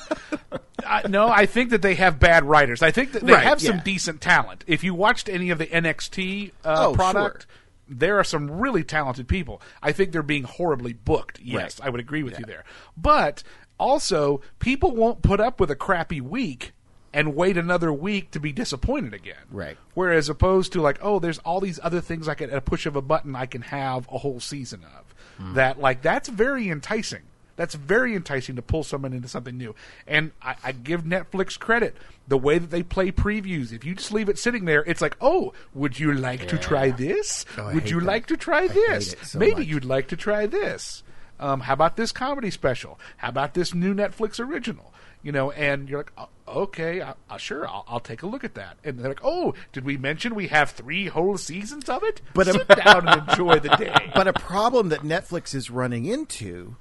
I, 0.87 1.07
no, 1.07 1.27
I 1.29 1.45
think 1.45 1.69
that 1.71 1.81
they 1.81 1.95
have 1.95 2.19
bad 2.19 2.43
writers. 2.45 2.81
I 2.81 2.91
think 2.91 3.11
that 3.13 3.23
they 3.25 3.33
Right, 3.33 3.43
have 3.43 3.61
some 3.61 3.77
yeah. 3.77 3.83
decent 3.83 4.21
talent. 4.21 4.63
If 4.67 4.83
you 4.83 4.93
watched 4.93 5.27
any 5.29 5.49
of 5.49 5.57
the 5.57 5.67
NXT 5.67 6.51
uh, 6.65 6.87
Oh, 6.87 6.93
product, 6.93 7.41
sure. 7.43 7.95
there 7.97 8.17
are 8.19 8.23
some 8.23 8.49
really 8.51 8.83
talented 8.83 9.27
people. 9.27 9.61
I 9.81 9.91
think 9.91 10.11
they're 10.11 10.23
being 10.23 10.43
horribly 10.43 10.93
booked. 10.93 11.39
Yes, 11.41 11.79
Right. 11.79 11.87
I 11.87 11.89
would 11.89 11.99
agree 11.99 12.23
with 12.23 12.39
you 12.39 12.45
there. 12.45 12.63
But 12.95 13.43
also, 13.79 14.41
people 14.59 14.95
won't 14.95 15.21
put 15.21 15.39
up 15.39 15.59
with 15.59 15.69
a 15.71 15.75
crappy 15.75 16.21
week 16.21 16.71
and 17.13 17.35
wait 17.35 17.57
another 17.57 17.91
week 17.93 18.31
to 18.31 18.39
be 18.39 18.51
disappointed 18.51 19.13
again. 19.13 19.35
Right. 19.51 19.77
Whereas 19.93 20.29
opposed 20.29 20.73
to 20.73 20.81
like, 20.81 20.99
oh, 21.01 21.19
there's 21.19 21.37
all 21.39 21.59
these 21.59 21.79
other 21.81 22.01
things 22.01 22.27
I 22.27 22.35
can 22.35 22.49
at 22.49 22.57
a 22.57 22.61
push 22.61 22.85
of 22.85 22.95
a 22.95 23.01
button 23.01 23.35
I 23.35 23.45
can 23.45 23.61
have 23.63 24.07
a 24.11 24.17
whole 24.19 24.39
season 24.39 24.83
of. 24.83 25.15
Hmm. 25.37 25.53
That 25.53 25.79
like 25.79 26.01
that's 26.01 26.27
very 26.29 26.69
enticing 26.69 27.21
That's 27.57 27.75
very 27.75 28.15
enticing 28.15 28.55
to 28.55 28.61
pull 28.61 28.83
someone 28.83 29.11
into 29.11 29.27
something 29.27 29.57
new. 29.57 29.75
And 30.07 30.31
I, 30.41 30.55
I 30.63 30.71
give 30.71 31.03
Netflix 31.03 31.59
credit. 31.59 31.97
The 32.29 32.37
way 32.37 32.57
that 32.57 32.69
they 32.69 32.83
play 32.83 33.11
previews, 33.11 33.73
if 33.73 33.83
you 33.83 33.95
just 33.95 34.11
leave 34.13 34.29
it 34.29 34.37
sitting 34.37 34.65
there, 34.65 34.83
it's 34.85 35.01
like, 35.01 35.17
oh, 35.19 35.53
would 35.73 35.99
you 35.99 36.13
like 36.13 36.47
to 36.47 36.57
try 36.57 36.91
this? 36.91 37.45
Oh, 37.57 37.73
would 37.73 37.89
you 37.89 37.99
that. 37.99 38.05
like 38.05 38.25
to 38.27 38.37
try 38.37 38.63
hate 38.67 38.73
this? 38.73 39.15
so 39.23 39.39
Maybe 39.39 39.61
much. 39.61 39.67
you'd 39.67 39.85
like 39.85 40.07
to 40.09 40.15
try 40.15 40.45
this. 40.45 41.03
Um, 41.39 41.61
how 41.61 41.73
about 41.73 41.97
this 41.97 42.11
comedy 42.11 42.51
special? 42.51 42.99
How 43.17 43.29
about 43.29 43.53
this 43.53 43.73
new 43.73 43.93
Netflix 43.93 44.39
original? 44.39 44.93
You 45.23 45.31
know, 45.31 45.51
and 45.51 45.89
you're 45.89 45.99
like, 45.99 46.11
"Oh, 46.17 46.29
okay, 46.47 47.01
I, 47.01 47.13
I, 47.29 47.37
sure, 47.37 47.67
I'll, 47.67 47.85
I'll 47.87 47.99
take 47.99 48.23
a 48.23 48.27
look 48.27 48.43
at 48.43 48.55
that. 48.55 48.77
And 48.83 48.99
they're 48.99 49.09
like, 49.09 49.23
oh, 49.23 49.53
did 49.73 49.83
we 49.85 49.97
mention 49.97 50.35
we 50.35 50.47
have 50.47 50.71
three 50.71 51.07
whole 51.07 51.37
seasons 51.37 51.89
of 51.89 52.03
it? 52.03 52.21
But, 52.33 52.47
sit 52.47 52.67
down 52.67 53.07
and 53.07 53.29
enjoy 53.29 53.59
the 53.59 53.69
day. 53.77 54.11
But 54.13 54.27
a 54.27 54.33
problem 54.33 54.89
that 54.89 55.01
Netflix 55.01 55.53
is 55.53 55.69
running 55.69 56.05
into 56.05 56.75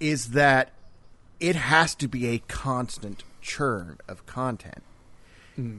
is 0.00 0.30
that 0.30 0.72
it 1.40 1.56
has 1.56 1.94
to 1.96 2.08
be 2.08 2.28
a 2.28 2.38
constant 2.38 3.24
churn 3.40 3.98
of 4.08 4.26
content. 4.26 4.82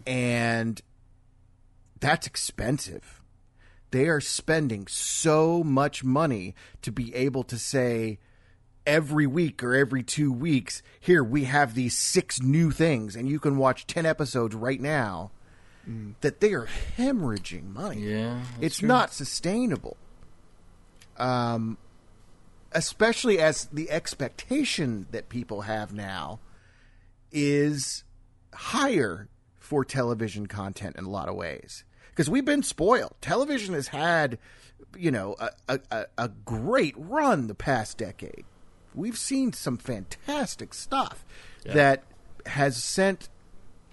And 0.07 0.81
that's 1.99 2.27
expensive. 2.27 3.21
They 3.91 4.07
are 4.07 4.21
spending 4.21 4.87
so 4.87 5.63
much 5.63 6.03
money 6.03 6.55
to 6.81 6.91
be 6.91 7.13
able 7.15 7.43
to 7.43 7.57
say 7.57 8.19
every 8.85 9.27
week 9.27 9.63
or 9.63 9.73
every 9.73 10.03
two 10.03 10.31
weeks, 10.31 10.81
here 10.99 11.23
we 11.23 11.45
have 11.45 11.73
these 11.73 11.97
six 11.97 12.41
new 12.41 12.71
things 12.71 13.15
and 13.15 13.27
you 13.27 13.39
can 13.39 13.57
watch 13.57 13.87
10 13.87 14.05
episodes 14.05 14.55
right 14.55 14.79
now. 14.79 15.31
That 16.21 16.39
they 16.39 16.53
are 16.53 16.67
hemorrhaging 16.97 17.71
money. 17.71 18.01
Yeah, 18.01 18.41
it's 18.59 18.79
true. 18.79 18.87
not 18.87 19.13
sustainable. 19.13 19.97
Um, 21.17 21.77
especially 22.75 23.39
as 23.39 23.65
the 23.71 23.89
expectation 23.89 25.07
that 25.11 25.29
people 25.29 25.61
have 25.61 25.93
now 25.93 26.39
is 27.31 28.03
higher 28.53 29.29
for 29.57 29.83
television 29.83 30.45
content 30.45 30.95
in 30.97 31.05
a 31.05 31.09
lot 31.09 31.27
of 31.27 31.35
ways 31.35 31.83
because 32.09 32.29
we've 32.29 32.45
been 32.45 32.61
spoiled. 32.61 33.15
Television 33.21 33.73
has 33.73 33.87
had, 33.87 34.37
you 34.95 35.09
know, 35.09 35.35
a, 35.67 35.79
a, 35.89 36.05
a- 36.17 36.29
great 36.29 36.93
run 36.97 37.47
the 37.47 37.55
past 37.55 37.97
decade. 37.97 38.45
We've 38.93 39.17
seen 39.17 39.53
some 39.53 39.77
fantastic 39.77 40.73
stuff 40.73 41.25
that 41.73 42.03
has 42.45 42.81
sent, 42.83 43.29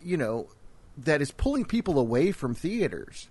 you 0.03 0.16
know, 0.16 0.49
that 0.97 1.23
is 1.23 1.31
pulling 1.31 1.64
people 1.64 1.99
away 1.99 2.33
from 2.33 2.55
theaters 2.55 3.29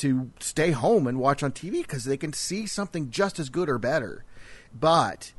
to 0.00 0.30
stay 0.40 0.70
home 0.70 1.06
and 1.06 1.18
watch 1.18 1.42
on 1.42 1.52
TV 1.52 1.82
because 1.82 2.04
they 2.04 2.16
can 2.16 2.32
see 2.32 2.66
something 2.66 3.10
just 3.10 3.38
as 3.38 3.50
good 3.50 3.68
or 3.68 3.78
better. 3.78 4.24
But 4.78 5.32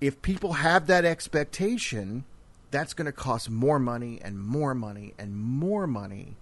if 0.00 0.22
people 0.22 0.54
have 0.54 0.86
that 0.86 1.04
expectation, 1.04 2.24
that's 2.70 2.94
going 2.94 3.06
to 3.06 3.12
cost 3.12 3.50
more 3.50 3.80
money 3.80 4.20
and 4.22 4.38
more 4.38 4.74
money 4.74 5.14
and 5.18 5.36
more 5.36 5.88
money. 5.88 6.36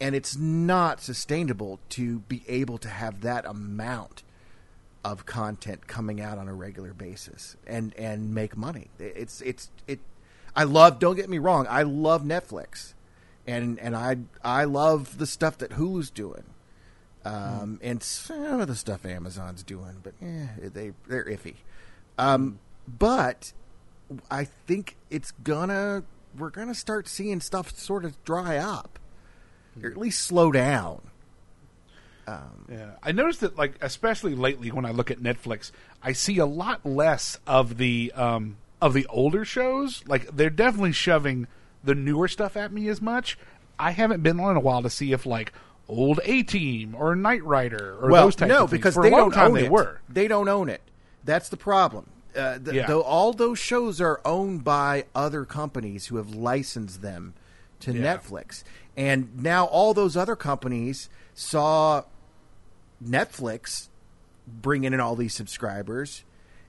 And 0.00 0.14
it's 0.14 0.34
not 0.34 1.02
sustainable 1.02 1.78
to 1.90 2.20
be 2.20 2.42
able 2.48 2.78
to 2.78 2.88
have 2.88 3.20
that 3.20 3.44
amount 3.44 4.22
of 5.04 5.26
content 5.26 5.86
coming 5.86 6.22
out 6.22 6.38
on 6.38 6.48
a 6.48 6.54
regular 6.54 6.94
basis 6.94 7.56
and 7.66 7.94
and 7.96 8.34
make 8.34 8.56
money. 8.56 8.88
It's 8.98 9.42
it's 9.42 9.70
it 9.86 10.00
I 10.56 10.64
love 10.64 10.98
don't 10.98 11.16
get 11.16 11.28
me 11.28 11.38
wrong, 11.38 11.66
I 11.68 11.82
love 11.82 12.22
Netflix. 12.22 12.94
And 13.50 13.78
and 13.80 13.96
I 13.96 14.18
I 14.44 14.64
love 14.64 15.18
the 15.18 15.26
stuff 15.26 15.58
that 15.58 15.72
Hulu's 15.72 16.10
doing. 16.10 16.44
Um, 17.22 17.78
and 17.82 18.02
some 18.02 18.60
of 18.60 18.68
the 18.68 18.74
stuff 18.74 19.04
Amazon's 19.04 19.62
doing, 19.62 19.96
but 20.02 20.14
eh, 20.22 20.46
they 20.72 20.92
they're 21.06 21.24
iffy. 21.24 21.56
Um, 22.16 22.58
but 22.86 23.52
I 24.30 24.44
think 24.44 24.96
it's 25.10 25.32
gonna 25.42 26.04
we're 26.38 26.50
gonna 26.50 26.74
start 26.74 27.08
seeing 27.08 27.40
stuff 27.40 27.76
sort 27.76 28.04
of 28.04 28.22
dry 28.24 28.56
up, 28.56 28.98
or 29.82 29.90
at 29.90 29.96
least 29.96 30.22
slow 30.22 30.50
down. 30.50 31.02
Yeah, 32.70 32.92
I 33.02 33.12
noticed 33.12 33.40
that 33.40 33.58
like 33.58 33.74
especially 33.80 34.34
lately 34.34 34.70
when 34.70 34.84
I 34.84 34.92
look 34.92 35.10
at 35.10 35.18
Netflix, 35.18 35.72
I 36.02 36.12
see 36.12 36.38
a 36.38 36.46
lot 36.46 36.86
less 36.86 37.38
of 37.46 37.76
the 37.76 38.12
um, 38.14 38.56
of 38.80 38.94
the 38.94 39.06
older 39.06 39.44
shows. 39.44 40.02
Like 40.06 40.34
they're 40.34 40.50
definitely 40.50 40.92
shoving 40.92 41.48
the 41.84 41.94
newer 41.94 42.28
stuff 42.28 42.56
at 42.56 42.72
me 42.72 42.88
as 42.88 43.00
much. 43.00 43.38
I 43.78 43.92
haven't 43.92 44.22
been 44.22 44.38
on 44.40 44.52
in 44.52 44.56
a 44.56 44.60
while 44.60 44.82
to 44.82 44.90
see 44.90 45.12
if 45.12 45.24
like 45.26 45.52
old 45.88 46.20
A 46.24 46.42
Team 46.42 46.94
or 46.94 47.16
Knight 47.16 47.42
Rider 47.44 47.96
or 48.00 48.10
well, 48.10 48.24
those 48.24 48.36
types 48.36 48.48
no, 48.50 48.64
of 48.64 48.70
things. 48.70 48.78
because 48.78 48.94
For 48.94 49.02
they 49.02 49.08
a 49.08 49.12
long 49.12 49.20
don't 49.30 49.32
time 49.32 49.46
own 49.48 49.54
they 49.54 49.64
it. 49.66 49.70
were. 49.72 50.00
They 50.08 50.28
don't 50.28 50.48
own 50.48 50.68
it. 50.68 50.82
That's 51.24 51.48
the 51.48 51.56
problem. 51.56 52.06
Uh, 52.36 52.58
th- 52.58 52.74
Yeah. 52.76 52.86
Though 52.86 53.02
all 53.02 53.32
those 53.32 53.58
shows 53.58 54.00
are 54.00 54.20
owned 54.24 54.62
by 54.62 55.06
other 55.14 55.44
companies 55.44 56.06
who 56.06 56.16
have 56.16 56.34
licensed 56.34 57.02
them 57.02 57.34
to 57.80 57.92
Yeah. 57.92 58.16
Netflix, 58.16 58.62
and 58.96 59.42
now 59.42 59.64
all 59.64 59.94
those 59.94 60.16
other 60.16 60.36
companies 60.36 61.08
saw 61.34 62.02
Netflix 63.04 63.88
bringing 64.46 64.92
in 64.92 65.00
all 65.00 65.16
these 65.16 65.34
subscribers, 65.34 66.24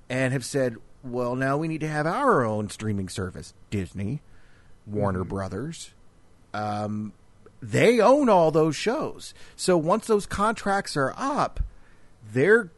and 0.09 0.33
have 0.33 0.45
said, 0.45 0.77
"Well, 1.03 1.35
now 1.35 1.57
we 1.57 1.67
need 1.67 1.81
to 1.81 1.87
have 1.87 2.05
our 2.07 2.43
own 2.45 2.69
streaming 2.69 3.09
service." 3.09 3.53
Disney, 3.69 4.21
Warner 4.85 5.23
Brothers, 5.23 5.91
um, 6.53 7.13
they 7.61 7.99
own 7.99 8.29
all 8.29 8.51
those 8.51 8.75
shows. 8.75 9.33
So 9.55 9.77
once 9.77 10.07
those 10.07 10.25
contracts 10.25 10.97
are 10.97 11.13
up, 11.15 11.59
they're 12.33 12.71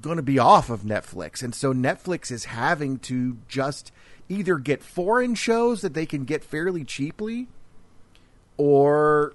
going 0.00 0.16
to 0.16 0.22
be 0.22 0.38
off 0.38 0.70
of 0.70 0.82
Netflix. 0.82 1.42
And 1.42 1.54
so 1.54 1.72
Netflix 1.72 2.30
is 2.30 2.46
having 2.46 2.98
to 3.00 3.38
just 3.48 3.92
either 4.28 4.58
get 4.58 4.82
foreign 4.82 5.34
shows 5.34 5.82
that 5.82 5.94
they 5.94 6.06
can 6.06 6.24
get 6.24 6.42
fairly 6.42 6.84
cheaply 6.84 7.48
or 8.56 9.34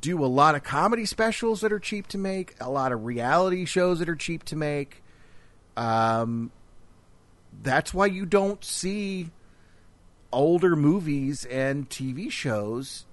do 0.00 0.24
a 0.24 0.26
lot 0.26 0.54
of 0.54 0.62
comedy 0.62 1.04
specials 1.04 1.60
that 1.60 1.72
are 1.72 1.78
cheap 1.78 2.06
to 2.08 2.18
make, 2.18 2.54
a 2.60 2.70
lot 2.70 2.92
of 2.92 3.04
reality 3.04 3.64
shows 3.64 3.98
that 3.98 4.08
are 4.08 4.16
cheap 4.16 4.44
to 4.44 4.56
make. 4.56 5.02
Um, 5.76 6.50
that's 7.62 7.92
why 7.92 8.06
you 8.06 8.26
don't 8.26 8.64
see 8.64 9.30
older 10.34 10.76
movies 10.76 11.44
and 11.46 11.88
TV 11.88 12.30
shows 12.30 13.06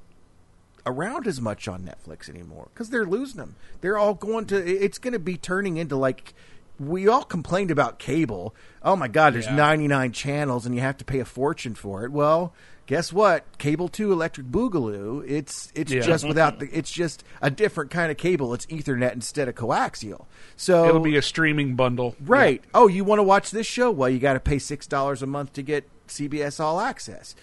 around 0.86 1.28
as 1.28 1.40
much 1.40 1.68
on 1.68 1.84
Netflix 1.84 2.28
anymore 2.30 2.70
because 2.74 2.90
they're 2.90 3.06
losing 3.06 3.38
them. 3.38 3.56
They're 3.82 3.98
all 3.98 4.14
going 4.16 4.46
to. 4.48 4.56
It's 4.58 4.98
going 4.98 5.14
to 5.14 5.20
be 5.20 5.38
turning 5.38 5.78
into 5.78 5.96
like 5.96 6.34
we 6.80 7.08
all 7.08 7.24
complained 7.24 7.72
about 7.72 8.00
cable. 8.00 8.56
Oh 8.82 8.96
my 8.96 9.08
God, 9.08 9.34
there's 9.34 9.46
Yeah. 9.46 9.56
99 9.56 10.12
channels 10.12 10.66
and 10.66 10.74
you 10.74 10.82
have 10.82 10.98
to 10.98 11.06
pay 11.06 11.20
a 11.20 11.26
fortune 11.26 11.76
for 11.76 12.04
it. 12.04 12.12
Well, 12.12 12.54
guess 12.88 13.14
what? 13.14 13.46
Cable 13.60 13.88
two 13.88 14.12
Electric 14.12 14.48
Boogaloo. 14.48 15.24
It's 15.30 15.72
it's 15.76 15.92
Yeah. 15.92 16.02
just 16.02 16.28
without 16.28 16.58
the. 16.60 16.68
It's 16.76 16.92
just 16.92 17.24
a 17.44 17.52
different 17.52 17.92
kind 17.92 18.10
of 18.10 18.18
cable. 18.18 18.52
It's 18.56 18.66
Ethernet 18.66 19.14
instead 19.14 19.48
of 19.48 19.54
coaxial. 19.54 20.26
So 20.58 20.88
It'll 20.88 21.00
be 21.02 21.16
a 21.18 21.22
streaming 21.22 21.76
bundle, 21.76 22.16
Right. 22.20 22.64
Oh, 22.74 22.88
you 22.88 23.04
want 23.04 23.20
to 23.20 23.24
watch 23.24 23.52
this 23.52 23.68
show? 23.68 23.92
Well, 23.92 24.10
you 24.10 24.18
got 24.18 24.34
to 24.34 24.40
pay 24.40 24.58
six 24.58 24.88
dollars 24.88 25.22
a 25.22 25.28
month 25.28 25.54
to 25.54 25.62
get 25.62 25.88
CBS 26.12 26.60
All 26.60 26.80
Access. 26.80 27.36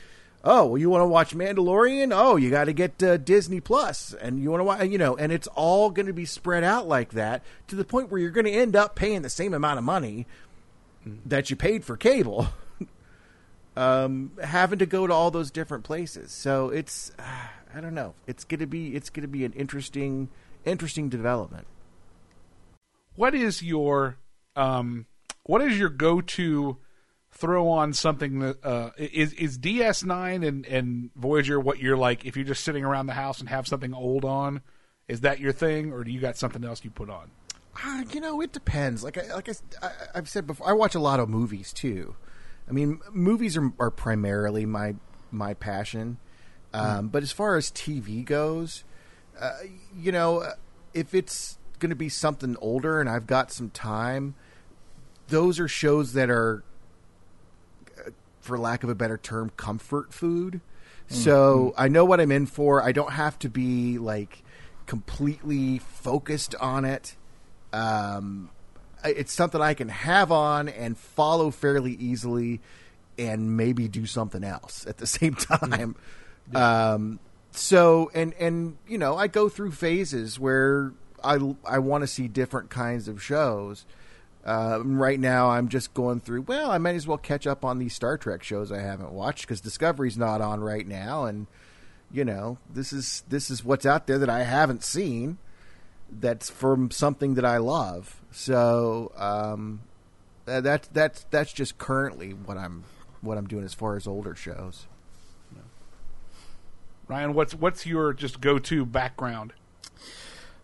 Oh, 0.44 0.66
well, 0.66 0.78
you 0.78 0.88
want 0.88 1.02
to 1.02 1.08
watch 1.08 1.34
Mandalorian? 1.34 2.12
Oh, 2.14 2.36
you 2.36 2.48
got 2.48 2.64
to 2.64 2.72
get 2.72 3.02
uh, 3.02 3.16
Disney 3.16 3.60
Plus, 3.60 4.14
and 4.14 4.40
you 4.40 4.50
want 4.50 4.60
to 4.60 4.64
watch, 4.64 4.86
you 4.88 4.96
know, 4.96 5.16
and 5.16 5.32
it's 5.32 5.48
all 5.48 5.90
going 5.90 6.06
to 6.06 6.12
be 6.12 6.24
spread 6.24 6.62
out 6.62 6.86
like 6.86 7.10
that 7.10 7.42
to 7.66 7.74
the 7.76 7.84
point 7.84 8.10
where 8.10 8.20
you're 8.20 8.30
going 8.30 8.46
to 8.46 8.52
end 8.52 8.76
up 8.76 8.94
paying 8.94 9.22
the 9.22 9.30
same 9.30 9.52
amount 9.52 9.78
of 9.78 9.84
money 9.84 10.26
that 11.26 11.50
you 11.50 11.56
paid 11.56 11.84
for 11.84 11.96
cable, 11.96 12.46
um, 13.76 14.30
having 14.42 14.78
to 14.78 14.86
go 14.86 15.06
to 15.08 15.12
all 15.12 15.30
those 15.32 15.50
different 15.50 15.82
places. 15.84 16.30
So 16.30 16.68
it's, 16.68 17.10
I 17.74 17.80
don't 17.80 17.94
know, 17.94 18.14
it's 18.26 18.44
going 18.44 18.60
to 18.60 18.66
be, 18.66 18.94
it's 18.94 19.10
going 19.10 19.22
to 19.22 19.28
be 19.28 19.44
an 19.44 19.52
interesting, 19.54 20.28
interesting 20.64 21.08
development. 21.08 21.66
what 23.16 23.34
is 23.34 23.62
your 23.62 24.16
um 24.56 25.06
what 25.44 25.60
is 25.62 25.78
your 25.78 25.88
go-to 25.88 26.76
throw 27.38 27.68
on 27.68 27.92
something 27.92 28.40
that 28.40 28.64
uh 28.64 28.90
is 28.98 29.32
is 29.34 29.58
DS9 29.58 30.46
and 30.46 30.66
and 30.66 31.10
Voyager 31.16 31.58
what 31.60 31.78
you're 31.78 31.96
like 31.96 32.24
if 32.24 32.36
you're 32.36 32.44
just 32.44 32.64
sitting 32.64 32.84
around 32.84 33.06
the 33.06 33.14
house 33.14 33.40
and 33.40 33.48
have 33.48 33.66
something 33.66 33.94
old 33.94 34.24
on 34.24 34.60
is 35.06 35.20
that 35.22 35.38
your 35.38 35.52
thing 35.52 35.92
or 35.92 36.02
do 36.04 36.10
you 36.10 36.20
got 36.20 36.36
something 36.36 36.64
else 36.64 36.84
you 36.84 36.90
put 36.90 37.08
on 37.08 37.30
Uh, 37.84 38.02
you 38.12 38.20
know, 38.20 38.40
it 38.40 38.52
depends. 38.52 39.04
Like 39.04 39.16
I, 39.18 39.32
like 39.34 39.48
I, 39.48 39.52
I, 39.86 39.90
I've 40.16 40.28
said 40.28 40.46
before, 40.48 40.68
I 40.68 40.72
watch 40.72 40.96
a 40.96 41.00
lot 41.00 41.20
of 41.20 41.28
movies 41.28 41.72
too. 41.72 42.16
I 42.68 42.72
mean, 42.72 42.98
movies 43.12 43.56
are, 43.56 43.72
are 43.78 43.90
primarily 43.92 44.66
my 44.66 44.96
my 45.30 45.54
passion. 45.54 46.18
Um, 46.74 47.08
But 47.08 47.22
as 47.22 47.30
far 47.30 47.56
as 47.56 47.70
TV 47.70 48.24
goes, 48.24 48.82
uh, 49.40 49.52
you 49.96 50.10
know, 50.10 50.40
uh, 50.40 50.52
if 50.92 51.14
it's 51.14 51.56
going 51.78 51.90
to 51.90 51.96
be 51.96 52.08
something 52.08 52.56
older 52.60 53.00
and 53.00 53.08
I've 53.08 53.26
got 53.28 53.52
some 53.52 53.70
time, 53.70 54.34
those 55.28 55.60
are 55.60 55.68
shows 55.68 56.14
that 56.14 56.28
are, 56.30 56.64
for 58.48 58.58
lack 58.58 58.82
of 58.82 58.90
a 58.90 58.94
better 58.94 59.16
term, 59.16 59.50
comfort 59.56 60.12
food. 60.12 60.60
So 61.10 61.72
I 61.78 61.88
know 61.88 62.04
what 62.04 62.20
I'm 62.20 62.30
in 62.30 62.44
for. 62.46 62.82
I 62.82 62.92
don't 62.92 63.12
have 63.12 63.38
to 63.40 63.48
be 63.48 63.96
like 63.98 64.42
completely 64.86 65.78
focused 65.78 66.54
on 66.56 66.84
it. 66.84 67.16
Um, 67.72 68.50
it's 69.04 69.32
something 69.32 69.60
I 69.60 69.74
can 69.74 69.88
have 69.88 70.32
on 70.32 70.68
and 70.68 70.98
follow 70.98 71.50
fairly 71.50 71.92
easily, 71.92 72.60
and 73.18 73.56
maybe 73.56 73.88
do 73.88 74.06
something 74.06 74.44
else 74.44 74.86
at 74.86 74.98
the 74.98 75.06
same 75.18 75.34
time. 75.34 75.96
Um, 76.54 77.20
so 77.52 78.10
and 78.14 78.34
and 78.38 78.76
you 78.86 78.98
know, 78.98 79.16
I 79.16 79.28
go 79.28 79.48
through 79.48 79.72
phases 79.72 80.38
where 80.38 80.92
I 81.22 81.38
I 81.64 81.78
want 81.78 82.02
to 82.02 82.06
see 82.06 82.28
different 82.28 82.70
kinds 82.70 83.08
of 83.08 83.22
shows. 83.22 83.86
Um, 84.44 85.00
right 85.00 85.18
now, 85.18 85.50
I'm 85.50 85.68
just 85.68 85.92
going 85.94 86.20
through. 86.20 86.42
Well, 86.42 86.70
I 86.70 86.78
might 86.78 86.94
as 86.94 87.06
well 87.06 87.18
catch 87.18 87.46
up 87.46 87.64
on 87.64 87.78
these 87.78 87.94
Star 87.94 88.16
Trek 88.16 88.42
shows 88.42 88.72
I 88.72 88.80
haven't 88.80 89.12
watched 89.12 89.42
because 89.42 89.60
Discovery's 89.60 90.16
not 90.16 90.40
on 90.40 90.60
right 90.60 90.86
now, 90.86 91.24
and 91.24 91.46
you 92.10 92.24
know 92.24 92.58
this 92.72 92.92
is 92.92 93.24
this 93.28 93.50
is 93.50 93.64
what's 93.64 93.84
out 93.84 94.06
there 94.06 94.18
that 94.18 94.30
I 94.30 94.44
haven't 94.44 94.84
seen. 94.84 95.38
That's 96.10 96.48
from 96.48 96.90
something 96.90 97.34
that 97.34 97.44
I 97.44 97.58
love. 97.58 98.20
So 98.30 99.12
um, 99.16 99.80
that 100.46 100.64
that's 100.64 100.88
that's 100.88 101.26
that's 101.30 101.52
just 101.52 101.76
currently 101.76 102.30
what 102.30 102.56
I'm 102.56 102.84
what 103.20 103.36
I'm 103.36 103.46
doing 103.46 103.64
as 103.64 103.74
far 103.74 103.96
as 103.96 104.06
older 104.06 104.34
shows. 104.34 104.86
Ryan, 107.08 107.32
what's 107.34 107.54
what's 107.54 107.86
your 107.86 108.12
just 108.12 108.40
go 108.40 108.58
to 108.58 108.84
background? 108.86 109.54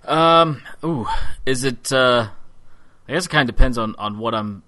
Um, 0.05 0.63
ooh, 0.85 1.07
is 1.47 1.65
it? 1.65 1.91
uh 1.93 2.29
I 3.09 3.13
guess 3.13 3.27
it 3.27 3.29
kind 3.29 3.49
of 3.49 3.55
depends 3.55 3.79
on 3.79 3.95
on 3.99 4.19
what 4.19 4.35
I'm, 4.35 4.63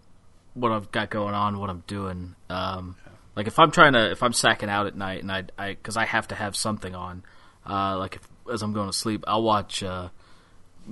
what 0.54 0.72
I've 0.72 0.90
got 0.90 1.10
going 1.10 1.34
on, 1.34 1.58
what 1.58 1.70
I'm 1.70 1.84
doing. 1.86 2.34
Um, 2.50 2.96
like 3.34 3.46
if 3.46 3.58
I'm 3.58 3.70
trying 3.70 3.92
to, 3.92 4.10
if 4.10 4.22
I'm 4.22 4.32
sacking 4.32 4.68
out 4.68 4.86
at 4.86 4.96
night 4.96 5.22
and 5.22 5.30
I, 5.30 5.44
I, 5.58 5.70
because 5.70 5.96
I 5.96 6.06
have 6.06 6.28
to 6.28 6.34
have 6.34 6.56
something 6.56 6.94
on, 6.94 7.22
uh, 7.68 7.98
like 7.98 8.16
if 8.16 8.28
as 8.52 8.62
I'm 8.62 8.72
going 8.72 8.90
to 8.90 8.96
sleep, 8.96 9.24
I'll 9.26 9.42
watch, 9.42 9.82
uh, 9.82 10.08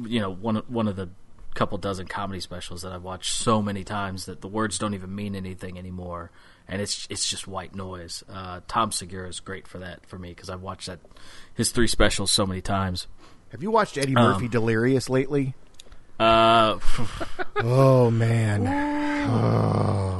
you 0.05 0.21
know, 0.21 0.33
one 0.33 0.57
one 0.69 0.89
of 0.89 0.97
the 0.97 1.09
couple 1.55 1.79
dozen 1.79 2.07
comedy 2.07 2.41
specials 2.41 2.83
that 2.83 2.93
I've 2.93 3.05
watched 3.05 3.33
so 3.33 3.63
many 3.63 3.85
times 3.85 4.27
that 4.27 4.41
the 4.41 4.49
words 4.49 4.79
don't 4.79 4.95
even 4.95 5.15
mean 5.15 5.37
anything 5.37 5.79
anymore, 5.79 6.31
and 6.69 6.83
it's 6.83 7.07
it's 7.09 7.29
just 7.29 7.47
white 7.47 7.75
noise. 7.75 8.25
Uh, 8.29 8.61
Tom 8.69 8.91
Segura 8.91 9.29
is 9.29 9.41
great 9.41 9.69
for 9.69 9.79
that 9.79 10.05
for 10.07 10.19
me 10.19 10.31
because 10.31 10.51
I've 10.51 10.63
watched 10.63 10.87
that 10.87 10.99
his 11.55 11.71
three 11.71 11.87
specials 11.87 12.31
so 12.33 12.45
many 12.45 12.61
times. 12.61 13.07
Have 13.51 13.63
you 13.63 13.71
watched 13.71 13.97
Eddie 13.97 14.15
Murphy 14.15 14.49
Delirious 14.49 15.09
lately? 15.09 15.55
Uh, 16.19 16.79
Oh 17.57 18.11
man! 18.11 18.65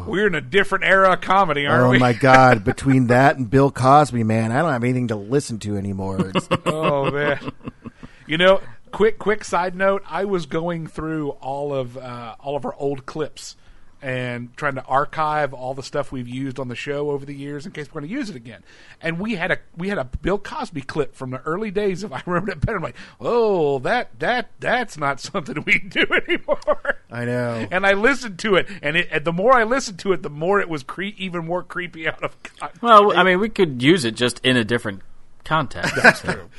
We're 0.07 0.27
in 0.27 0.35
a 0.35 0.41
different 0.41 0.85
era 0.85 1.13
of 1.13 1.21
comedy, 1.21 1.67
aren't 1.67 1.85
Oh 1.85 1.91
we? 1.91 1.97
Oh 1.97 2.01
my 2.01 2.13
God! 2.13 2.65
Between 2.65 3.09
that 3.09 3.37
and 3.37 3.49
Bill 3.51 3.71
Cosby, 3.71 4.25
man, 4.25 4.53
I 4.53 4.63
don't 4.63 4.73
have 4.73 4.85
anything 4.85 5.09
to 5.09 5.17
listen 5.17 5.59
to 5.61 5.77
anymore. 5.77 6.33
Oh 6.67 7.11
man. 7.11 7.53
You 8.27 8.39
know, 8.39 8.61
quick 8.91 9.19
quick 9.19 9.45
side 9.45 9.75
note, 9.75 10.03
I 10.09 10.25
was 10.25 10.47
going 10.47 10.87
through 10.87 11.31
all 11.31 11.75
of 11.75 11.97
uh, 11.99 12.37
all 12.41 12.57
of 12.57 12.65
our 12.65 12.75
old 12.77 13.05
clips 13.07 13.57
and 14.05 14.55
trying 14.55 14.75
to 14.75 14.85
archive 14.85 15.55
all 15.55 15.73
the 15.73 15.83
stuff 15.83 16.13
we've 16.13 16.29
used 16.29 16.61
on 16.61 16.69
the 16.69 16.75
show 16.75 17.11
over 17.11 17.25
the 17.25 17.35
years 17.35 17.65
in 17.65 17.73
case 17.73 17.89
we're 17.89 18.03
going 18.03 18.11
to 18.11 18.15
use 18.15 18.29
it 18.29 18.37
again. 18.37 18.63
And 19.01 19.19
we 19.19 19.37
had 19.37 19.51
a 19.51 19.59
we 19.79 19.89
had 19.89 19.97
a 19.97 20.05
Bill 20.05 20.39
Cosby 20.39 20.83
clip 20.83 21.15
from 21.15 21.31
the 21.31 21.41
early 21.41 21.71
days 21.71 22.05
of 22.05 22.13
I 22.13 22.23
remember 22.27 22.53
that 22.53 22.61
better. 22.61 22.77
I'm 22.77 22.83
like, 22.83 22.97
oh, 23.19 23.79
that 23.79 24.19
that 24.21 24.51
that's 24.61 24.99
not 24.99 25.21
something 25.23 25.65
we 25.65 25.79
do 25.79 26.05
anymore. 26.29 26.99
I 27.11 27.25
know. 27.25 27.67
And 27.71 27.87
I 27.87 27.95
listened 27.95 28.39
to 28.41 28.57
it, 28.57 28.69
and, 28.83 28.97
it, 28.97 29.09
and 29.11 29.25
the 29.25 29.33
more 29.33 29.55
I 29.55 29.65
listened 29.65 30.01
to 30.01 30.13
it, 30.13 30.23
the 30.23 30.31
more 30.31 30.61
it 30.61 30.69
was 30.69 30.83
cre- 30.83 31.15
even 31.17 31.47
more 31.47 31.63
creepy 31.63 32.07
out 32.07 32.23
of 32.23 32.43
context. 32.43 32.83
well, 32.83 33.17
I 33.17 33.23
mean, 33.23 33.41
we 33.41 33.49
could 33.49 33.83
use 33.83 34.05
it 34.05 34.17
just 34.17 34.39
in 34.41 34.59
a 34.59 34.65
different 34.65 35.01
context. 35.45 35.95
That's 35.97 36.21
true. 36.21 36.51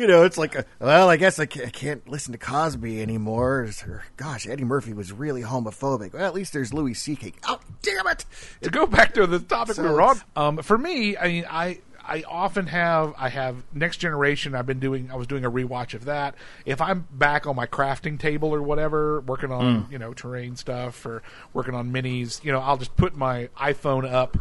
You 0.00 0.06
know, 0.06 0.24
it's 0.24 0.38
like, 0.38 0.56
uh, 0.56 0.62
well, 0.78 1.10
I 1.10 1.18
guess 1.18 1.38
I 1.38 1.44
can't, 1.44 1.66
I 1.66 1.68
can't 1.68 2.08
listen 2.08 2.32
to 2.32 2.38
Cosby 2.38 3.02
anymore. 3.02 3.68
Or, 3.86 4.04
gosh, 4.16 4.46
Eddie 4.46 4.64
Murphy 4.64 4.94
was 4.94 5.12
really 5.12 5.42
homophobic. 5.42 6.14
Well, 6.14 6.24
at 6.24 6.32
least 6.32 6.54
there's 6.54 6.72
Louis 6.72 6.94
C.K. 6.94 7.34
Oh, 7.46 7.60
damn 7.82 8.06
it! 8.06 8.24
to 8.62 8.70
go 8.70 8.86
back 8.86 9.12
to 9.12 9.26
the 9.26 9.40
topic 9.40 9.76
So 9.76 9.82
we 9.82 9.90
were 9.90 10.00
on. 10.00 10.22
Um, 10.34 10.56
for 10.62 10.78
me, 10.78 11.18
I 11.18 11.28
mean, 11.28 11.44
I 11.50 11.80
I 12.02 12.24
often 12.26 12.66
have 12.68 13.14
I 13.18 13.28
have 13.28 13.62
Next 13.74 13.98
Generation. 13.98 14.54
I've 14.54 14.64
been 14.64 14.80
doing 14.80 15.10
I 15.12 15.16
was 15.16 15.26
doing 15.26 15.44
a 15.44 15.50
rewatch 15.50 15.92
of 15.92 16.06
that. 16.06 16.34
If 16.64 16.80
I'm 16.80 17.06
back 17.12 17.46
on 17.46 17.54
my 17.54 17.66
crafting 17.66 18.18
table 18.18 18.54
or 18.54 18.62
whatever, 18.62 19.20
working 19.20 19.52
on 19.52 19.86
you 19.90 19.98
know 19.98 20.14
terrain 20.14 20.56
stuff 20.56 21.04
or 21.04 21.22
working 21.52 21.74
on 21.74 21.92
minis, 21.92 22.42
you 22.42 22.52
know, 22.52 22.60
I'll 22.60 22.78
just 22.78 22.96
put 22.96 23.14
my 23.16 23.50
iPhone 23.56 24.10
up, 24.10 24.38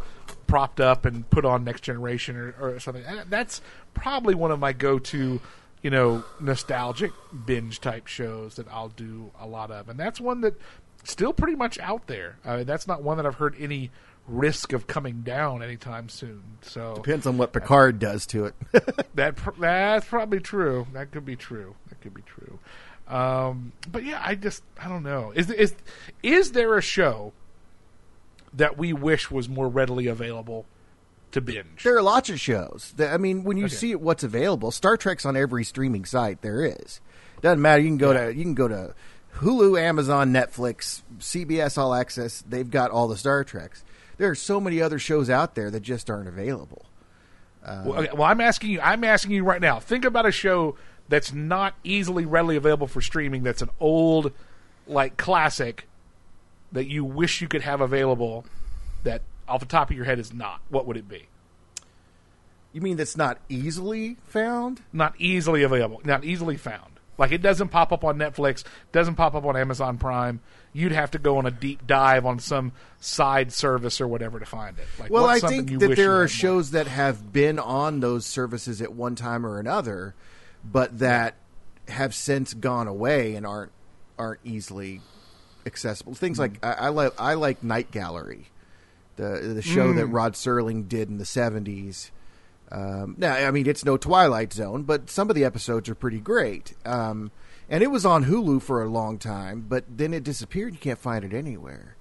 propped 0.50 0.80
up, 0.80 1.06
and 1.06 1.30
put 1.30 1.46
on 1.46 1.64
Next 1.64 1.82
Generation 1.82 2.36
or, 2.36 2.56
or 2.60 2.80
something. 2.80 3.04
And 3.06 3.30
that's 3.30 3.62
probably 3.94 4.36
one 4.36 4.52
of 4.52 4.60
my 4.60 4.74
go-to. 4.74 5.40
You 5.82 5.90
know, 5.90 6.26
nostalgic 6.42 7.14
binge 7.46 7.80
type 7.80 8.08
shows 8.08 8.56
that 8.56 8.68
I'll 8.70 8.90
do 8.90 9.32
a 9.40 9.48
lot 9.48 9.72
of, 9.72 9.88
and 9.88 9.98
that's 9.98 10.20
one 10.20 10.42
that 10.42 10.60
still 11.06 11.32
pretty 11.32 11.56
much 11.56 11.80
out 11.80 12.08
there. 12.08 12.38
Uh, 12.44 12.66
that's 12.66 12.86
not 12.86 13.02
one 13.02 13.16
that 13.16 13.26
I've 13.26 13.36
heard 13.36 13.56
any 13.58 13.90
risk 14.28 14.74
of 14.74 14.88
coming 14.88 15.22
down 15.22 15.64
anytime 15.64 16.10
soon. 16.10 16.44
So 16.62 16.96
Depends 16.96 17.26
on 17.26 17.38
what 17.38 17.54
Picard 17.54 18.00
does 18.00 18.26
to 18.28 18.46
it. 18.46 18.56
that 19.16 19.38
pr- 19.38 19.60
that's 19.60 20.06
probably 20.06 20.40
true. 20.40 20.88
That 20.94 21.12
could 21.12 21.26
be 21.26 21.36
true. 21.36 21.76
That 21.88 22.02
could 22.02 22.14
be 22.14 22.24
true. 22.24 22.60
Um, 23.08 23.72
but 23.92 24.04
yeah, 24.04 24.22
I 24.24 24.36
just 24.36 24.64
I 24.80 24.88
don't 24.88 25.04
know. 25.04 25.32
Is 25.36 25.50
is 25.50 25.76
is 26.22 26.52
there 26.52 26.78
a 26.78 26.82
show 26.82 27.34
that 28.54 28.78
we 28.78 28.94
wish 28.94 29.30
was 29.32 29.48
more 29.50 29.68
readily 29.70 30.08
available 30.08 30.66
to 31.32 31.42
binge? 31.42 31.84
there 31.84 31.96
are 31.98 32.02
lots 32.02 32.30
of 32.30 32.40
shows. 32.40 32.94
That, 32.98 33.14
I 33.14 33.18
mean, 33.18 33.44
when 33.44 33.58
you 33.58 33.66
Okay. 33.66 33.76
see 33.76 33.96
what's 33.96 34.24
available, 34.24 34.72
Star 34.72 34.98
Trek's 34.98 35.26
on 35.26 35.38
every 35.38 35.64
streaming 35.64 36.06
site 36.06 36.42
there 36.42 36.64
is. 36.64 37.02
Doesn't 37.42 37.62
matter. 37.62 37.82
You 37.82 37.90
can 37.90 37.98
go 37.98 38.14
to 38.14 38.36
you 38.36 38.44
can 38.44 38.54
go 38.56 38.68
to 38.68 38.94
Hulu, 39.38 39.80
Amazon, 39.80 40.34
Netflix, 40.34 41.04
CBS 41.20 41.78
All 41.78 41.94
Access. 41.94 42.44
They've 42.48 42.70
got 42.70 42.92
all 42.92 43.08
the 43.08 43.16
Star 43.18 43.44
Treks. 43.44 43.84
There 44.18 44.30
are 44.30 44.36
so 44.36 44.60
many 44.60 44.82
other 44.82 45.00
shows 45.00 45.30
out 45.30 45.56
there 45.56 45.72
that 45.72 45.80
just 45.82 46.10
aren't 46.10 46.28
available. 46.28 46.86
Uh, 47.64 47.84
well, 47.86 48.00
okay, 48.02 48.10
well, 48.14 48.24
I'm 48.24 48.42
asking 48.42 48.72
you. 48.72 48.82
I'm 48.82 49.04
asking 49.04 49.32
you 49.32 49.44
right 49.44 49.62
now. 49.62 49.80
Think 49.80 50.04
about 50.06 50.26
a 50.26 50.32
show 50.32 50.76
that's 51.08 51.32
not 51.34 51.76
easily 51.84 52.26
readily 52.26 52.56
available 52.56 52.88
for 52.88 53.02
streaming. 53.02 53.44
That's 53.44 53.62
an 53.62 53.70
old, 53.80 54.32
like 54.88 55.18
classic, 55.18 55.88
that 56.72 56.88
you 56.88 57.04
wish 57.04 57.42
you 57.42 57.48
could 57.48 57.62
have 57.62 57.82
available. 57.82 58.46
That 59.04 59.22
off 59.48 59.62
the 59.62 59.66
top 59.66 59.90
of 59.90 59.96
your 59.96 60.06
head 60.06 60.20
is 60.20 60.34
not. 60.34 60.62
What 60.70 60.86
would 60.86 60.98
it 60.98 61.08
be? 61.08 61.28
You 62.74 62.82
mean 62.82 62.98
that's 62.98 63.18
not 63.18 63.40
easily 63.50 64.18
found? 64.28 64.82
Not 64.94 65.16
easily 65.18 65.64
available. 65.64 66.02
Not 66.04 66.24
easily 66.24 66.58
found. 66.58 67.00
Like 67.18 67.32
it 67.32 67.42
doesn't 67.42 67.70
pop 67.70 67.92
up 67.92 68.04
on 68.04 68.18
Netflix. 68.18 68.64
Doesn't 68.92 69.16
pop 69.16 69.36
up 69.36 69.46
on 69.46 69.58
Amazon 69.58 69.98
Prime. 69.98 70.40
You'd 70.72 70.92
have 70.92 71.12
to 71.12 71.20
go 71.20 71.38
on 71.40 71.46
a 71.48 71.52
deep 71.52 71.86
dive 71.88 72.26
on 72.26 72.40
some 72.40 72.72
side 73.00 73.52
service 73.52 74.00
or 74.00 74.08
whatever 74.08 74.40
to 74.40 74.46
find 74.46 74.78
it. 74.78 74.86
Like, 75.00 75.10
Well, 75.12 75.26
I 75.26 75.40
think 75.40 75.80
that 75.80 75.96
there 75.96 76.12
are 76.12 76.16
had 76.18 76.20
more? 76.22 76.28
shows 76.28 76.72
that 76.72 76.88
have 76.88 77.34
been 77.34 77.58
on 77.60 78.00
those 78.02 78.26
services 78.26 78.82
at 78.82 78.94
one 78.94 79.16
time 79.16 79.46
or 79.46 79.60
another, 79.60 80.14
but 80.64 81.00
that 81.00 81.36
have 81.88 82.14
since 82.14 82.54
gone 82.54 82.88
away 82.88 83.34
and 83.36 83.48
aren't 83.48 83.72
aren't 84.18 84.42
easily 84.44 85.02
accessible. 85.66 86.14
Things 86.14 86.40
like 86.40 86.64
I, 86.66 86.74
I 86.74 86.90
like 86.90 87.14
I 87.20 87.34
like 87.36 87.64
Night 87.64 87.92
Gallery, 87.92 88.48
the 89.16 89.52
the 89.56 89.62
show 89.62 89.94
that 89.94 90.06
Hmm. 90.08 90.12
Rod 90.16 90.34
Serling 90.34 90.88
did 90.88 91.10
in 91.10 91.18
the 91.18 91.26
seventies. 91.26 92.12
Um, 92.72 93.16
now, 93.18 93.34
I 93.34 93.50
mean, 93.52 93.68
it's 93.68 93.84
no 93.84 93.98
Twilight 93.98 94.54
Zone, 94.54 94.84
but 94.84 95.10
some 95.10 95.30
of 95.30 95.36
the 95.36 95.44
episodes 95.44 95.90
are 95.90 95.96
pretty 95.96 96.20
great. 96.20 96.74
Um, 96.86 97.32
and 97.68 97.82
it 97.84 97.88
was 97.92 98.06
on 98.06 98.26
Hulu 98.26 98.62
for 98.62 98.84
a 98.84 98.88
long 98.88 99.18
time, 99.18 99.66
but 99.68 99.86
then 99.90 100.14
it 100.14 100.24
disappeared. 100.24 100.74
You 100.74 100.80
can't 100.80 101.00
find 101.00 101.26
it 101.26 101.34
anywhere. 101.34 101.96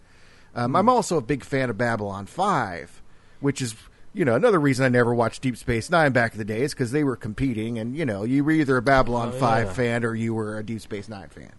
Um, 0.54 0.76
I'm 0.76 0.88
also 0.90 1.16
a 1.16 1.22
big 1.22 1.42
fan 1.42 1.70
of 1.70 1.78
Babylon 1.78 2.26
5, 2.26 3.00
which 3.40 3.62
is, 3.62 3.76
you 4.12 4.26
know, 4.26 4.34
another 4.34 4.58
reason 4.60 4.84
I 4.84 4.88
never 4.90 5.14
watched 5.14 5.40
Deep 5.40 5.56
Space 5.56 5.88
Nine 5.88 6.12
back 6.12 6.32
in 6.32 6.38
the 6.38 6.44
days 6.44 6.74
because 6.74 6.90
they 6.90 7.04
were 7.04 7.16
competing, 7.16 7.78
and, 7.78 7.96
you 7.96 8.04
know, 8.04 8.24
you 8.24 8.44
were 8.44 8.50
either 8.52 8.76
a 8.76 8.82
Babylon 8.82 9.32
5 9.32 9.74
fan 9.74 10.04
or 10.04 10.14
you 10.14 10.34
were 10.34 10.58
a 10.58 10.62
Deep 10.62 10.82
Space 10.82 11.08
Nine 11.08 11.28
fan. 11.28 11.52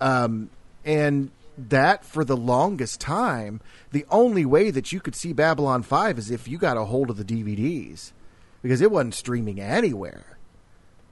Um, 0.00 0.50
and 0.84 1.30
that, 1.58 2.04
for 2.04 2.24
the 2.24 2.36
longest 2.36 3.00
time, 3.00 3.60
the 3.90 4.06
only 4.10 4.46
way 4.46 4.70
that 4.70 4.92
you 4.92 5.00
could 5.00 5.14
see 5.14 5.32
Babylon 5.32 5.82
5 5.82 6.18
is 6.18 6.30
if 6.30 6.46
you 6.46 6.58
got 6.58 6.76
a 6.76 6.84
hold 6.84 7.10
of 7.10 7.16
the 7.16 7.24
DVDs 7.24 8.12
because 8.62 8.80
it 8.80 8.90
wasn't 8.90 9.14
streaming 9.14 9.60
anywhere. 9.60 10.38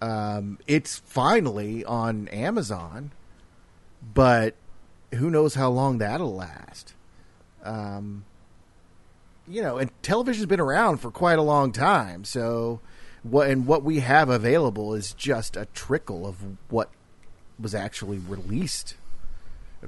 Um, 0.00 0.58
it's 0.66 0.98
finally 0.98 1.84
on 1.84 2.28
Amazon, 2.28 3.12
but 4.14 4.54
who 5.14 5.30
knows 5.30 5.54
how 5.54 5.70
long 5.70 5.98
that'll 5.98 6.34
last. 6.34 6.94
Um, 7.64 8.24
you 9.48 9.62
know, 9.62 9.78
and 9.78 9.90
television's 10.02 10.46
been 10.46 10.60
around 10.60 10.98
for 10.98 11.10
quite 11.10 11.38
a 11.38 11.42
long 11.42 11.72
time, 11.72 12.24
so 12.24 12.80
what 13.22 13.48
and 13.48 13.66
what 13.66 13.82
we 13.82 14.00
have 14.00 14.28
available 14.28 14.94
is 14.94 15.12
just 15.12 15.56
a 15.56 15.66
trickle 15.66 16.26
of 16.26 16.36
what 16.68 16.90
was 17.58 17.74
actually 17.74 18.18
released. 18.18 18.96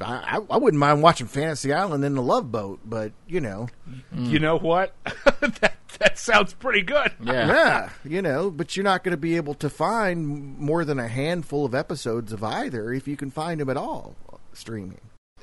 I, 0.03 0.36
I, 0.38 0.40
I 0.51 0.57
wouldn't 0.57 0.78
mind 0.78 1.03
watching 1.03 1.26
Fantasy 1.26 1.72
Island 1.72 2.05
in 2.05 2.14
the 2.14 2.22
Love 2.22 2.51
Boat, 2.53 2.80
but 2.84 3.12
you 3.26 3.40
know, 3.40 3.68
You 4.14 4.38
know 4.38 4.57
what? 4.59 4.94
that 5.40 5.74
that 5.99 6.18
sounds 6.18 6.55
pretty 6.55 6.82
good. 6.82 7.12
Yeah. 7.22 7.49
yeah, 7.49 7.90
you 8.05 8.22
know, 8.22 8.51
but 8.51 8.76
you're 8.76 8.84
not 8.84 9.03
going 9.05 9.12
to 9.12 9.16
be 9.16 9.36
able 9.36 9.55
to 9.55 9.68
find 9.70 10.57
more 10.59 10.84
than 10.84 10.99
a 10.99 11.09
handful 11.09 11.64
of 11.64 11.74
episodes 11.74 12.32
of 12.32 12.44
either 12.44 12.92
if 12.92 13.09
you 13.09 13.16
can 13.16 13.30
find 13.30 13.61
them 13.61 13.68
at 13.70 13.76
all 13.76 14.14
streaming. 14.53 15.01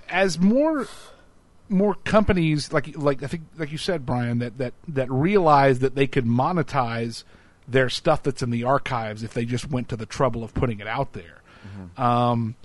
as 0.10 0.40
more 0.40 0.88
more 1.68 1.96
companies 1.96 2.72
like 2.72 2.96
like 2.98 3.24
I 3.24 3.28
think 3.28 3.44
like 3.58 3.72
you 3.72 3.78
said, 3.78 4.06
Brian, 4.06 4.40
that 4.40 4.58
that 4.60 4.74
that 4.88 5.12
realize 5.12 5.80
that 5.80 5.96
they 5.96 6.08
could 6.08 6.26
monetize 6.26 7.24
their 7.68 7.90
stuff 7.90 8.22
that's 8.22 8.44
in 8.44 8.52
the 8.52 8.64
archives 8.64 9.24
if 9.24 9.34
they 9.34 9.44
just 9.46 9.70
went 9.72 9.90
to 9.90 9.96
the 9.96 10.06
trouble 10.06 10.44
of 10.44 10.54
putting 10.54 10.80
it 10.80 10.88
out 10.88 11.14
there. 11.14 11.42
Um, 11.98 12.56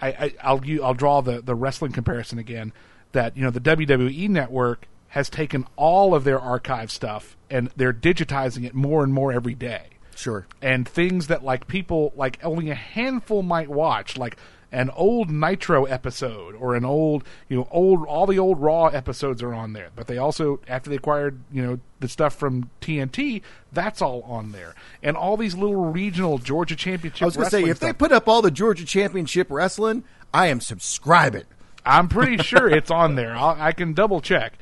I, 0.00 0.08
I 0.08 0.34
I'll 0.42 0.64
u- 0.64 0.82
I'll 0.82 0.94
draw 0.94 1.20
the 1.20 1.40
the 1.40 1.54
wrestling 1.54 1.92
comparison 1.92 2.38
again. 2.38 2.72
That 3.12 3.36
you 3.36 3.42
know 3.44 3.50
the 3.50 3.60
WWE 3.60 4.28
network 4.28 4.86
has 5.08 5.30
taken 5.30 5.64
all 5.76 6.14
of 6.14 6.24
their 6.24 6.38
archive 6.38 6.90
stuff 6.90 7.36
and 7.48 7.70
they're 7.76 7.92
digitizing 7.92 8.64
it 8.66 8.74
more 8.74 9.02
and 9.04 9.14
more 9.14 9.32
every 9.32 9.54
day 9.54 9.84
Sure. 10.14 10.46
and 10.60 10.86
things 10.86 11.28
that 11.28 11.42
like 11.44 11.66
people 11.68 12.12
like 12.16 12.38
only 12.44 12.68
a 12.70 12.74
handful 12.74 13.42
might 13.42 13.68
watch 13.70 14.18
like 14.18 14.36
an 14.76 14.90
old 14.90 15.30
nitro 15.30 15.86
episode 15.86 16.54
or 16.56 16.74
an 16.74 16.84
old 16.84 17.24
you 17.48 17.56
know 17.56 17.66
old 17.70 18.04
all 18.06 18.26
the 18.26 18.38
old 18.38 18.60
raw 18.60 18.86
episodes 18.88 19.42
are 19.42 19.54
on 19.54 19.72
there 19.72 19.88
but 19.96 20.06
they 20.06 20.18
also 20.18 20.60
after 20.68 20.90
they 20.90 20.96
acquired 20.96 21.40
you 21.50 21.62
know 21.62 21.80
the 22.00 22.08
stuff 22.08 22.34
from 22.34 22.68
tnt 22.82 23.40
that's 23.72 24.02
all 24.02 24.20
on 24.22 24.52
there 24.52 24.74
and 25.02 25.16
all 25.16 25.38
these 25.38 25.54
little 25.54 25.86
regional 25.86 26.36
georgia 26.36 26.76
championship 26.76 27.22
I 27.22 27.24
was 27.24 27.36
going 27.36 27.46
to 27.46 27.50
say, 27.50 27.64
if 27.64 27.80
they 27.80 27.94
put 27.94 28.12
up 28.12 28.28
all 28.28 28.42
the 28.42 28.50
Georgia 28.50 28.84
Championship 28.84 29.46
wrestling, 29.50 30.04
I 30.34 30.48
am 30.48 30.60
subscribing. 30.60 31.44
I'm 31.84 32.08
pretty 32.08 32.42
sure 32.42 32.68
it's 32.68 32.90
on 32.90 33.14
there. 33.14 33.34
I'll, 33.34 33.56
I 33.58 33.72
can 33.72 33.94
double 33.94 34.20
check, 34.20 34.58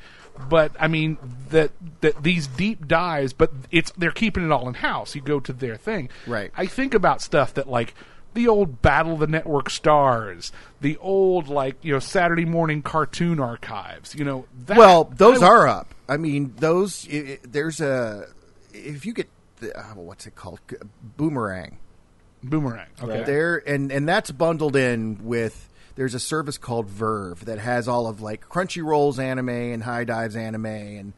but 0.49 0.71
I 0.79 0.87
mean 0.87 1.17
that 1.49 1.71
that 2.01 2.23
these 2.23 2.47
deep 2.47 2.87
dives, 2.87 3.33
but 3.33 3.51
it's 3.71 3.91
they're 3.91 4.11
keeping 4.11 4.45
it 4.45 4.51
all 4.51 4.67
in 4.67 4.75
house. 4.75 5.15
You 5.15 5.21
go 5.21 5.39
to 5.41 5.51
their 5.53 5.75
thing, 5.75 6.09
Right. 6.25 6.51
I 6.55 6.65
think 6.65 6.93
about 6.93 7.21
stuff 7.21 7.53
that 7.55 7.67
like 7.69 7.93
the 8.35 8.47
old 8.47 8.81
Battle 8.83 9.13
of 9.13 9.19
the 9.19 9.27
Network 9.27 9.69
Stars, 9.71 10.51
the 10.81 10.97
old 10.97 11.47
like 11.47 11.75
you 11.83 11.91
know 11.93 11.99
Saturday 11.99 12.45
morning 12.45 12.83
cartoon 12.83 13.39
archives. 13.39 14.13
You 14.13 14.25
know, 14.25 14.45
that, 14.67 14.77
Well, 14.77 15.05
those 15.15 15.41
I- 15.41 15.47
are 15.47 15.67
up. 15.67 15.95
I 16.07 16.17
mean, 16.17 16.53
those. 16.57 17.07
i 17.11 17.15
i 17.15 17.39
there's 17.43 17.81
a 17.81 18.27
if 18.73 19.05
you 19.05 19.13
get 19.13 19.27
the, 19.59 19.75
uh, 19.77 19.83
what's 19.95 20.27
it 20.27 20.35
called, 20.35 20.59
Boomerang. 21.17 21.77
boomerang. 22.43 22.87
Okay, 23.01 23.23
There 23.23 23.63
and 23.67 23.91
and 23.91 24.07
that's 24.07 24.29
bundled 24.31 24.75
in 24.75 25.19
with. 25.25 25.69
There's 25.95 26.13
a 26.13 26.19
service 26.19 26.57
called 26.57 26.89
VRV 26.89 27.39
that 27.45 27.57
has 27.57 27.87
all 27.87 28.05
of 28.07 28.21
like 28.21 28.49
Crunchyroll's 28.49 29.17
anime 29.17 29.47
and 29.47 29.81
HIDIVE's 29.83 30.35
anime 30.35 30.65
and 30.65 31.13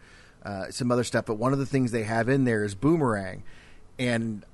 uh, 0.45 0.69
some 0.69 0.91
other 0.91 1.03
stuff. 1.03 1.25
But 1.25 1.39
one 1.39 1.51
of 1.51 1.57
the 1.57 1.65
things 1.65 1.89
they 1.91 2.03
have 2.03 2.29
in 2.29 2.43
there 2.43 2.63
is 2.63 2.75
Boomerang, 2.75 3.41
and 3.97 4.45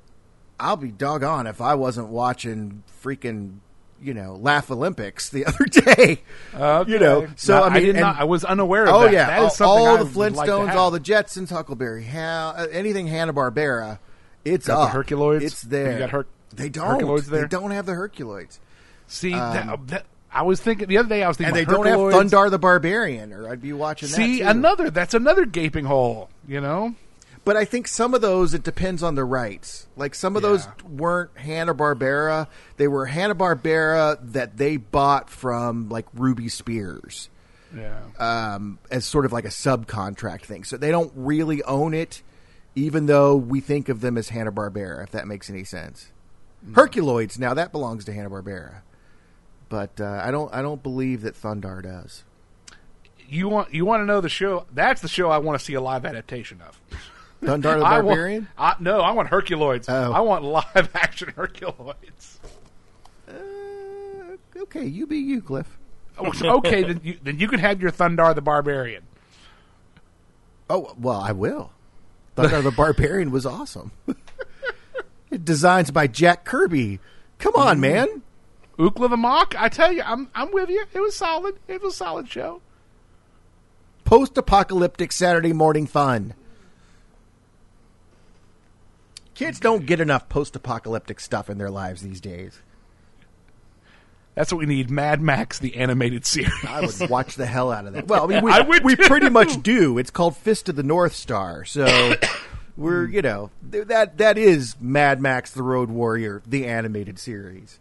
I'll 0.60 0.78
be 0.78 0.92
doggone 0.92 1.48
if 1.48 1.62
I 1.62 1.76
wasn't 1.76 2.10
watching 2.10 2.84
freaking 3.04 3.58
you 4.02 4.14
know 4.14 4.36
Laff-A-Lympics 4.36 5.30
the 5.30 5.46
other 5.48 5.66
day. 5.66 6.22
You 6.54 7.00
know, 7.00 7.28
so 7.36 7.58
No, 7.60 7.64
I 7.64 7.70
mean, 7.74 7.82
did 7.84 7.90
and- 7.96 8.00
not, 8.02 8.20
I 8.20 8.24
was 8.26 8.44
unaware 8.44 8.84
of 8.88 8.94
Oh 8.96 9.04
that. 9.04 9.14
yeah, 9.14 9.26
that 9.28 9.40
all, 9.40 9.48
is 9.48 9.56
something 9.56 9.78
all 9.88 9.88
I 9.88 9.98
the 10.04 10.20
would 10.20 10.36
like 10.36 10.50
Flintstones, 10.50 10.74
all 10.76 10.92
the 10.92 11.00
Jetsons, 11.00 11.50
Huckleberry, 11.50 12.04
How, 12.04 12.54
uh, 12.58 12.68
anything 12.72 13.08
Hanna 13.08 13.34
Barbera. 13.34 14.00
It's 14.46 14.68
Got 14.68 14.92
the 14.92 15.00
up. 15.00 15.06
Herculoids? 15.06 15.42
It's 15.42 15.62
there. 15.62 15.94
You 15.94 16.00
got 16.00 16.10
Herc- 16.10 16.28
they 16.54 16.68
don't. 16.70 17.00
Herculoids 17.00 17.26
there? 17.28 17.42
They 17.44 17.48
don't 17.48 17.72
have 17.72 17.86
the 17.86 17.94
Herculoids, 17.94 18.60
See, 19.08 19.32
that, 19.32 19.88
that, 19.88 20.06
I 20.32 20.42
was 20.42 20.60
thinking 20.60 20.88
the 20.88 20.98
other 20.98 21.08
day. 21.10 21.24
I 21.24 21.28
was 21.30 21.40
Um, 21.40 21.46
and 21.46 21.56
thinking 21.56 21.72
they 21.72 21.84
don't 21.84 22.12
have. 22.12 22.30
Thundarr 22.30 22.50
the 22.52 22.60
Barbarian, 22.60 23.32
or 23.32 23.48
I'd 23.50 23.62
be 23.62 23.72
watching 23.74 24.10
that. 24.10 24.16
See, 24.16 24.42
another 24.42 24.90
that's 24.90 25.14
another 25.14 25.46
gaping 25.46 25.86
hole. 25.86 26.30
You 26.48 26.60
know, 26.60 26.96
But 27.46 27.58
I 27.58 27.66
think 27.66 27.90
some 27.90 28.14
of 28.14 28.22
those 28.22 28.54
it 28.54 28.64
depends 28.64 29.04
on 29.04 29.16
the 29.16 29.26
rights. 29.26 29.88
Like 29.98 30.16
some 30.16 30.36
of 30.38 30.42
those 30.42 30.66
weren't 30.88 31.38
Hanna 31.38 31.76
Barbera; 31.76 32.48
they 32.78 32.88
were 32.88 33.06
Hanna 33.06 33.36
Barbera 33.36 34.18
that 34.32 34.56
they 34.58 34.78
bought 34.78 35.30
from 35.30 35.90
like 35.90 36.06
Ruby 36.14 36.48
Spears. 36.48 37.30
yeah. 37.76 38.00
um, 38.18 38.80
as 38.90 39.04
sort 39.04 39.26
of 39.26 39.34
like 39.34 39.44
a 39.46 39.50
subcontract 39.50 40.44
thing. 40.44 40.64
So 40.64 40.78
they 40.78 40.90
don't 40.92 41.12
really 41.16 41.62
own 41.64 41.94
it, 41.94 42.22
even 42.76 43.08
though 43.08 43.36
we 43.36 43.60
think 43.60 43.90
of 43.90 44.00
them 44.00 44.18
as 44.18 44.30
Hanna 44.30 44.52
Barbera. 44.52 45.04
If 45.04 45.12
that 45.12 45.28
makes 45.28 45.50
any 45.50 45.66
sense. 45.66 46.12
Herculoids 46.72 47.38
now 47.38 47.54
that 47.56 47.74
belongs 47.74 48.06
to 48.06 48.14
Hanna 48.14 48.30
Barbera, 48.30 48.84
but 49.68 50.00
uh, 50.00 50.22
I 50.24 50.32
don't. 50.32 50.54
I 50.54 50.62
don't 50.62 50.82
believe 50.82 51.24
that 51.24 51.36
Thundarr 51.36 51.84
does. 51.84 52.24
you 53.28 53.50
want 53.50 53.74
you 53.74 53.84
want 53.84 54.00
to 54.00 54.06
know 54.06 54.22
the 54.22 54.30
show? 54.30 54.66
That's 54.72 55.02
the 55.02 55.10
show 55.10 55.30
I 55.30 55.40
want 55.40 55.60
to 55.60 55.66
see 55.66 55.74
a 55.74 55.82
live 55.82 56.06
adaptation 56.06 56.62
of. 56.62 56.80
Thundarr 57.48 57.62
the 57.80 57.86
I 57.86 58.00
want- 58.00 58.06
Barbarian. 58.08 58.48
I, 58.58 58.76
no, 58.80 59.02
I 59.02 59.12
want 59.12 59.30
Herculoids. 59.30 59.86
Oh. 59.90 60.12
I 60.12 60.20
want 60.22 60.44
live 60.44 60.90
action 60.96 61.32
Herculoids. 61.36 62.38
Uh, 63.28 63.34
okay, 64.64 64.86
you 64.86 65.08
be 65.08 65.18
you, 65.18 65.42
Cliff. 65.42 65.78
Oh, 66.18 66.32
okay, 66.58 66.84
then 66.84 67.02
you 67.04 67.18
then 67.24 67.40
you 67.40 67.48
can 67.48 67.60
have 67.60 67.82
your 67.82 67.92
Thundarr 67.92 68.36
the 68.36 68.42
Barbarian. 68.42 69.04
Oh 70.70 70.94
well, 70.98 71.20
I 71.20 71.32
will. 71.32 71.72
Thundarr 72.38 72.62
the 72.64 72.72
Barbarian 72.72 73.32
was 73.32 73.46
awesome. 73.46 73.92
Designs 75.44 75.90
by 75.90 76.06
Jack 76.08 76.46
Kirby. 76.46 77.00
Come 77.40 77.56
on, 77.56 77.80
man. 77.80 78.22
Ookla 78.78 79.10
the 79.10 79.18
Mok. 79.18 79.56
I 79.58 79.70
tell 79.70 79.92
you, 79.92 80.04
I'm 80.06 80.30
I'm 80.36 80.52
with 80.52 80.70
you. 80.70 80.86
It 80.94 81.00
was 81.00 81.16
solid. 81.16 81.56
It 81.68 81.82
was 81.82 81.94
a 81.94 81.98
solid 81.98 82.30
show. 82.30 82.62
Post-apocalyptic 84.06 85.12
Saturday 85.12 85.54
morning 85.54 85.88
fun. 85.88 86.34
Kids 89.46 89.60
don't 89.60 89.86
get 89.86 90.00
enough 90.00 90.30
post-apocalyptic 90.30 91.20
stuff 91.20 91.50
in 91.50 91.58
their 91.58 91.70
lives 91.70 92.02
these 92.02 92.22
days. 92.22 92.60
That's 94.36 94.52
what 94.52 94.60
we 94.60 94.66
need. 94.66 94.90
Mad 94.90 95.22
Max, 95.22 95.60
the 95.60 95.76
animated 95.76 96.26
series. 96.26 96.54
I 96.68 96.82
would 96.82 97.10
watch 97.10 97.36
the 97.36 97.46
hell 97.46 97.72
out 97.72 97.86
of 97.86 97.94
that. 97.94 98.08
Well, 98.08 98.24
I 98.24 98.28
mean, 98.28 98.44
we, 98.44 98.52
I 98.52 98.62
would 98.62 98.84
we 98.84 98.96
pretty 98.96 99.30
much 99.30 99.62
do. 99.62 99.98
It's 99.98 100.10
called 100.10 100.36
Fist 100.36 100.70
of 100.70 100.76
the 100.76 100.84
North 100.84 101.14
Star. 101.14 101.66
So 101.66 102.16
we're, 102.78 103.06
you 103.06 103.22
know, 103.22 103.52
that 103.62 104.18
that 104.18 104.38
is 104.38 104.76
Mad 104.80 105.22
Max: 105.22 105.52
The 105.52 105.62
Road 105.62 105.90
Warrior, 105.90 106.42
the 106.48 106.66
animated 106.66 107.20
series, 107.20 107.80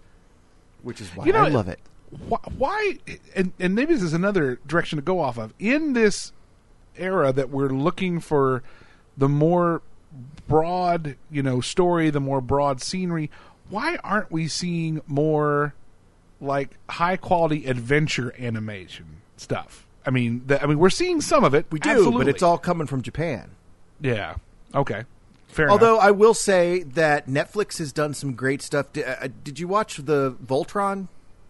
which 0.83 1.01
is 1.01 1.09
why 1.11 1.25
You 1.25 1.33
know, 1.33 1.41
I 1.41 1.49
love 1.49 1.69
it. 1.69 1.81
Why, 2.29 2.39
why 2.59 2.99
and, 3.35 3.53
and 3.59 3.75
maybe 3.75 3.95
this 3.95 4.03
is 4.03 4.13
another 4.13 4.61
direction 4.67 4.97
to 4.97 5.03
go 5.03 5.21
off 5.21 5.39
of 5.39 5.55
in 5.59 5.95
this 5.95 6.33
era 6.99 7.33
that 7.33 7.49
we're 7.49 7.71
looking 7.71 8.21
for 8.21 8.63
the 9.17 9.31
more 9.31 9.81
broad 10.49 11.17
you 11.31 11.43
know 11.43 11.61
story 11.61 12.11
the 12.11 12.21
more 12.21 12.41
broad 12.41 12.81
scenery 12.83 13.31
why 13.71 13.97
aren't 14.05 14.31
we 14.31 14.47
seeing 14.49 15.01
more 15.07 15.75
like 16.41 16.77
high 16.91 17.17
quality 17.17 17.67
adventure 17.67 18.35
animation 18.39 19.07
stuff 19.37 19.87
i 20.05 20.11
mean 20.11 20.43
the, 20.47 20.63
i 20.63 20.67
mean 20.67 20.79
we're 20.79 20.91
seeing 20.91 21.21
some 21.21 21.45
of 21.45 21.55
it 21.55 21.65
We 21.71 21.79
do, 21.79 21.91
absolutely. 21.91 22.25
but 22.25 22.29
it's 22.29 22.43
all 22.43 22.59
coming 22.59 22.87
from 22.87 23.03
Japan. 23.03 23.51
yeah 24.01 24.35
okay 24.75 25.05
fair 25.49 25.71
Although 25.71 25.95
enough. 25.97 26.05
I 26.07 26.11
will 26.13 26.35
say 26.35 26.83
that 26.83 27.29
Netflix 27.29 27.77
has 27.79 27.93
done 27.93 28.15
some 28.15 28.33
great 28.33 28.63
stuff. 28.63 28.91
Did, 28.95 29.05
uh, 29.07 29.29
did 29.45 29.59
you 29.61 29.69
watch 29.69 29.99
the 29.99 30.33
Voltron 30.43 31.09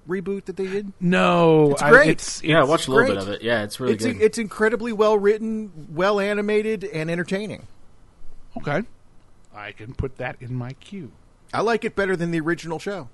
reboot 0.09 0.47
that 0.47 0.57
they 0.57 0.67
did? 0.67 0.93
no 1.01 1.71
It's 1.71 1.83
I- 1.83 1.91
great. 1.91 2.09
it's, 2.11 2.43
Yeah, 2.43 2.63
I 2.63 2.65
watched 2.65 2.89
a 2.89 2.91
little 2.91 3.07
great. 3.07 3.15
bit 3.15 3.23
of 3.23 3.29
it. 3.29 3.43
Yeah, 3.43 3.63
it's 3.63 3.79
really 3.79 3.95
it's 3.95 4.05
good. 4.05 4.21
it's 4.21 4.39
incredibly 4.39 4.93
well 4.93 5.17
written, 5.17 5.71
well 5.95 6.19
animated, 6.19 6.83
and 6.83 7.13
entertaining. 7.13 7.69
Okay 8.57 8.83
i 9.55 9.73
can 9.73 9.95
put 9.95 10.17
that 10.19 10.37
in 10.41 10.55
my 10.55 10.73
queue 10.75 11.13
I 11.55 11.61
like 11.61 11.85
it 11.85 11.95
better 11.95 12.17
than 12.17 12.31
the 12.31 12.41
original 12.41 12.79
show. 12.79 13.09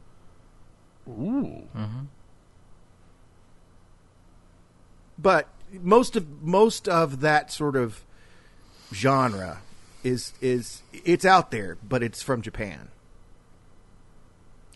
ooh 1.08 1.64
mm-hmm. 1.76 2.04
but 5.18 5.48
most 5.72 6.16
of 6.16 6.42
most 6.42 6.88
of 6.88 7.20
that 7.20 7.50
sort 7.50 7.76
of 7.76 8.04
genre 8.92 9.58
is 10.04 10.32
is 10.40 10.82
it's 10.92 11.24
out 11.24 11.50
there, 11.50 11.76
but 11.86 12.02
it's 12.02 12.22
from 12.22 12.42
Japan. 12.42 12.88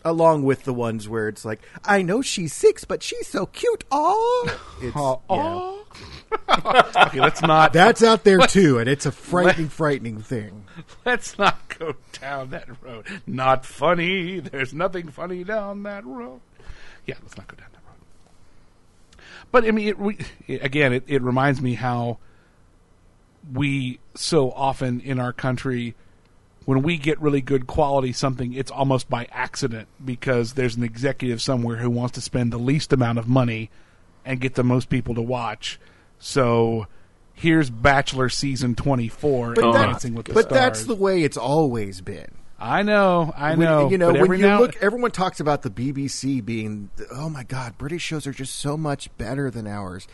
Along 0.04 0.42
with 0.42 0.64
the 0.64 0.74
ones 0.74 1.08
where 1.08 1.28
it's 1.28 1.44
like, 1.44 1.60
I 1.84 2.02
know 2.02 2.22
she's 2.22 2.52
six, 2.52 2.84
but 2.84 3.02
she's 3.02 3.26
so 3.28 3.46
cute. 3.46 3.84
Aw, 3.90 4.58
it's, 4.82 4.96
Oh, 4.96 5.20
yeah. 5.30 5.36
oh. 5.54 5.78
okay, 7.06 7.20
let's 7.20 7.42
not 7.42 7.72
that's 7.74 8.02
out 8.02 8.24
there 8.24 8.38
too, 8.46 8.78
and 8.78 8.88
it's 8.88 9.04
a 9.06 9.12
frightening, 9.12 9.68
frightening 9.68 10.18
thing. 10.20 10.64
let's 11.04 11.38
not 11.38 11.58
go 11.78 11.94
down 12.20 12.50
that 12.50 12.66
road. 12.82 13.06
Not 13.26 13.64
funny. 13.66 14.40
There's 14.40 14.72
nothing 14.72 15.08
funny 15.08 15.44
down 15.44 15.82
that 15.84 16.04
road. 16.06 16.40
Yeah, 17.06 17.16
let's 17.22 17.36
not 17.36 17.46
go 17.48 17.56
down 17.56 17.68
that 17.72 17.82
road. 17.86 19.22
But 19.52 19.66
I 19.66 19.70
mean, 19.72 19.88
it, 19.88 19.98
we, 19.98 20.18
again, 20.48 20.94
it, 20.94 21.04
it 21.06 21.20
reminds 21.22 21.60
me 21.60 21.74
how 21.74 22.18
we 23.52 23.98
so 24.14 24.50
often 24.52 25.00
in 25.00 25.18
our 25.20 25.32
country, 25.32 25.94
when 26.64 26.82
we 26.82 26.96
get 26.96 27.20
really 27.20 27.40
good 27.40 27.66
quality 27.66 28.12
something, 28.12 28.52
it's 28.52 28.70
almost 28.70 29.08
by 29.10 29.26
accident 29.32 29.88
because 30.04 30.54
there's 30.54 30.76
an 30.76 30.82
executive 30.84 31.40
somewhere 31.42 31.76
who 31.76 31.90
wants 31.90 32.12
to 32.14 32.20
spend 32.20 32.52
the 32.52 32.58
least 32.58 32.92
amount 32.92 33.18
of 33.18 33.28
money 33.28 33.70
and 34.24 34.40
get 34.40 34.54
the 34.54 34.64
most 34.64 34.88
people 34.88 35.14
to 35.14 35.22
watch. 35.22 35.80
So 36.18 36.86
here's 37.34 37.70
Bachelor 37.70 38.28
season 38.28 38.74
24 38.74 39.54
But, 39.54 39.64
and 39.64 39.74
that- 39.74 39.86
Dancing 39.86 40.14
with 40.14 40.26
the 40.26 40.34
but 40.34 40.44
Stars. 40.46 40.54
that's 40.60 40.84
the 40.84 40.94
way 40.94 41.22
it's 41.22 41.36
always 41.36 42.00
been. 42.00 42.30
I 42.60 42.82
know, 42.82 43.32
I 43.36 43.56
When- 43.56 43.60
know. 43.66 43.90
you 43.90 43.98
know, 43.98 44.12
when 44.12 44.30
you 44.38 44.46
now- 44.46 44.60
look, 44.60 44.76
everyone 44.76 45.10
talks 45.10 45.40
about 45.40 45.62
the 45.62 45.70
BBC 45.70 46.40
being, 46.40 46.90
oh 47.12 47.28
my 47.28 47.42
God, 47.42 47.76
British 47.76 48.02
shows 48.02 48.24
are 48.24 48.32
just 48.32 48.54
so 48.54 48.76
much 48.76 49.10
better 49.18 49.50
than 49.50 49.66
ours. 49.66 50.06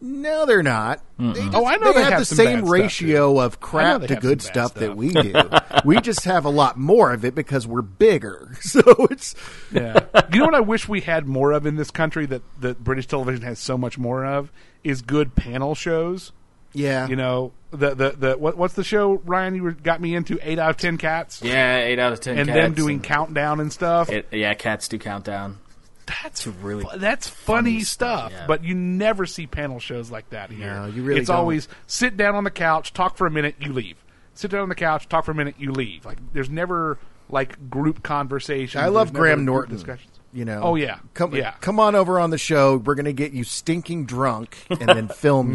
No, 0.00 0.44
they're 0.44 0.62
not. 0.62 1.00
They 1.18 1.24
oh, 1.26 1.32
just, 1.34 1.54
Oh, 1.54 1.64
I 1.66 1.76
know 1.76 1.92
they 1.94 2.02
have, 2.02 2.12
have 2.12 2.18
the 2.20 2.24
same 2.26 2.46
bad 2.46 2.58
stuff, 2.66 2.70
ratio 2.70 3.40
of 3.40 3.60
crap 3.60 4.02
to 4.02 4.16
good 4.16 4.42
some 4.42 4.52
bad 4.52 4.68
stuff, 4.70 4.74
that 4.74 4.96
we 4.96 5.08
do. 5.10 5.32
we 5.86 6.00
just 6.00 6.24
have 6.24 6.44
a 6.44 6.50
lot 6.50 6.76
more 6.76 7.12
of 7.14 7.24
it 7.24 7.34
because 7.34 7.66
we're 7.66 7.82
bigger. 7.82 8.56
So 8.60 8.82
it's 9.10 9.34
Yeah. 9.72 10.00
you 10.32 10.40
know 10.40 10.44
what 10.46 10.54
I 10.54 10.60
wish 10.60 10.86
we 10.88 11.00
had 11.00 11.26
more 11.26 11.52
of 11.52 11.64
in 11.66 11.76
this 11.76 11.90
country 11.90 12.26
that, 12.26 12.42
that 12.60 12.84
British 12.84 13.06
television 13.06 13.42
has 13.42 13.58
so 13.58 13.78
much 13.78 13.96
more 13.96 14.26
of 14.26 14.52
is 14.84 15.00
good 15.02 15.34
panel 15.34 15.74
shows. 15.74 16.32
yeah, 16.74 17.08
You 17.08 17.16
know, 17.16 17.52
the 17.70 17.94
the, 17.94 18.10
the 18.10 18.32
what, 18.38 18.56
what's 18.58 18.74
the 18.74 18.84
show 18.84 19.14
Ryan 19.24 19.54
you 19.54 19.62
were, 19.62 19.72
got 19.72 20.00
me 20.02 20.14
into? 20.14 20.38
Eight 20.42 20.58
out 20.58 20.70
of 20.70 20.76
ten 20.76 20.98
cats, 20.98 21.40
Yeah, 21.42 21.78
eight 21.78 21.98
out 21.98 22.12
of 22.12 22.20
ten. 22.20 22.38
and 22.38 22.48
cats 22.48 22.56
them 22.60 22.74
doing 22.74 22.96
and 22.96 23.04
countdown 23.04 23.60
and 23.60 23.72
stuff. 23.72 24.10
it, 24.10 24.28
yeah, 24.30 24.52
cats 24.54 24.88
do 24.88 24.98
countdown. 24.98 25.58
That's 26.06 26.46
really 26.46 26.84
fu- 26.84 26.98
that's 26.98 27.28
funny, 27.28 27.72
funny 27.72 27.80
stuff. 27.84 28.32
yeah. 28.32 28.46
But 28.46 28.64
you 28.64 28.74
never 28.74 29.26
see 29.26 29.46
panel 29.46 29.78
shows 29.80 30.10
like 30.10 30.30
that 30.30 30.50
here. 30.50 30.66
No, 30.72 30.86
you 30.86 31.02
really 31.02 31.20
It's 31.20 31.28
don't. 31.28 31.36
always 31.36 31.68
sit 31.86 32.16
down 32.16 32.34
on 32.34 32.44
the 32.44 32.50
couch, 32.50 32.92
talk 32.92 33.16
for 33.16 33.26
a 33.26 33.30
minute, 33.30 33.56
you 33.58 33.72
leave. 33.72 33.96
Sit 34.34 34.50
down 34.50 34.60
on 34.60 34.68
the 34.68 34.74
couch, 34.74 35.08
talk 35.08 35.24
for 35.24 35.30
a 35.30 35.34
minute, 35.34 35.56
you 35.58 35.72
leave. 35.72 36.04
Like 36.04 36.18
there's 36.32 36.50
never 36.50 36.98
like 37.28 37.68
group 37.70 38.02
conversations. 38.02 38.82
I 38.82 38.86
love 38.88 39.12
Graham 39.12 39.44
Norton. 39.44 39.74
discussions. 39.74 40.12
You 40.32 40.44
know. 40.44 40.60
Oh, 40.62 40.74
yeah. 40.74 40.98
Come 41.14 41.34
Yeah. 41.34 41.52
come 41.60 41.80
on 41.80 41.94
over 41.94 42.20
on 42.20 42.28
the 42.30 42.36
show. 42.38 42.76
We're 42.76 42.94
going 42.94 43.06
to 43.06 43.12
get 43.14 43.32
you 43.32 43.42
stinking 43.42 44.04
drunk 44.04 44.56
and 44.68 44.86
then 44.88 45.08
film 45.14 45.52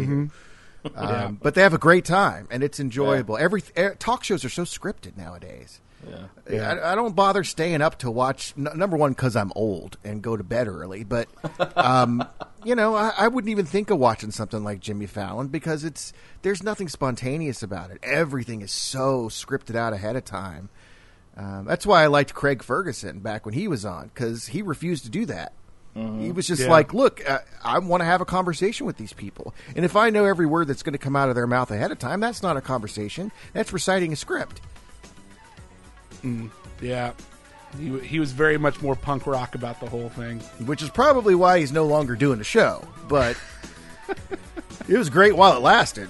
you. 0.84 0.90
Um, 0.96 1.08
Yeah. 1.08 1.30
But 1.40 1.54
they 1.54 1.62
have 1.62 1.72
a 1.74 1.78
great 1.78 2.04
time 2.04 2.48
and 2.50 2.64
it's 2.64 2.80
enjoyable. 2.80 3.38
Every 3.38 3.62
eh, 3.76 3.90
talk 4.00 4.24
shows 4.24 4.44
are 4.44 4.48
so 4.48 4.64
scripted 4.64 5.16
nowadays. 5.16 5.80
Yeah. 6.50 6.72
I, 6.72 6.92
I 6.92 6.94
don't 6.94 7.14
bother 7.14 7.44
staying 7.44 7.80
up 7.82 7.98
to 7.98 8.10
watch. 8.10 8.52
N- 8.58 8.68
number 8.74 8.96
one, 8.96 9.12
because 9.12 9.36
I'm 9.36 9.52
old 9.54 9.96
and 10.04 10.20
go 10.22 10.36
to 10.36 10.42
bed 10.44 10.66
early. 10.68 11.04
But 11.04 11.28
um, 11.76 12.26
you 12.64 12.74
know, 12.74 12.94
I, 12.96 13.12
I 13.16 13.28
wouldn't 13.28 13.50
even 13.50 13.66
think 13.66 13.90
of 13.90 13.98
watching 13.98 14.30
something 14.30 14.64
like 14.64 14.80
Jimmy 14.80 15.06
Fallon 15.06 15.48
because 15.48 15.84
it's 15.84 16.12
there's 16.42 16.62
nothing 16.62 16.88
spontaneous 16.88 17.62
about 17.62 17.90
it. 17.90 17.98
Everything 18.02 18.62
is 18.62 18.72
so 18.72 19.28
scripted 19.28 19.76
out 19.76 19.92
ahead 19.92 20.16
of 20.16 20.24
time. 20.24 20.68
Um, 21.36 21.64
that's 21.64 21.86
why 21.86 22.02
I 22.02 22.08
liked 22.08 22.34
Craig 22.34 22.62
Ferguson 22.62 23.20
back 23.20 23.46
when 23.46 23.54
he 23.54 23.66
was 23.68 23.84
on 23.84 24.08
because 24.08 24.46
he 24.48 24.60
refused 24.60 25.04
to 25.04 25.10
do 25.10 25.24
that. 25.26 25.52
He 25.94 26.32
was 26.32 26.46
just 26.46 26.62
Yeah. 26.62 26.70
like, 26.70 26.94
"Look, 26.94 27.20
uh, 27.28 27.40
I 27.62 27.78
want 27.78 28.00
to 28.00 28.06
have 28.06 28.22
a 28.22 28.24
conversation 28.24 28.86
with 28.86 28.96
these 28.96 29.12
people, 29.12 29.54
and 29.76 29.84
if 29.84 29.94
I 29.94 30.08
know 30.08 30.24
every 30.24 30.46
word 30.46 30.68
that's 30.68 30.82
going 30.82 30.94
to 30.94 30.98
come 30.98 31.14
out 31.14 31.28
of 31.28 31.34
their 31.34 31.46
mouth 31.46 31.70
ahead 31.70 31.90
of 31.92 31.98
time, 31.98 32.18
that's 32.20 32.42
not 32.42 32.56
a 32.56 32.62
conversation. 32.62 33.30
That's 33.52 33.72
reciting 33.74 34.10
a 34.12 34.16
script." 34.16 34.62
Mm, 36.24 36.50
yeah. 36.80 37.12
He, 37.78 37.98
he 38.00 38.20
was 38.20 38.32
very 38.32 38.58
much 38.58 38.82
more 38.82 38.94
punk 38.94 39.26
rock 39.26 39.54
about 39.54 39.80
the 39.80 39.88
whole 39.88 40.10
thing. 40.10 40.40
which 40.66 40.82
is 40.82 40.90
probably 40.90 41.34
why 41.34 41.58
he's 41.58 41.72
no 41.72 41.86
longer 41.86 42.14
doing 42.16 42.38
the 42.38 42.44
show. 42.44 42.86
But 43.08 43.36
it 44.88 44.98
was 44.98 45.08
great 45.08 45.36
while 45.36 45.56
it 45.56 45.60
lasted. 45.60 46.08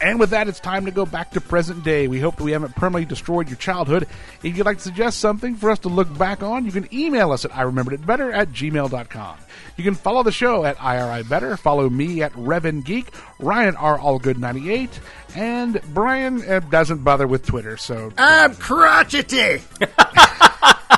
And 0.00 0.20
with 0.20 0.30
that, 0.30 0.48
it's 0.48 0.60
time 0.60 0.84
to 0.84 0.90
go 0.90 1.06
back 1.06 1.30
to 1.30 1.40
present 1.40 1.84
day. 1.84 2.08
We 2.08 2.20
hope 2.20 2.36
that 2.36 2.44
we 2.44 2.52
haven't 2.52 2.74
permanently 2.74 3.06
destroyed 3.06 3.48
your 3.48 3.56
childhood. 3.56 4.06
If 4.42 4.56
you'd 4.56 4.66
like 4.66 4.78
to 4.78 4.82
suggest 4.82 5.18
something 5.18 5.56
for 5.56 5.70
us 5.70 5.78
to 5.80 5.88
look 5.88 6.16
back 6.18 6.42
on, 6.42 6.64
you 6.64 6.72
can 6.72 6.92
email 6.92 7.32
us 7.32 7.44
at 7.44 7.56
I 7.56 7.62
remembered 7.62 7.94
it 7.94 8.04
better 8.06 8.32
at 8.32 8.50
gmail.com. 8.50 9.36
You 9.76 9.84
can 9.84 9.94
follow 9.94 10.22
the 10.22 10.32
show 10.32 10.64
at 10.64 10.80
IRI 10.82 11.24
Better, 11.24 11.56
follow 11.56 11.88
me 11.88 12.22
at 12.22 12.32
Revan 12.32 12.84
Geek, 12.84 13.08
Ryan 13.38 13.76
R. 13.76 13.98
Allgood98, 13.98 14.90
and 15.34 15.80
Brian 15.92 16.48
uh, 16.48 16.60
doesn't 16.60 17.02
bother 17.02 17.26
with 17.26 17.44
Twitter, 17.46 17.76
so 17.76 18.12
I'm 18.16 18.54
crotchety. 18.54 19.62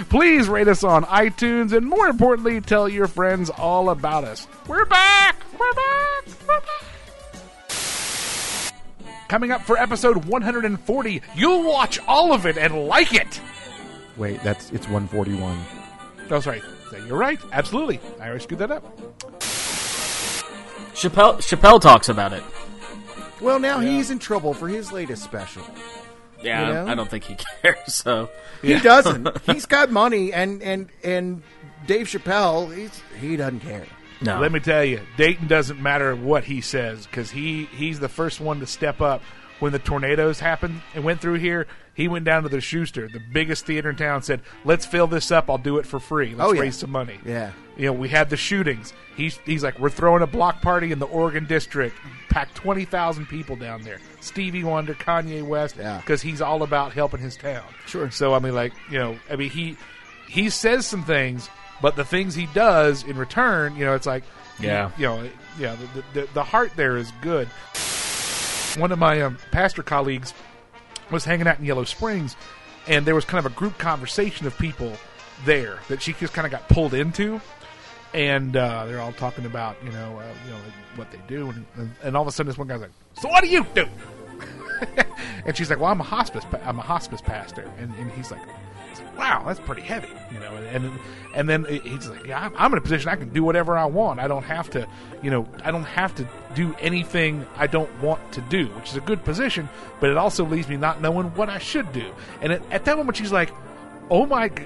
Please 0.10 0.50
rate 0.50 0.68
us 0.68 0.84
on 0.84 1.04
iTunes 1.06 1.72
and 1.72 1.86
more 1.86 2.08
importantly, 2.08 2.62
tell 2.62 2.90
your 2.90 3.08
friends 3.08 3.50
all 3.50 3.90
about 3.90 4.24
us. 4.24 4.48
We're 4.68 4.86
back! 4.86 5.36
We're 5.60 5.74
back! 5.74 6.26
We're 6.48 6.60
back! 6.60 6.84
Coming 9.28 9.52
up 9.52 9.62
for 9.62 9.78
episode 9.78 10.26
140, 10.26 11.22
you'll 11.36 11.64
watch 11.64 12.00
all 12.08 12.34
of 12.34 12.46
it 12.46 12.58
and 12.58 12.88
like 12.88 13.14
it! 13.14 13.42
Wait, 14.18 14.42
that's 14.44 14.72
it's 14.72 14.88
141. 14.88 15.60
Oh, 16.30 16.40
sorry. 16.40 16.62
You're 17.08 17.18
right. 17.18 17.40
Absolutely. 17.52 18.00
I 18.20 18.28
always 18.28 18.44
screwed 18.44 18.60
that 18.60 18.72
up. 18.72 18.84
Chappelle 20.94 21.38
Chappelle 21.38 21.82
talks 21.82 22.10
about 22.10 22.34
it. 22.34 22.44
Well, 23.42 23.60
now 23.60 23.80
he's 23.80 24.12
in 24.12 24.20
trouble 24.20 24.54
for 24.54 24.68
his 24.68 24.92
latest 24.92 25.24
special. 25.24 25.64
Yeah, 26.44 26.62
You 26.68 26.72
I- 26.72 26.74
know? 26.86 26.92
I 26.92 26.96
don't 26.96 27.10
think 27.10 27.24
he 27.26 27.36
cares. 27.62 27.94
So 27.94 28.30
He 28.62 28.78
doesn't. 28.80 29.30
he's 29.46 29.66
got 29.66 29.92
money, 29.92 30.32
and 30.34 30.62
and 30.64 30.90
and 31.04 31.44
Dave 31.88 32.08
Chappelle, 32.08 32.76
he's 32.76 33.02
he 33.20 33.36
doesn't 33.36 33.60
care. 33.62 33.86
no, 34.22 34.40
Let 34.40 34.52
me 34.52 34.60
tell 34.60 34.84
you, 34.84 35.02
Dayton 35.18 35.48
doesn't 35.48 35.82
matter 35.82 36.16
what 36.16 36.44
he 36.46 36.62
says 36.62 37.06
because 37.08 37.32
he, 37.32 37.66
he's 37.66 38.00
the 38.00 38.08
first 38.10 38.40
one 38.40 38.60
to 38.62 38.66
step 38.68 39.02
up 39.02 39.22
when 39.60 39.72
the 39.74 39.80
tornadoes 39.80 40.40
happened 40.40 40.82
and 40.96 41.04
went 41.04 41.20
through 41.22 41.36
here. 41.40 41.68
He 41.94 42.08
went 42.08 42.26
down 42.26 42.44
to 42.44 42.50
the 42.50 42.60
Schuster, 42.62 43.08
the 43.08 43.20
biggest 43.34 43.66
theater 43.66 43.90
in 43.92 43.96
town, 43.98 44.24
said, 44.24 44.42
"Let's 44.66 44.86
fill 44.86 45.08
this 45.08 45.30
up. 45.32 45.50
I'll 45.50 45.58
do 45.58 45.78
it 45.78 45.86
for 45.86 46.00
free. 46.00 46.34
Let's 46.36 46.50
Oh, 46.50 46.54
yeah. 46.54 46.62
raise 46.62 46.78
some 46.78 46.90
money." 46.92 47.20
Yeah. 47.26 47.52
You 47.78 47.86
know, 47.88 47.94
we 47.94 48.10
had 48.10 48.30
the 48.30 48.38
shootings. 48.38 48.94
He's 49.16 49.38
he's 49.46 49.64
like, 49.64 49.78
"We're 49.80 49.90
throwing 49.90 50.24
a 50.24 50.28
block 50.28 50.62
party 50.62 50.92
in 50.92 51.00
the 51.00 51.06
Oregon 51.08 51.46
district. 51.46 51.96
Packed 52.30 52.56
twenty 52.56 52.86
thousand 52.86 53.28
people 53.28 53.56
down 53.56 53.82
there. 53.84 54.00
Stevie 54.22 54.64
Wonder, 54.64 54.94
Kanye 54.96 55.44
West, 55.44 55.76
Yeah. 55.78 55.98
because 55.98 56.22
he's 56.22 56.42
all 56.42 56.64
about 56.64 56.94
helping 56.94 57.20
his 57.20 57.36
town. 57.36 57.64
Sure. 57.86 58.10
So 58.12 58.34
I 58.34 58.40
mean, 58.40 58.56
like 58.56 58.74
you 58.90 58.98
know, 59.00 59.18
I 59.30 59.36
mean 59.36 59.50
he 59.52 59.78
he 60.28 60.50
says 60.50 60.86
some 60.88 61.04
things, 61.04 61.50
but 61.82 61.96
the 61.96 62.06
things 62.06 62.34
he 62.34 62.48
does 62.56 63.04
in 63.04 63.18
return, 63.18 63.76
you 63.76 63.86
know, 63.86 63.94
it's 63.94 64.08
like 64.08 64.24
Yeah. 64.60 64.90
you 64.98 65.06
know, 65.06 65.30
yeah, 65.60 65.76
the, 65.94 66.22
the, 66.22 66.28
the 66.34 66.44
heart 66.44 66.72
there 66.76 66.98
is 66.98 67.12
good. 67.22 67.48
One 68.78 68.92
of 68.92 68.98
my 68.98 69.22
um, 69.22 69.38
pastor 69.52 69.84
colleagues 69.84 70.34
was 71.12 71.24
hanging 71.26 71.48
out 71.48 71.60
in 71.60 71.66
Yellow 71.66 71.84
Springs, 71.84 72.36
and 72.88 73.06
there 73.06 73.14
was 73.14 73.26
kind 73.26 73.46
of 73.46 73.52
a 73.52 73.56
group 73.56 73.78
conversation 73.78 74.48
of 74.48 74.58
people 74.58 74.94
there 75.46 75.78
that 75.90 76.02
she 76.02 76.14
just 76.14 76.34
kind 76.34 76.46
of 76.48 76.52
got 76.52 76.68
pulled 76.70 76.96
into, 76.96 77.40
and 78.14 78.56
uh, 78.56 78.86
they're 78.86 79.02
all 79.02 79.14
talking 79.14 79.46
about 79.46 79.78
you 79.84 79.92
know 79.92 80.20
uh, 80.20 80.34
you 80.46 80.52
know 80.52 80.58
like 80.58 80.98
what 80.98 81.12
they 81.12 81.20
do, 81.28 81.50
and, 81.50 81.66
and, 81.76 81.92
and 82.04 82.16
all 82.18 82.22
of 82.22 82.28
a 82.28 82.32
sudden 82.32 82.48
this 82.50 82.58
one 82.58 82.68
guy's 82.68 82.82
like, 82.82 82.92
"So 83.20 83.28
what 83.30 83.44
do 83.44 83.50
you 83.50 83.66
do?" 83.74 83.88
and 85.46 85.56
she's 85.58 85.70
like, 85.70 85.80
"Well, 85.80 85.92
I'm 85.92 86.00
a 86.02 86.06
hospice 86.06 86.46
pa- 86.46 86.60
I'm 86.64 86.80
a 86.80 86.84
hospice 86.84 87.22
pastor," 87.22 87.70
and, 87.78 87.94
and 87.96 88.12
he's 88.12 88.32
like. 88.32 88.42
Wow, 89.18 89.44
that's 89.46 89.60
pretty 89.60 89.84
heavy, 89.84 90.10
you 90.32 90.40
know. 90.40 90.56
And 90.56 90.92
and, 91.36 91.48
then 91.48 91.66
he's 91.66 92.10
like, 92.10 92.26
"Yeah, 92.26 92.50
I'm, 92.58 92.72
in 92.72 92.78
a 92.80 92.82
position 92.82 93.10
I 93.10 93.16
can 93.16 93.30
do 93.30 93.44
whatever 93.44 93.78
I 93.78 93.86
want. 93.86 94.20
I 94.20 94.28
don't 94.28 94.44
have 94.44 94.72
to, 94.72 94.88
you 95.22 95.30
know, 95.30 95.48
I 95.64 95.70
don't 95.70 95.84
have 95.84 96.16
to 96.16 96.28
do 96.56 96.76
anything 96.80 97.46
I 97.56 97.68
don't 97.68 97.92
want 98.02 98.32
to 98.34 98.42
do, 98.42 98.68
which 98.70 98.90
is 98.90 98.98
a 98.98 99.02
good 99.02 99.24
position. 99.24 99.70
But 100.00 100.10
it 100.10 100.18
also 100.18 100.44
leaves 100.44 100.68
me 100.68 100.78
not 100.78 101.00
knowing 101.00 101.28
what 101.36 101.48
I 101.48 101.60
should 101.60 101.94
do. 101.94 102.12
And 102.42 102.54
at, 102.54 102.72
at 102.72 102.86
that 102.86 102.98
moment, 102.98 103.16
she's 103.18 103.32
like, 103.32 103.52
"Oh 104.10 104.26
my, 104.26 104.50
g- 104.50 104.66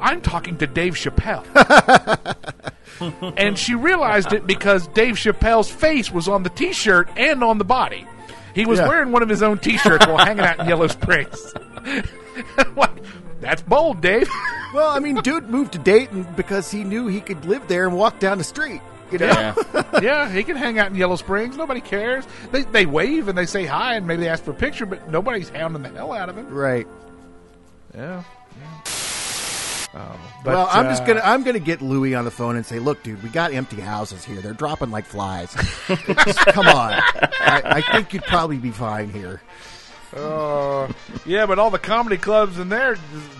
I'm 0.00 0.20
talking 0.20 0.56
to 0.58 0.66
Dave 0.66 0.94
Chappelle." 0.94 1.44
and 3.36 3.58
she 3.58 3.74
realized 3.74 4.32
it 4.32 4.46
because 4.46 4.86
Dave 4.88 5.16
Chappelle's 5.16 5.70
face 5.70 6.10
was 6.10 6.28
on 6.28 6.42
the 6.44 6.48
T-shirt 6.50 7.08
and 7.16 7.44
on 7.44 7.58
the 7.58 7.64
body. 7.64 8.06
He 8.54 8.64
was 8.64 8.78
Yeah. 8.78 8.88
wearing 8.88 9.12
one 9.12 9.22
of 9.22 9.28
his 9.28 9.42
own 9.42 9.58
T-shirts 9.58 10.06
while 10.06 10.16
hanging 10.24 10.44
out 10.44 10.58
in 10.60 10.66
Yellow 10.66 10.86
Springs. 10.86 11.52
like, 12.76 12.90
that's 13.40 13.60
bold, 13.62 14.00
Dave. 14.00 14.30
Well, 14.72 14.88
I 14.88 14.98
mean, 14.98 15.16
dude 15.16 15.50
moved 15.50 15.72
to 15.74 15.78
Dayton 15.78 16.26
because 16.36 16.70
he 16.70 16.84
knew 16.84 17.06
he 17.06 17.20
could 17.20 17.44
live 17.44 17.68
there 17.68 17.86
and 17.86 17.94
walk 17.96 18.18
down 18.18 18.38
the 18.38 18.44
street. 18.44 18.80
You 19.12 19.18
know, 19.18 19.26
yeah, 19.26 20.00
yeah, 20.02 20.30
he 20.32 20.42
can 20.42 20.56
hang 20.56 20.78
out 20.78 20.88
in 20.88 20.96
Yellow 20.96 21.14
Springs. 21.16 21.56
Nobody 21.56 21.80
cares. 21.80 22.24
They 22.50 22.62
they 22.62 22.86
wave 22.86 23.28
and 23.28 23.38
they 23.38 23.46
say 23.46 23.64
hi 23.64 23.94
and 23.94 24.04
maybe 24.06 24.22
they 24.22 24.28
ask 24.28 24.42
for 24.42 24.50
a 24.50 24.54
picture, 24.54 24.84
but 24.86 25.08
nobody's 25.10 25.48
hounding 25.50 25.82
the 25.82 25.90
hell 25.90 26.12
out 26.12 26.28
of 26.28 26.36
him. 26.36 26.48
right. 26.52 26.86
Yeah. 27.94 28.24
Um, 29.96 30.18
but, 30.44 30.54
well, 30.54 30.68
I'm 30.70 30.84
just 30.86 31.04
uh, 31.04 31.06
gonna 31.06 31.20
I'm 31.24 31.42
gonna 31.42 31.58
get 31.58 31.80
Louis 31.80 32.14
on 32.14 32.26
the 32.26 32.30
phone 32.30 32.56
and 32.56 32.66
say, 32.66 32.78
"Look, 32.78 33.02
dude, 33.02 33.22
we 33.22 33.30
got 33.30 33.54
empty 33.54 33.80
houses 33.80 34.24
here. 34.26 34.42
They're 34.42 34.52
dropping 34.52 34.90
like 34.90 35.06
flies. 35.06 35.54
Just 35.88 36.38
come 36.38 36.66
on, 36.68 36.92
I, 36.92 37.62
I 37.64 37.80
think 37.80 38.12
you'd 38.12 38.24
probably 38.24 38.58
be 38.58 38.72
fine 38.72 39.08
here." 39.08 39.40
Uh, 40.14 40.92
yeah, 41.24 41.46
but 41.46 41.58
all 41.58 41.70
the 41.70 41.78
comedy 41.78 42.18
clubs 42.18 42.58
in 42.58 42.68
there 42.68 42.96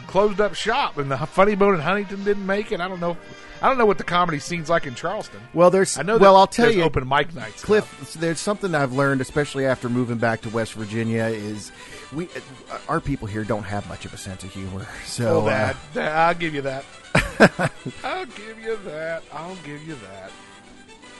closed 0.06 0.40
up 0.40 0.54
shop, 0.54 0.96
and 0.96 1.10
the 1.10 1.18
Funny 1.18 1.56
Bone 1.56 1.74
in 1.74 1.80
Huntington 1.80 2.24
didn't 2.24 2.46
make 2.46 2.72
it. 2.72 2.80
I 2.80 2.88
don't 2.88 3.00
know. 3.00 3.18
I 3.60 3.68
don't 3.68 3.78
know 3.78 3.86
what 3.86 3.98
the 3.98 4.04
comedy 4.04 4.38
scene's 4.38 4.70
like 4.70 4.86
in 4.86 4.94
Charleston. 4.94 5.40
Well, 5.52 5.70
there's 5.70 5.98
I 5.98 6.02
know. 6.02 6.16
well, 6.16 6.36
I'll 6.36 6.46
tell 6.46 6.70
you, 6.70 6.82
open 6.82 7.06
mic 7.06 7.34
nights. 7.34 7.62
now. 7.62 7.66
Cliff, 7.66 8.14
there's 8.14 8.40
something 8.40 8.74
I've 8.74 8.92
learned, 8.92 9.20
especially 9.20 9.66
after 9.66 9.88
moving 9.90 10.18
back 10.18 10.40
to 10.42 10.48
West 10.50 10.72
Virginia, 10.74 11.24
is 11.24 11.70
we 12.12 12.26
uh, 12.70 12.78
our 12.88 13.00
people 13.00 13.26
here 13.26 13.44
don't 13.44 13.62
have 13.64 13.88
much 13.88 14.04
of 14.04 14.12
a 14.14 14.16
sense 14.18 14.42
of 14.44 14.52
humor. 14.52 14.86
So 15.06 15.40
Oh, 15.40 15.44
that, 15.46 15.74
uh, 15.74 15.78
that- 15.94 16.16
I'll 16.16 16.34
give 16.34 16.54
you 16.54 16.62
that. 16.62 16.84
I'll 18.04 18.26
give 18.26 18.58
you 18.62 18.76
that. 18.84 19.22
I'll 19.32 19.56
give 19.64 19.86
you 19.86 19.94
that. 19.96 20.30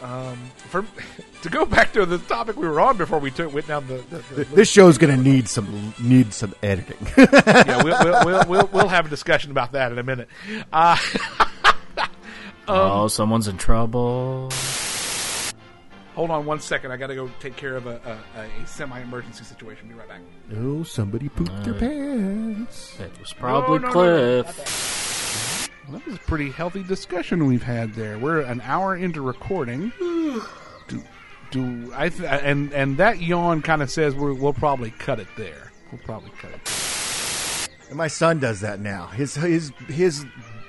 Um, 0.03 0.37
for 0.69 0.85
to 1.43 1.49
go 1.49 1.65
back 1.65 1.93
to 1.95 2.05
the 2.05 2.19
topic 2.19 2.57
we 2.57 2.69
were 2.69 2.81
on 2.81 2.97
before 2.99 3.19
we 3.19 3.31
took 3.31 3.53
went 3.55 3.67
down 3.67 3.87
the. 3.87 3.95
the, 4.11 4.19
the 4.35 4.45
this 4.55 4.69
show's 4.71 4.99
going 4.99 5.17
to 5.17 5.23
need 5.23 5.49
some 5.49 5.95
need 5.99 6.35
some 6.35 6.55
editing. 6.63 6.99
yeah, 7.17 7.83
we'll, 7.83 7.97
we'll, 8.05 8.25
we'll, 8.27 8.45
we'll, 8.47 8.71
we'll 8.73 8.89
have 8.89 9.07
a 9.07 9.09
discussion 9.09 9.51
about 9.51 9.73
that 9.73 9.93
in 9.93 9.99
a 9.99 10.03
minute. 10.03 10.29
Uh, 10.73 10.99
oh, 12.69 13.09
someone's 13.09 13.49
in 13.49 13.57
trouble. 13.57 14.51
Hold 16.17 16.31
on 16.31 16.45
one 16.47 16.59
second. 16.59 16.91
I 16.91 16.97
got 16.97 17.09
to 17.09 17.15
go 17.15 17.31
take 17.39 17.55
care 17.57 17.77
of 17.77 17.87
a, 17.87 18.19
a, 18.35 18.41
a 18.41 18.67
semi-emergency 18.67 19.45
situation. 19.45 19.87
Be 19.87 19.95
right 19.95 20.09
back. 20.09 20.21
oh, 20.57 20.83
somebody 20.83 21.29
pooped 21.29 21.63
their 21.63 21.75
pants. 21.75 22.99
It 22.99 23.13
was 23.21 23.33
probably 23.35 23.79
No, 23.79 23.85
no, 23.89 23.93
no, 23.93 24.37
no, 24.39 24.43
Cliff. 24.43 25.71
Well, 25.89 25.99
that 25.99 26.07
was 26.07 26.17
a 26.17 26.21
pretty 26.21 26.51
healthy 26.51 26.83
discussion 26.83 27.47
we've 27.47 27.63
had 27.63 27.95
there. 27.95 28.19
We're 28.19 28.41
an 28.41 28.61
hour 28.63 28.97
into 28.97 29.21
recording. 29.21 29.93
do, 30.01 31.03
do 31.53 31.93
I 31.95 32.09
th- 32.09 32.29
and 32.29 32.73
and 32.73 32.97
that 32.97 33.21
yawn 33.21 33.63
kind 33.63 33.83
of 33.83 33.91
says 33.91 34.15
we're, 34.17 34.33
we'll 34.35 34.53
probably 34.53 34.91
cut 34.91 35.21
it 35.21 35.29
there. 35.37 35.71
We'll 35.93 36.01
probably 36.01 36.31
cut 36.41 36.51
it. 36.53 37.69
And 37.89 37.97
my 37.97 38.09
son 38.09 38.41
does 38.41 38.61
that 38.63 38.81
now. 38.81 39.07
His 39.09 39.37
his 39.37 39.71
his 39.87 40.25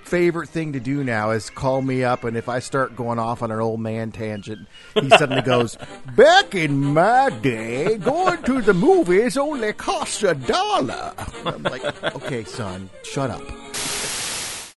favorite 0.08 0.47
thing 0.47 0.72
to 0.72 0.80
do 0.80 1.03
now 1.03 1.32
is 1.32 1.49
call 1.49 1.82
me 1.82 2.03
up, 2.03 2.24
and 2.24 2.38
if 2.38 2.47
I 2.47 2.60
start 2.60 2.95
going 2.95 3.20
off 3.20 3.43
on 3.43 3.51
an 3.51 3.60
old 3.60 3.82
man 3.82 4.12
tangent, 4.14 4.68
he 4.93 5.10
suddenly 5.10 5.41
goes, 5.41 5.78
"Back 6.16 6.55
in 6.55 6.78
my 6.78 7.30
day, 7.41 7.97
going 7.97 8.41
to 8.43 8.62
the 8.62 8.74
movies 8.74 9.38
only 9.38 9.74
cost 9.74 10.24
a 10.24 10.34
dollar." 10.34 11.14
I'm 11.45 11.64
like, 11.64 12.03
"Okay, 12.16 12.45
son, 12.45 12.89
shut 13.03 13.30
up." 13.30 13.43